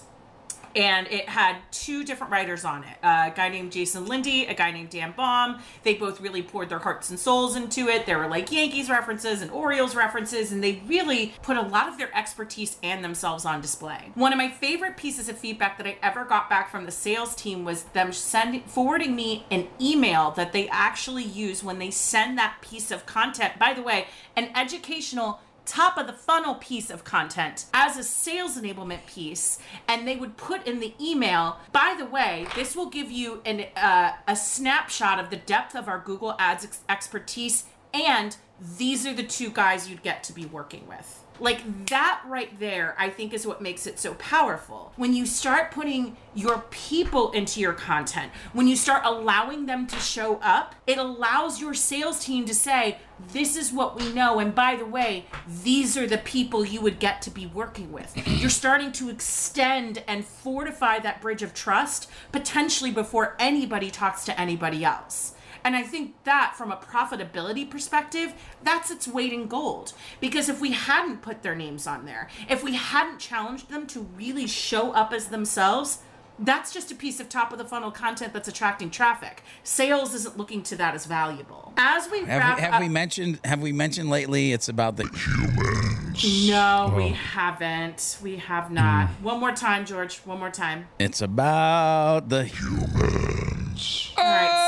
And 0.75 1.07
it 1.07 1.27
had 1.29 1.57
two 1.71 2.03
different 2.03 2.31
writers 2.31 2.65
on 2.65 2.83
it 2.83 2.97
a 3.03 3.31
guy 3.35 3.49
named 3.49 3.71
Jason 3.71 4.05
Lindy, 4.05 4.45
a 4.45 4.53
guy 4.53 4.71
named 4.71 4.89
Dan 4.89 5.13
Baum. 5.15 5.59
They 5.83 5.95
both 5.95 6.21
really 6.21 6.41
poured 6.41 6.69
their 6.69 6.79
hearts 6.79 7.09
and 7.09 7.19
souls 7.19 7.55
into 7.55 7.87
it. 7.87 8.05
There 8.05 8.17
were 8.17 8.27
like 8.27 8.51
Yankees 8.51 8.89
references 8.89 9.41
and 9.41 9.51
Orioles 9.51 9.95
references, 9.95 10.51
and 10.51 10.63
they 10.63 10.81
really 10.87 11.33
put 11.41 11.57
a 11.57 11.61
lot 11.61 11.87
of 11.87 11.97
their 11.97 12.15
expertise 12.15 12.77
and 12.83 13.03
themselves 13.03 13.45
on 13.45 13.61
display. 13.61 14.11
One 14.15 14.31
of 14.31 14.37
my 14.37 14.49
favorite 14.49 14.97
pieces 14.97 15.29
of 15.29 15.37
feedback 15.37 15.77
that 15.77 15.87
I 15.87 15.97
ever 16.01 16.23
got 16.25 16.49
back 16.49 16.69
from 16.71 16.85
the 16.85 16.91
sales 16.91 17.35
team 17.35 17.65
was 17.65 17.83
them 17.83 18.11
sending 18.11 18.63
forwarding 18.63 19.15
me 19.15 19.45
an 19.51 19.67
email 19.79 20.31
that 20.31 20.53
they 20.53 20.67
actually 20.69 21.23
use 21.23 21.63
when 21.63 21.79
they 21.79 21.91
send 21.91 22.37
that 22.37 22.57
piece 22.61 22.91
of 22.91 23.05
content. 23.05 23.57
By 23.59 23.73
the 23.73 23.81
way, 23.81 24.07
an 24.35 24.49
educational 24.55 25.39
top 25.65 25.97
of 25.97 26.07
the 26.07 26.13
funnel 26.13 26.55
piece 26.55 26.89
of 26.89 27.03
content 27.03 27.65
as 27.73 27.97
a 27.97 28.03
sales 28.03 28.57
enablement 28.57 29.05
piece 29.05 29.59
and 29.87 30.07
they 30.07 30.15
would 30.15 30.35
put 30.37 30.65
in 30.67 30.79
the 30.79 30.93
email 30.99 31.57
by 31.71 31.95
the 31.97 32.05
way 32.05 32.47
this 32.55 32.75
will 32.75 32.89
give 32.89 33.11
you 33.11 33.41
an 33.45 33.65
uh, 33.75 34.13
a 34.27 34.35
snapshot 34.35 35.19
of 35.19 35.29
the 35.29 35.35
depth 35.35 35.75
of 35.75 35.87
our 35.87 35.99
google 35.99 36.35
ads 36.39 36.65
ex- 36.65 36.79
expertise 36.89 37.65
and 37.93 38.37
these 38.77 39.05
are 39.05 39.13
the 39.13 39.23
two 39.23 39.49
guys 39.49 39.89
you'd 39.89 40.03
get 40.03 40.23
to 40.23 40.33
be 40.33 40.45
working 40.45 40.87
with 40.87 41.20
like 41.39 41.87
that 41.87 42.21
right 42.27 42.59
there 42.59 42.95
i 42.97 43.09
think 43.09 43.33
is 43.33 43.47
what 43.47 43.61
makes 43.61 43.87
it 43.87 43.99
so 43.99 44.13
powerful. 44.15 44.93
When 44.95 45.13
you 45.13 45.25
start 45.25 45.71
putting 45.71 46.17
your 46.35 46.59
people 46.69 47.31
into 47.31 47.59
your 47.59 47.73
content 47.73 48.31
when 48.53 48.67
you 48.67 48.75
start 48.75 49.03
allowing 49.05 49.65
them 49.65 49.87
to 49.87 49.95
show 49.97 50.37
up 50.37 50.75
it 50.85 50.97
allows 50.97 51.59
your 51.61 51.73
sales 51.73 52.23
team 52.23 52.45
to 52.45 52.55
say 52.55 52.99
this 53.33 53.55
is 53.55 53.71
what 53.71 53.99
we 53.99 54.11
know 54.13 54.39
and 54.39 54.53
by 54.53 54.75
the 54.75 54.85
way 54.85 55.25
these 55.63 55.97
are 55.97 56.07
the 56.07 56.17
people 56.17 56.65
you 56.65 56.81
would 56.81 56.99
get 56.99 57.21
to 57.21 57.29
be 57.29 57.45
working 57.47 57.91
with. 57.91 58.15
You're 58.27 58.49
starting 58.49 58.91
to 58.93 59.09
extend 59.09 60.03
and 60.07 60.25
fortify 60.25 60.99
that 60.99 61.21
bridge 61.21 61.43
of 61.43 61.53
trust 61.53 62.09
potentially 62.31 62.91
before 62.91 63.35
anybody 63.39 63.91
talks 63.91 64.25
to 64.25 64.39
anybody 64.39 64.83
else 64.83 65.33
and 65.63 65.75
I 65.75 65.83
think 65.83 66.23
that 66.23 66.53
from 66.57 66.71
a 66.71 66.77
profitability 66.77 67.69
perspective, 67.69 68.33
that's 68.63 68.91
its 68.91 69.07
weight 69.07 69.33
in 69.33 69.47
gold. 69.47 69.93
Because 70.19 70.49
if 70.49 70.59
we 70.61 70.71
hadn't 70.71 71.21
put 71.21 71.43
their 71.43 71.55
names 71.55 71.87
on 71.87 72.05
there, 72.05 72.29
if 72.49 72.63
we 72.63 72.75
hadn't 72.75 73.19
challenged 73.19 73.69
them 73.69 73.87
to 73.87 74.01
really 74.15 74.47
show 74.47 74.91
up 74.91 75.13
as 75.13 75.27
themselves, 75.27 75.99
that's 76.39 76.73
just 76.73 76.91
a 76.91 76.95
piece 76.95 77.19
of 77.19 77.29
top 77.29 77.51
of 77.51 77.59
the 77.59 77.65
funnel 77.65 77.91
content 77.91 78.33
that's 78.33 78.47
attracting 78.47 78.89
traffic. 78.89 79.43
Sales 79.63 80.13
isn't 80.15 80.37
looking 80.37 80.63
to 80.63 80.75
that 80.77 80.95
as 80.95 81.05
valuable. 81.05 81.73
As 81.77 82.09
we 82.09 82.19
Have, 82.19 82.27
wrap 82.27 82.57
we, 82.57 82.61
have 82.63 82.73
up, 82.73 82.81
we 82.81 82.89
mentioned 82.89 83.39
have 83.43 83.61
we 83.61 83.71
mentioned 83.71 84.09
lately 84.09 84.51
it's 84.51 84.67
about 84.67 84.97
the 84.97 85.03
humans. 85.03 86.49
no, 86.49 86.93
we 86.95 87.03
oh. 87.03 87.13
haven't. 87.13 88.17
We 88.21 88.37
have 88.37 88.71
not. 88.71 89.07
Hmm. 89.09 89.23
One 89.23 89.39
more 89.39 89.51
time, 89.51 89.85
George. 89.85 90.17
One 90.19 90.39
more 90.39 90.49
time. 90.49 90.87
it's 90.99 91.21
about 91.21 92.29
the 92.29 92.45
humans. 92.45 94.11
All 94.17 94.23
right, 94.23 94.60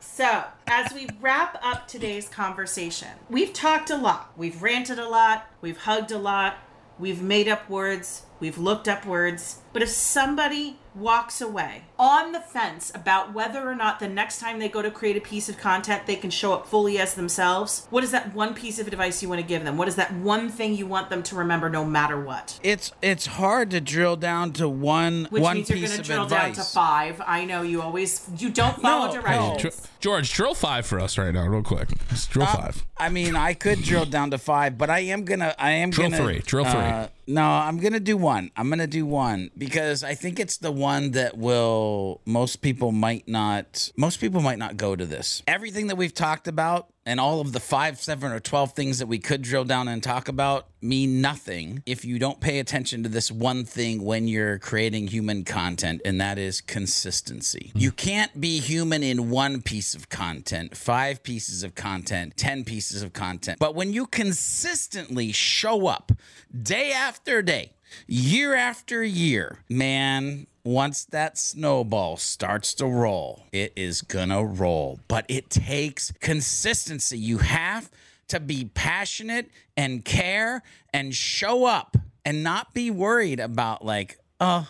So, 0.00 0.44
as 0.66 0.92
we 0.92 1.08
wrap 1.20 1.58
up 1.62 1.88
today's 1.88 2.28
conversation, 2.28 3.08
we've 3.28 3.52
talked 3.52 3.90
a 3.90 3.96
lot. 3.96 4.32
We've 4.36 4.62
ranted 4.62 4.98
a 4.98 5.08
lot. 5.08 5.46
We've 5.60 5.76
hugged 5.76 6.12
a 6.12 6.18
lot. 6.18 6.58
We've 6.98 7.20
made 7.20 7.48
up 7.48 7.68
words. 7.68 8.22
We've 8.38 8.58
looked 8.58 8.86
up 8.88 9.04
words. 9.04 9.58
But 9.72 9.82
if 9.82 9.88
somebody 9.88 10.78
walks 10.94 11.40
away 11.40 11.82
on 11.98 12.32
the 12.32 12.40
fence 12.40 12.92
about 12.94 13.32
whether 13.32 13.68
or 13.68 13.74
not 13.74 14.00
the 14.00 14.08
next 14.08 14.38
time 14.40 14.58
they 14.58 14.68
go 14.68 14.82
to 14.82 14.90
create 14.90 15.16
a 15.16 15.20
piece 15.20 15.48
of 15.48 15.58
content 15.58 16.06
they 16.06 16.16
can 16.16 16.30
show 16.30 16.52
up 16.52 16.66
fully 16.66 16.98
as 16.98 17.14
themselves, 17.14 17.86
what 17.90 18.04
is 18.04 18.10
that 18.10 18.34
one 18.34 18.54
piece 18.54 18.78
of 18.78 18.86
advice 18.86 19.22
you 19.22 19.28
want 19.28 19.40
to 19.40 19.46
give 19.46 19.64
them? 19.64 19.76
What 19.76 19.88
is 19.88 19.96
that 19.96 20.12
one 20.14 20.48
thing 20.48 20.74
you 20.74 20.86
want 20.86 21.10
them 21.10 21.22
to 21.24 21.34
remember 21.36 21.68
no 21.68 21.84
matter 21.84 22.20
what? 22.20 22.58
It's 22.62 22.92
it's 23.02 23.26
hard 23.26 23.70
to 23.70 23.80
drill 23.80 24.16
down 24.16 24.52
to 24.54 24.68
one 24.68 25.26
Which 25.30 25.42
one 25.42 25.56
means 25.56 25.68
you're 25.70 25.78
piece 25.78 25.88
going 25.90 25.96
to 25.96 26.00
of 26.02 26.06
drill 26.06 26.22
advice. 26.24 26.56
down 26.56 26.64
to 26.64 26.70
five. 26.70 27.22
I 27.26 27.44
know 27.44 27.62
you 27.62 27.82
always 27.82 28.28
you 28.38 28.50
don't 28.50 28.80
follow 28.80 29.06
No, 29.12 29.20
directions. 29.20 29.88
George, 30.04 30.34
drill 30.34 30.52
five 30.54 30.84
for 30.84 31.00
us 31.00 31.16
right 31.16 31.32
now, 31.32 31.46
real 31.46 31.62
quick. 31.62 31.88
Just 32.10 32.28
drill 32.28 32.44
Uh, 32.44 32.54
five. 32.56 32.84
I 32.98 33.08
mean, 33.08 33.34
I 33.36 33.54
could 33.54 33.80
drill 33.80 34.04
down 34.04 34.32
to 34.32 34.36
five, 34.38 34.76
but 34.76 34.90
I 34.90 34.98
am 34.98 35.24
gonna. 35.24 35.54
I 35.58 35.70
am 35.70 35.88
Drill 35.88 36.10
gonna 36.10 36.22
three, 36.22 36.38
drill 36.40 36.66
three. 36.66 36.78
uh, 36.78 37.08
no, 37.26 37.42
I'm 37.42 37.78
gonna 37.78 38.00
do 38.00 38.18
one. 38.18 38.50
I'm 38.54 38.68
gonna 38.68 38.86
do 38.86 39.06
one 39.06 39.50
because 39.56 40.04
I 40.04 40.14
think 40.14 40.38
it's 40.38 40.58
the 40.58 40.70
one 40.70 41.12
that 41.12 41.38
will 41.38 42.20
most 42.26 42.56
people 42.56 42.92
might 42.92 43.26
not. 43.26 43.90
Most 43.96 44.20
people 44.20 44.42
might 44.42 44.58
not 44.58 44.76
go 44.76 44.94
to 44.94 45.06
this. 45.06 45.42
Everything 45.46 45.86
that 45.86 45.96
we've 45.96 46.12
talked 46.12 46.48
about 46.48 46.88
and 47.06 47.20
all 47.20 47.40
of 47.40 47.52
the 47.52 47.60
five, 47.60 48.00
seven, 48.00 48.32
or 48.32 48.40
twelve 48.40 48.72
things 48.72 48.98
that 48.98 49.06
we 49.06 49.18
could 49.18 49.42
drill 49.42 49.64
down 49.64 49.88
and 49.88 50.02
talk 50.02 50.28
about 50.28 50.66
mean 50.80 51.20
nothing 51.20 51.82
if 51.86 52.04
you 52.04 52.18
don't 52.18 52.40
pay 52.40 52.58
attention 52.58 53.02
to 53.02 53.08
this 53.08 53.30
one 53.30 53.64
thing 53.64 54.04
when 54.04 54.28
you're 54.28 54.58
creating 54.58 55.08
human 55.08 55.44
content, 55.44 56.00
and 56.04 56.20
that 56.20 56.38
is 56.38 56.60
consistency. 56.60 57.70
Hmm. 57.72 57.78
You 57.78 57.92
can't 57.92 58.40
be 58.40 58.60
human 58.60 59.02
in 59.02 59.30
one 59.30 59.62
piece 59.62 59.94
of 59.94 60.08
content, 60.08 60.76
five 60.76 61.22
pieces 61.22 61.62
of 61.62 61.74
content, 61.74 62.36
10 62.36 62.64
pieces 62.64 63.02
of 63.02 63.12
content. 63.12 63.58
But 63.58 63.74
when 63.74 63.92
you 63.92 64.06
consistently 64.06 65.32
show 65.32 65.86
up 65.86 66.12
day 66.62 66.92
after 66.92 67.42
day, 67.42 67.72
year 68.06 68.54
after 68.54 69.02
year, 69.02 69.58
man, 69.68 70.46
once 70.64 71.04
that 71.06 71.36
snowball 71.36 72.16
starts 72.16 72.74
to 72.74 72.86
roll, 72.86 73.44
it 73.52 73.72
is 73.76 74.00
gonna 74.02 74.44
roll. 74.44 74.98
But 75.08 75.26
it 75.28 75.50
takes 75.50 76.10
consistency. 76.20 77.18
You 77.18 77.38
have 77.38 77.90
to 78.28 78.40
be 78.40 78.64
passionate 78.64 79.50
and 79.76 80.04
care 80.04 80.62
and 80.92 81.14
show 81.14 81.66
up 81.66 81.96
and 82.24 82.42
not 82.42 82.72
be 82.72 82.90
worried 82.90 83.38
about, 83.40 83.84
like, 83.84 84.18
oh, 84.40 84.68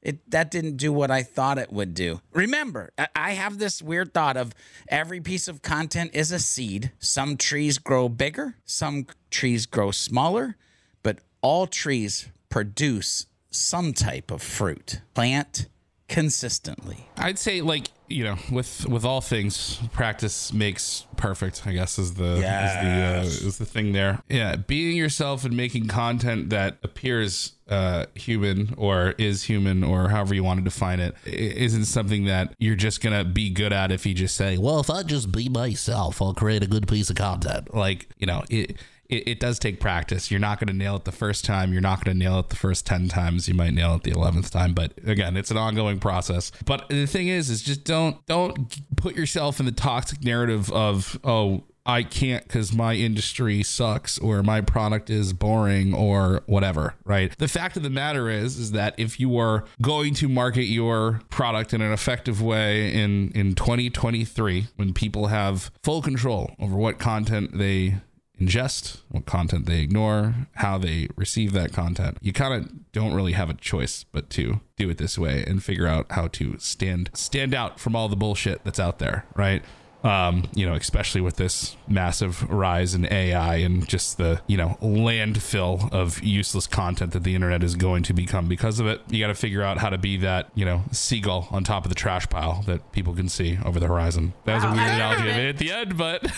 it 0.00 0.30
that 0.30 0.50
didn't 0.50 0.76
do 0.76 0.92
what 0.92 1.10
I 1.10 1.22
thought 1.22 1.58
it 1.58 1.72
would 1.72 1.94
do. 1.94 2.20
Remember, 2.32 2.90
I- 3.14 3.32
have 3.32 3.58
this 3.58 3.82
weird 3.82 4.14
thought 4.14 4.36
of 4.36 4.54
every 4.88 5.20
piece 5.20 5.48
of 5.48 5.62
content 5.62 6.10
is 6.14 6.30
a 6.30 6.38
seed. 6.38 6.92
Some 6.98 7.36
trees 7.36 7.78
grow 7.78 8.08
bigger, 8.08 8.56
some 8.64 9.06
trees 9.30 9.66
grow 9.66 9.90
smaller, 9.90 10.56
but 11.02 11.18
all 11.40 11.66
trees 11.66 12.28
produce 12.48 13.26
some 13.54 13.92
type 13.92 14.30
of 14.30 14.42
fruit. 14.42 15.00
Plant 15.14 15.68
consistently. 16.08 17.06
I'd 17.16 17.38
say 17.38 17.60
like 17.60 17.88
you 18.08 18.22
know 18.24 18.36
with 18.52 18.86
with 18.86 19.04
all 19.04 19.20
things 19.22 19.78
practice 19.94 20.52
makes 20.52 21.06
perfect 21.16 21.62
i 21.66 21.72
guess 21.72 21.98
is 21.98 22.12
the 22.14 22.36
Yes. 22.38 22.70
is 22.70 22.82
the 22.82 23.46
uh, 23.46 23.48
is 23.48 23.58
the 23.58 23.64
thing 23.64 23.92
there 23.92 24.20
yeah 24.28 24.56
being 24.56 24.94
yourself 24.98 25.46
and 25.46 25.56
making 25.56 25.88
content 25.88 26.50
that 26.50 26.76
appears 26.82 27.54
uh 27.70 28.04
human 28.14 28.74
or 28.76 29.14
is 29.16 29.44
human 29.44 29.82
or 29.82 30.10
however 30.10 30.34
you 30.34 30.44
want 30.44 30.60
to 30.60 30.64
define 30.64 31.00
it 31.00 31.14
isn't 31.24 31.86
something 31.86 32.26
that 32.26 32.54
you're 32.58 32.76
just 32.76 33.00
gonna 33.02 33.24
be 33.24 33.48
good 33.48 33.72
at 33.72 33.90
if 33.90 34.04
you 34.04 34.12
just 34.12 34.34
say 34.36 34.58
well 34.58 34.80
if 34.80 34.90
i 34.90 35.02
just 35.02 35.32
be 35.32 35.48
myself 35.48 36.20
i'll 36.20 36.34
create 36.34 36.62
a 36.62 36.66
good 36.68 36.86
piece 36.86 37.08
of 37.08 37.16
content 37.16 37.74
like 37.74 38.06
you 38.18 38.26
know 38.26 38.44
it 38.50 38.76
it, 39.08 39.28
it 39.28 39.40
does 39.40 39.58
take 39.58 39.80
practice. 39.80 40.30
You're 40.30 40.40
not 40.40 40.58
going 40.58 40.68
to 40.68 40.74
nail 40.74 40.96
it 40.96 41.04
the 41.04 41.12
first 41.12 41.44
time. 41.44 41.72
You're 41.72 41.82
not 41.82 42.04
going 42.04 42.16
to 42.16 42.24
nail 42.24 42.38
it 42.38 42.48
the 42.48 42.56
first 42.56 42.86
10 42.86 43.08
times. 43.08 43.48
You 43.48 43.54
might 43.54 43.74
nail 43.74 43.94
it 43.94 44.02
the 44.02 44.12
11th 44.12 44.50
time, 44.50 44.74
but 44.74 44.92
again, 45.04 45.36
it's 45.36 45.50
an 45.50 45.56
ongoing 45.56 45.98
process. 45.98 46.52
But 46.64 46.88
the 46.88 47.06
thing 47.06 47.28
is 47.28 47.50
is 47.50 47.62
just 47.62 47.84
don't 47.84 48.24
don't 48.26 48.96
put 48.96 49.16
yourself 49.16 49.60
in 49.60 49.66
the 49.66 49.72
toxic 49.72 50.24
narrative 50.24 50.70
of 50.72 51.18
oh, 51.24 51.64
I 51.86 52.02
can't 52.02 52.48
cuz 52.48 52.72
my 52.72 52.94
industry 52.94 53.62
sucks 53.62 54.16
or 54.18 54.42
my 54.42 54.62
product 54.62 55.10
is 55.10 55.34
boring 55.34 55.92
or 55.92 56.42
whatever, 56.46 56.94
right? 57.04 57.36
The 57.36 57.48
fact 57.48 57.76
of 57.76 57.82
the 57.82 57.90
matter 57.90 58.30
is 58.30 58.56
is 58.58 58.72
that 58.72 58.94
if 58.96 59.20
you 59.20 59.36
are 59.36 59.64
going 59.82 60.14
to 60.14 60.28
market 60.28 60.64
your 60.64 61.20
product 61.28 61.74
in 61.74 61.82
an 61.82 61.92
effective 61.92 62.40
way 62.40 62.94
in 62.94 63.30
in 63.34 63.54
2023 63.54 64.68
when 64.76 64.94
people 64.94 65.26
have 65.26 65.70
full 65.82 66.00
control 66.00 66.54
over 66.58 66.74
what 66.74 66.98
content 66.98 67.58
they 67.58 67.96
ingest, 68.44 68.98
what 69.08 69.26
content 69.26 69.66
they 69.66 69.80
ignore, 69.80 70.34
how 70.56 70.78
they 70.78 71.08
receive 71.16 71.52
that 71.52 71.72
content. 71.72 72.18
You 72.20 72.32
kind 72.32 72.54
of 72.54 72.92
don't 72.92 73.14
really 73.14 73.32
have 73.32 73.50
a 73.50 73.54
choice 73.54 74.04
but 74.12 74.30
to 74.30 74.60
do 74.76 74.90
it 74.90 74.98
this 74.98 75.18
way 75.18 75.44
and 75.46 75.62
figure 75.62 75.86
out 75.86 76.06
how 76.10 76.28
to 76.28 76.56
stand 76.58 77.10
stand 77.14 77.54
out 77.54 77.78
from 77.80 77.94
all 77.96 78.08
the 78.08 78.16
bullshit 78.16 78.64
that's 78.64 78.80
out 78.80 78.98
there, 78.98 79.26
right? 79.36 79.62
Um, 80.02 80.50
you 80.54 80.66
know, 80.66 80.74
especially 80.74 81.22
with 81.22 81.36
this 81.36 81.78
massive 81.88 82.42
rise 82.50 82.94
in 82.94 83.10
AI 83.10 83.56
and 83.56 83.88
just 83.88 84.18
the, 84.18 84.42
you 84.46 84.58
know, 84.58 84.76
landfill 84.82 85.90
of 85.94 86.22
useless 86.22 86.66
content 86.66 87.12
that 87.12 87.22
the 87.24 87.34
internet 87.34 87.62
is 87.62 87.74
going 87.74 88.02
to 88.02 88.12
become 88.12 88.46
because 88.46 88.80
of 88.80 88.86
it. 88.86 89.00
You 89.08 89.18
got 89.20 89.28
to 89.28 89.34
figure 89.34 89.62
out 89.62 89.78
how 89.78 89.88
to 89.88 89.96
be 89.96 90.18
that, 90.18 90.50
you 90.54 90.66
know, 90.66 90.82
seagull 90.92 91.48
on 91.50 91.64
top 91.64 91.86
of 91.86 91.88
the 91.88 91.94
trash 91.94 92.28
pile 92.28 92.60
that 92.66 92.92
people 92.92 93.14
can 93.14 93.30
see 93.30 93.58
over 93.64 93.80
the 93.80 93.86
horizon. 93.86 94.34
That 94.44 94.56
was 94.56 94.64
a 94.64 94.66
weird 94.66 94.80
analogy 94.80 95.22
love 95.22 95.28
I 95.28 95.32
it. 95.32 95.36
made 95.38 95.48
at 95.48 95.56
the 95.56 95.72
end, 95.72 95.96
but 95.96 96.22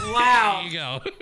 Wow. 0.00 0.60
there 0.62 0.70
you 0.70 0.78
go. 0.78 1.00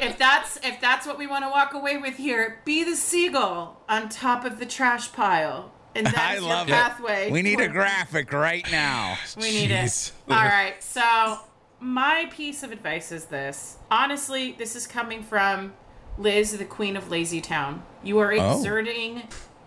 if 0.00 0.18
that's 0.18 0.56
if 0.64 0.80
that's 0.80 1.06
what 1.06 1.18
we 1.18 1.26
want 1.26 1.44
to 1.44 1.50
walk 1.50 1.74
away 1.74 1.96
with 1.98 2.16
here, 2.16 2.60
be 2.64 2.84
the 2.84 2.96
seagull 2.96 3.80
on 3.88 4.08
top 4.08 4.44
of 4.44 4.58
the 4.58 4.66
trash 4.66 5.12
pile, 5.12 5.72
and 5.94 6.06
that 6.06 6.14
I 6.16 6.34
that's 6.40 6.42
your 6.46 6.76
it. 6.76 6.80
pathway. 6.80 7.30
We 7.30 7.42
need 7.42 7.60
a 7.60 7.68
graphic 7.68 8.32
right 8.32 8.66
now. 8.70 9.16
We 9.36 9.50
need 9.50 9.70
Jeez. 9.70 10.10
it. 10.10 10.32
All 10.32 10.36
right. 10.44 10.82
So 10.82 11.38
my 11.80 12.26
piece 12.30 12.62
of 12.62 12.72
advice 12.72 13.10
is 13.12 13.26
this. 13.26 13.78
Honestly, 13.90 14.52
this 14.52 14.76
is 14.76 14.86
coming 14.86 15.22
from 15.22 15.72
Liz, 16.18 16.56
the 16.56 16.64
queen 16.64 16.96
of 16.96 17.10
Lazy 17.10 17.40
Town. 17.40 17.82
You 18.02 18.18
are 18.18 18.32
Oh. 18.32 18.56
exerting 18.58 19.22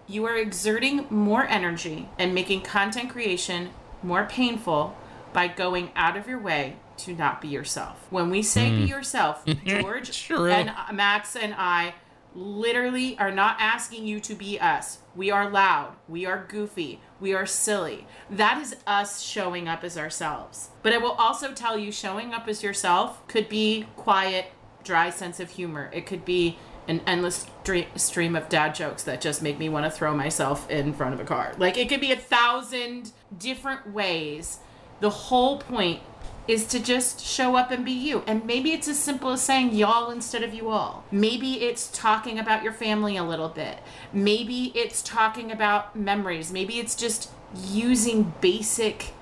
you 0.05 0.25
are 0.25 0.35
exerting 0.35 1.05
more 1.09 1.45
energy 1.47 2.09
and 2.19 2.35
making 2.35 2.61
content 2.61 3.09
creation 3.09 3.69
more 4.03 4.25
painful 4.25 4.93
by 5.31 5.47
going 5.47 5.89
out 5.95 6.17
of 6.17 6.27
your 6.27 6.37
way 6.39 6.75
to 6.97 7.13
not 7.13 7.41
be 7.41 7.47
yourself. 7.47 8.07
When 8.09 8.29
we 8.29 8.41
say 8.41 8.69
be 8.69 8.81
hmm. 8.81 8.87
yourself, 8.87 9.45
George 9.65 10.29
and 10.29 10.69
uh, 10.69 10.93
Max 10.93 11.35
and 11.35 11.53
I 11.57 11.95
literally 12.35 13.17
are 13.19 13.31
not 13.31 13.57
asking 13.59 14.07
you 14.07 14.19
to 14.19 14.35
be 14.35 14.59
us. 14.59 14.99
We 15.15 15.29
are 15.29 15.49
loud. 15.49 15.95
We 16.07 16.25
are 16.25 16.45
goofy. 16.47 16.99
We 17.19 17.33
are 17.33 17.45
silly. 17.45 18.07
That 18.29 18.61
is 18.61 18.75
us 18.87 19.21
showing 19.21 19.67
up 19.67 19.83
as 19.83 19.97
ourselves. 19.97 20.69
But 20.81 20.93
I 20.93 20.97
will 20.97 21.11
also 21.11 21.53
tell 21.53 21.77
you 21.77 21.91
showing 21.91 22.33
up 22.33 22.47
as 22.47 22.63
yourself 22.63 23.25
could 23.27 23.49
be 23.49 23.85
quiet, 23.95 24.47
dry 24.83 25.09
sense 25.09 25.39
of 25.39 25.51
humor. 25.51 25.91
It 25.93 26.05
could 26.05 26.25
be 26.25 26.57
an 26.87 27.01
endless 27.07 27.45
stream 27.95 28.35
of 28.35 28.49
dad 28.49 28.75
jokes 28.75 29.03
that 29.03 29.21
just 29.21 29.41
make 29.41 29.57
me 29.57 29.69
want 29.69 29.85
to 29.85 29.91
throw 29.91 30.15
myself 30.15 30.69
in 30.69 30.93
front 30.93 31.13
of 31.13 31.19
a 31.19 31.23
car. 31.23 31.53
Like 31.57 31.77
it 31.77 31.87
could 31.87 32.01
be 32.01 32.11
a 32.11 32.17
thousand 32.17 33.11
different 33.37 33.93
ways. 33.93 34.59
The 34.99 35.09
whole 35.09 35.59
point 35.59 36.01
is 36.47 36.65
to 36.67 36.79
just 36.79 37.25
show 37.25 37.55
up 37.55 37.71
and 37.71 37.85
be 37.85 37.91
you. 37.91 38.23
And 38.27 38.45
maybe 38.45 38.71
it's 38.71 38.87
as 38.87 38.99
simple 38.99 39.31
as 39.31 39.41
saying 39.41 39.73
y'all 39.73 40.09
instead 40.09 40.43
of 40.43 40.53
you 40.53 40.69
all. 40.69 41.03
Maybe 41.11 41.63
it's 41.63 41.89
talking 41.89 42.37
about 42.37 42.63
your 42.63 42.73
family 42.73 43.15
a 43.17 43.23
little 43.23 43.49
bit. 43.49 43.79
Maybe 44.11 44.71
it's 44.75 45.01
talking 45.01 45.51
about 45.51 45.95
memories. 45.95 46.51
Maybe 46.51 46.79
it's 46.79 46.95
just 46.95 47.29
using 47.55 48.33
basic 48.41 49.13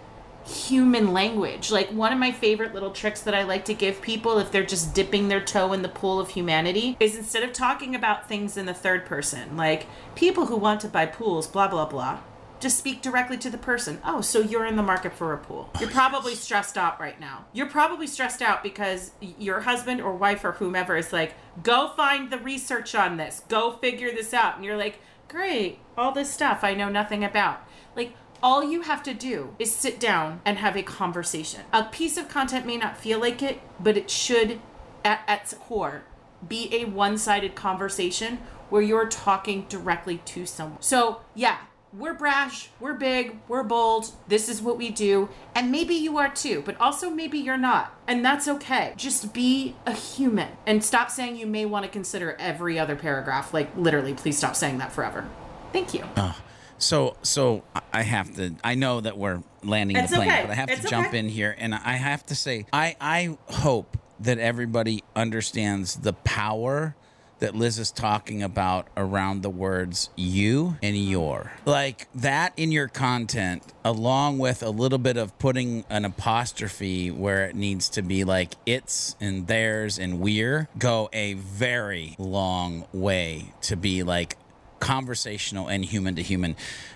human 0.45 1.13
language. 1.13 1.71
Like 1.71 1.89
one 1.89 2.11
of 2.11 2.19
my 2.19 2.31
favorite 2.31 2.73
little 2.73 2.91
tricks 2.91 3.21
that 3.21 3.35
I 3.35 3.43
like 3.43 3.65
to 3.65 3.73
give 3.73 4.01
people 4.01 4.39
if 4.39 4.51
they're 4.51 4.65
just 4.65 4.93
dipping 4.93 5.27
their 5.27 5.41
toe 5.41 5.73
in 5.73 5.81
the 5.81 5.89
pool 5.89 6.19
of 6.19 6.29
humanity 6.29 6.97
is 6.99 7.15
instead 7.15 7.43
of 7.43 7.53
talking 7.53 7.95
about 7.95 8.27
things 8.27 8.57
in 8.57 8.65
the 8.65 8.73
third 8.73 9.05
person, 9.05 9.55
like 9.55 9.85
people 10.15 10.47
who 10.47 10.57
want 10.57 10.81
to 10.81 10.87
buy 10.87 11.05
pools, 11.05 11.47
blah, 11.47 11.67
blah, 11.67 11.85
blah. 11.85 12.19
Just 12.61 12.77
speak 12.77 13.01
directly 13.01 13.37
to 13.39 13.49
the 13.49 13.57
person. 13.57 13.99
Oh, 14.05 14.21
so 14.21 14.39
you're 14.39 14.67
in 14.67 14.75
the 14.75 14.83
market 14.83 15.13
for 15.13 15.33
a 15.33 15.37
pool. 15.37 15.71
You're 15.79 15.89
oh, 15.89 15.93
probably 15.93 16.35
stressed 16.35 16.77
out 16.77 16.99
right 16.99 17.19
now. 17.19 17.45
You're 17.53 17.69
probably 17.69 18.05
stressed 18.05 18.41
out 18.41 18.61
because 18.61 19.11
your 19.19 19.61
husband 19.61 19.99
or 19.99 20.15
wife 20.15 20.45
or 20.45 20.53
whomever 20.53 20.95
is 20.95 21.11
like, 21.11 21.33
go 21.63 21.91
find 21.97 22.31
the 22.31 22.37
research 22.37 22.93
on 22.93 23.17
this, 23.17 23.41
go 23.49 23.71
figure 23.77 24.11
this 24.11 24.31
out. 24.31 24.55
And 24.55 24.63
you're 24.63 24.77
like, 24.77 24.99
great, 25.27 25.79
all 25.97 26.11
this 26.11 26.31
stuff 26.31 26.63
I 26.63 26.75
know 26.75 26.87
nothing 26.87 27.23
about. 27.23 27.67
Like, 27.95 28.13
all 28.43 28.63
you 28.63 28.81
have 28.81 29.01
to 29.03 29.13
do 29.15 29.55
is 29.57 29.73
sit 29.73 29.99
down 29.99 30.41
and 30.45 30.59
have 30.59 30.75
a 30.75 30.83
conversation. 30.83 31.61
A 31.73 31.85
piece 31.85 32.15
of 32.15 32.29
content 32.29 32.67
may 32.67 32.77
not 32.77 32.95
feel 32.95 33.19
like 33.19 33.41
it, 33.41 33.59
but 33.79 33.97
it 33.97 34.09
should, 34.11 34.59
at, 35.03 35.21
at 35.27 35.41
its 35.41 35.53
core, 35.55 36.03
be 36.47 36.69
a 36.71 36.85
one 36.85 37.17
sided 37.17 37.55
conversation 37.55 38.37
where 38.69 38.81
you're 38.81 39.07
talking 39.07 39.65
directly 39.67 40.17
to 40.25 40.45
someone. 40.45 40.81
So, 40.81 41.21
yeah, 41.35 41.57
we're 41.93 42.13
brash, 42.13 42.69
we're 42.79 42.93
big, 42.93 43.37
we're 43.47 43.63
bold, 43.63 44.11
this 44.27 44.47
is 44.47 44.61
what 44.61 44.77
we 44.77 44.89
do, 44.89 45.27
and 45.53 45.71
maybe 45.71 45.93
you 45.93 46.17
are 46.17 46.29
too, 46.29 46.61
but 46.65 46.79
also 46.79 47.09
maybe 47.09 47.37
you're 47.37 47.57
not, 47.57 47.93
and 48.07 48.23
that's 48.23 48.47
okay. 48.47 48.93
Just 48.95 49.33
be 49.33 49.75
a 49.85 49.91
human 49.93 50.49
and 50.65 50.83
stop 50.83 51.11
saying 51.11 51.35
you 51.35 51.45
may 51.47 51.65
want 51.65 51.83
to 51.85 51.91
consider 51.91 52.35
every 52.39 52.79
other 52.79 52.95
paragraph. 52.95 53.53
Like, 53.53 53.75
literally, 53.75 54.13
please 54.13 54.37
stop 54.37 54.55
saying 54.55 54.77
that 54.77 54.91
forever. 54.91 55.27
Thank 55.73 55.93
you. 55.93 56.03
Ah, 56.15 56.41
so, 56.77 57.17
so 57.23 57.63
I- 57.75 57.81
I 57.93 58.01
have 58.03 58.33
to. 58.37 58.55
I 58.63 58.75
know 58.75 59.01
that 59.01 59.17
we're 59.17 59.43
landing 59.63 59.97
It's 59.97 60.11
the 60.11 60.17
plane, 60.17 60.29
okay. 60.29 60.41
but 60.43 60.51
I 60.51 60.55
have 60.55 60.69
It's 60.69 60.81
to 60.83 60.87
jump 60.87 61.09
okay. 61.09 61.19
in 61.19 61.27
here, 61.27 61.53
and 61.59 61.75
I 61.75 61.93
have 61.93 62.25
to 62.27 62.35
say, 62.35 62.65
I 62.71 62.95
I 63.01 63.37
hope 63.49 63.97
that 64.21 64.37
everybody 64.39 65.03
understands 65.15 65.95
the 65.95 66.13
power 66.13 66.95
that 67.41 67.55
Liz 67.55 67.77
is 67.77 67.91
talking 67.91 68.41
about 68.41 68.87
around 68.95 69.41
the 69.41 69.49
words 69.49 70.09
"you" 70.15 70.77
and 70.81 70.95
"your." 70.95 71.51
Like 71.65 72.07
that 72.15 72.53
in 72.55 72.71
your 72.71 72.87
content, 72.87 73.63
along 73.83 74.39
with 74.39 74.63
a 74.63 74.69
little 74.69 74.99
bit 74.99 75.17
of 75.17 75.37
putting 75.37 75.83
an 75.89 76.05
apostrophe 76.05 77.11
where 77.11 77.45
it 77.45 77.55
needs 77.55 77.89
to 77.89 78.01
be, 78.01 78.23
like 78.23 78.53
"it's" 78.65 79.15
and 79.19 79.47
"theirs" 79.47 79.99
and 79.99 80.19
"we're," 80.19 80.69
go 80.77 81.09
a 81.11 81.33
very 81.33 82.15
long 82.17 82.85
way 82.93 83.53
to 83.61 83.75
be 83.75 84.03
like 84.03 84.37
conversational 84.79 85.67
and 85.67 85.85
human 85.85 86.15
to 86.15 86.23
human. 86.23 86.55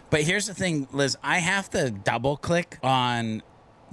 But 0.10 0.22
here's 0.22 0.48
the 0.48 0.54
thing, 0.54 0.88
Liz, 0.91 1.18
I 1.24 1.39
have 1.39 1.70
to 1.72 1.89
double 1.91 2.38
click 2.38 2.78
on 2.84 3.41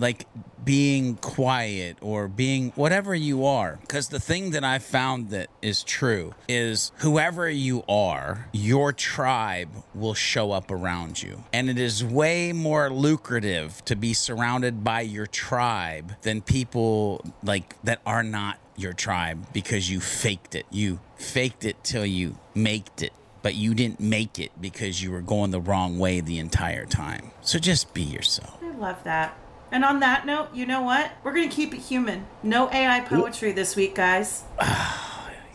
like 0.02 0.26
being 0.64 1.14
quiet 1.16 1.96
or 2.00 2.26
being 2.26 2.72
whatever 2.74 3.14
you 3.14 3.46
are. 3.46 3.78
Because 3.80 4.08
the 4.08 4.20
thing 4.20 4.50
that 4.50 4.64
i 4.64 4.78
found 4.78 5.30
that 5.30 5.48
is 5.62 5.82
true 5.84 6.34
is 6.48 6.92
whoever 6.98 7.48
you 7.48 7.84
are 7.88 8.48
your 8.52 8.92
tribe 8.92 9.70
will 9.94 10.14
show 10.14 10.50
up 10.50 10.70
around 10.70 11.22
you. 11.22 11.44
And 11.52 11.70
it 11.70 11.78
is 11.78 12.04
way 12.04 12.52
more 12.52 12.90
lucrative 12.90 13.84
to 13.84 13.94
be 13.94 14.12
surrounded 14.12 14.82
by 14.82 15.02
your 15.02 15.26
tribe 15.26 16.14
than 16.22 16.42
people 16.42 17.24
like 17.42 17.80
that 17.84 18.00
are 18.04 18.24
not 18.24 18.58
your 18.76 18.92
tribe 18.92 19.46
because 19.52 19.88
you 19.88 20.00
faked 20.00 20.56
it. 20.56 20.66
You 20.70 20.98
faked 21.16 21.64
it 21.64 21.82
till 21.84 22.06
you 22.06 22.36
maked 22.54 23.02
it 23.02 23.12
but 23.42 23.56
you 23.56 23.74
didn't 23.74 23.98
make 23.98 24.38
it 24.38 24.52
because 24.60 25.02
you 25.02 25.10
were 25.10 25.20
going 25.20 25.50
the 25.50 25.60
wrong 25.60 25.98
way 25.98 26.20
the 26.20 26.38
entire 26.38 26.86
time. 26.86 27.32
So 27.40 27.58
just 27.58 27.92
be 27.92 28.02
yourself. 28.02 28.56
I 28.62 28.70
love 28.70 29.02
that. 29.02 29.36
And 29.72 29.84
on 29.84 30.00
that 30.00 30.26
note, 30.26 30.48
you 30.54 30.66
know 30.66 30.82
what? 30.82 31.10
We're 31.24 31.32
going 31.32 31.48
to 31.48 31.54
keep 31.54 31.72
it 31.72 31.80
human. 31.80 32.26
No 32.42 32.70
AI 32.70 33.00
poetry 33.00 33.52
this 33.52 33.74
week, 33.74 33.94
guys. 33.94 34.44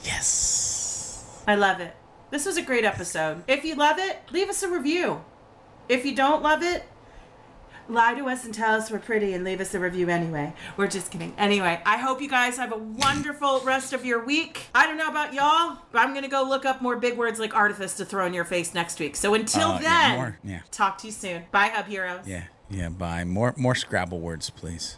yes 0.04 1.44
I 1.48 1.56
love 1.56 1.80
it. 1.80 1.96
This 2.32 2.46
was 2.46 2.58
a 2.58 2.62
great 2.62 2.84
episode. 2.84 3.44
If 3.48 3.64
you 3.64 3.76
love 3.76 4.00
it, 4.00 4.20
leave 4.32 4.50
us 4.50 4.64
a 4.64 4.70
review. 4.70 5.24
If 5.88 6.04
you 6.04 6.14
don't 6.14 6.44
love 6.44 6.62
it, 6.62 6.84
lie 7.88 8.14
to 8.16 8.28
us 8.28 8.44
and 8.44 8.54
tell 8.54 8.76
us 8.76 8.92
we're 8.92 9.00
pretty 9.00 9.34
and 9.34 9.44
leave 9.44 9.62
us 9.62 9.74
a 9.74 9.80
review 9.80 10.10
anyway. 10.10 10.54
We're 10.76 10.88
just 10.88 11.12
kidding. 11.12 11.34
Anyway, 11.38 11.80
I 11.86 11.98
hope 11.98 12.22
you 12.22 12.28
guys 12.28 12.58
have 12.58 12.74
a 12.74 12.78
wonderful 12.78 13.62
rest 13.62 13.94
of 13.94 14.04
your 14.04 14.26
week. 14.26 14.64
I 14.76 14.88
don't 14.88 14.98
know 14.98 15.08
about 15.08 15.34
y'all, 15.34 15.78
but 15.92 16.00
I'm 16.00 16.12
going 16.12 16.24
to 16.24 16.30
go 16.30 16.44
look 16.44 16.66
up 16.66 16.82
more 16.82 16.98
big 16.98 17.18
words 17.18 17.40
like 17.40 17.56
artifice 17.56 17.96
to 17.96 18.06
throw 18.06 18.26
in 18.26 18.34
your 18.34 18.46
face 18.46 18.74
next 18.74 19.00
week. 19.00 19.16
So 19.16 19.34
until 19.34 19.70
oh, 19.70 19.80
yeah, 19.82 20.10
then, 20.10 20.16
more- 20.18 20.40
yeah. 20.44 20.62
talk 20.72 20.98
to 21.00 21.08
you 21.08 21.14
soon. 21.14 21.46
Bye, 21.52 21.68
Hub 21.68 21.86
Heroes. 21.86 22.28
Yeah, 22.28 22.44
yeah, 22.70 22.90
bye. 22.90 23.24
More 23.24 23.54
more 23.58 23.76
Scrabble 23.76 24.20
words, 24.20 24.50
please. 24.50 24.98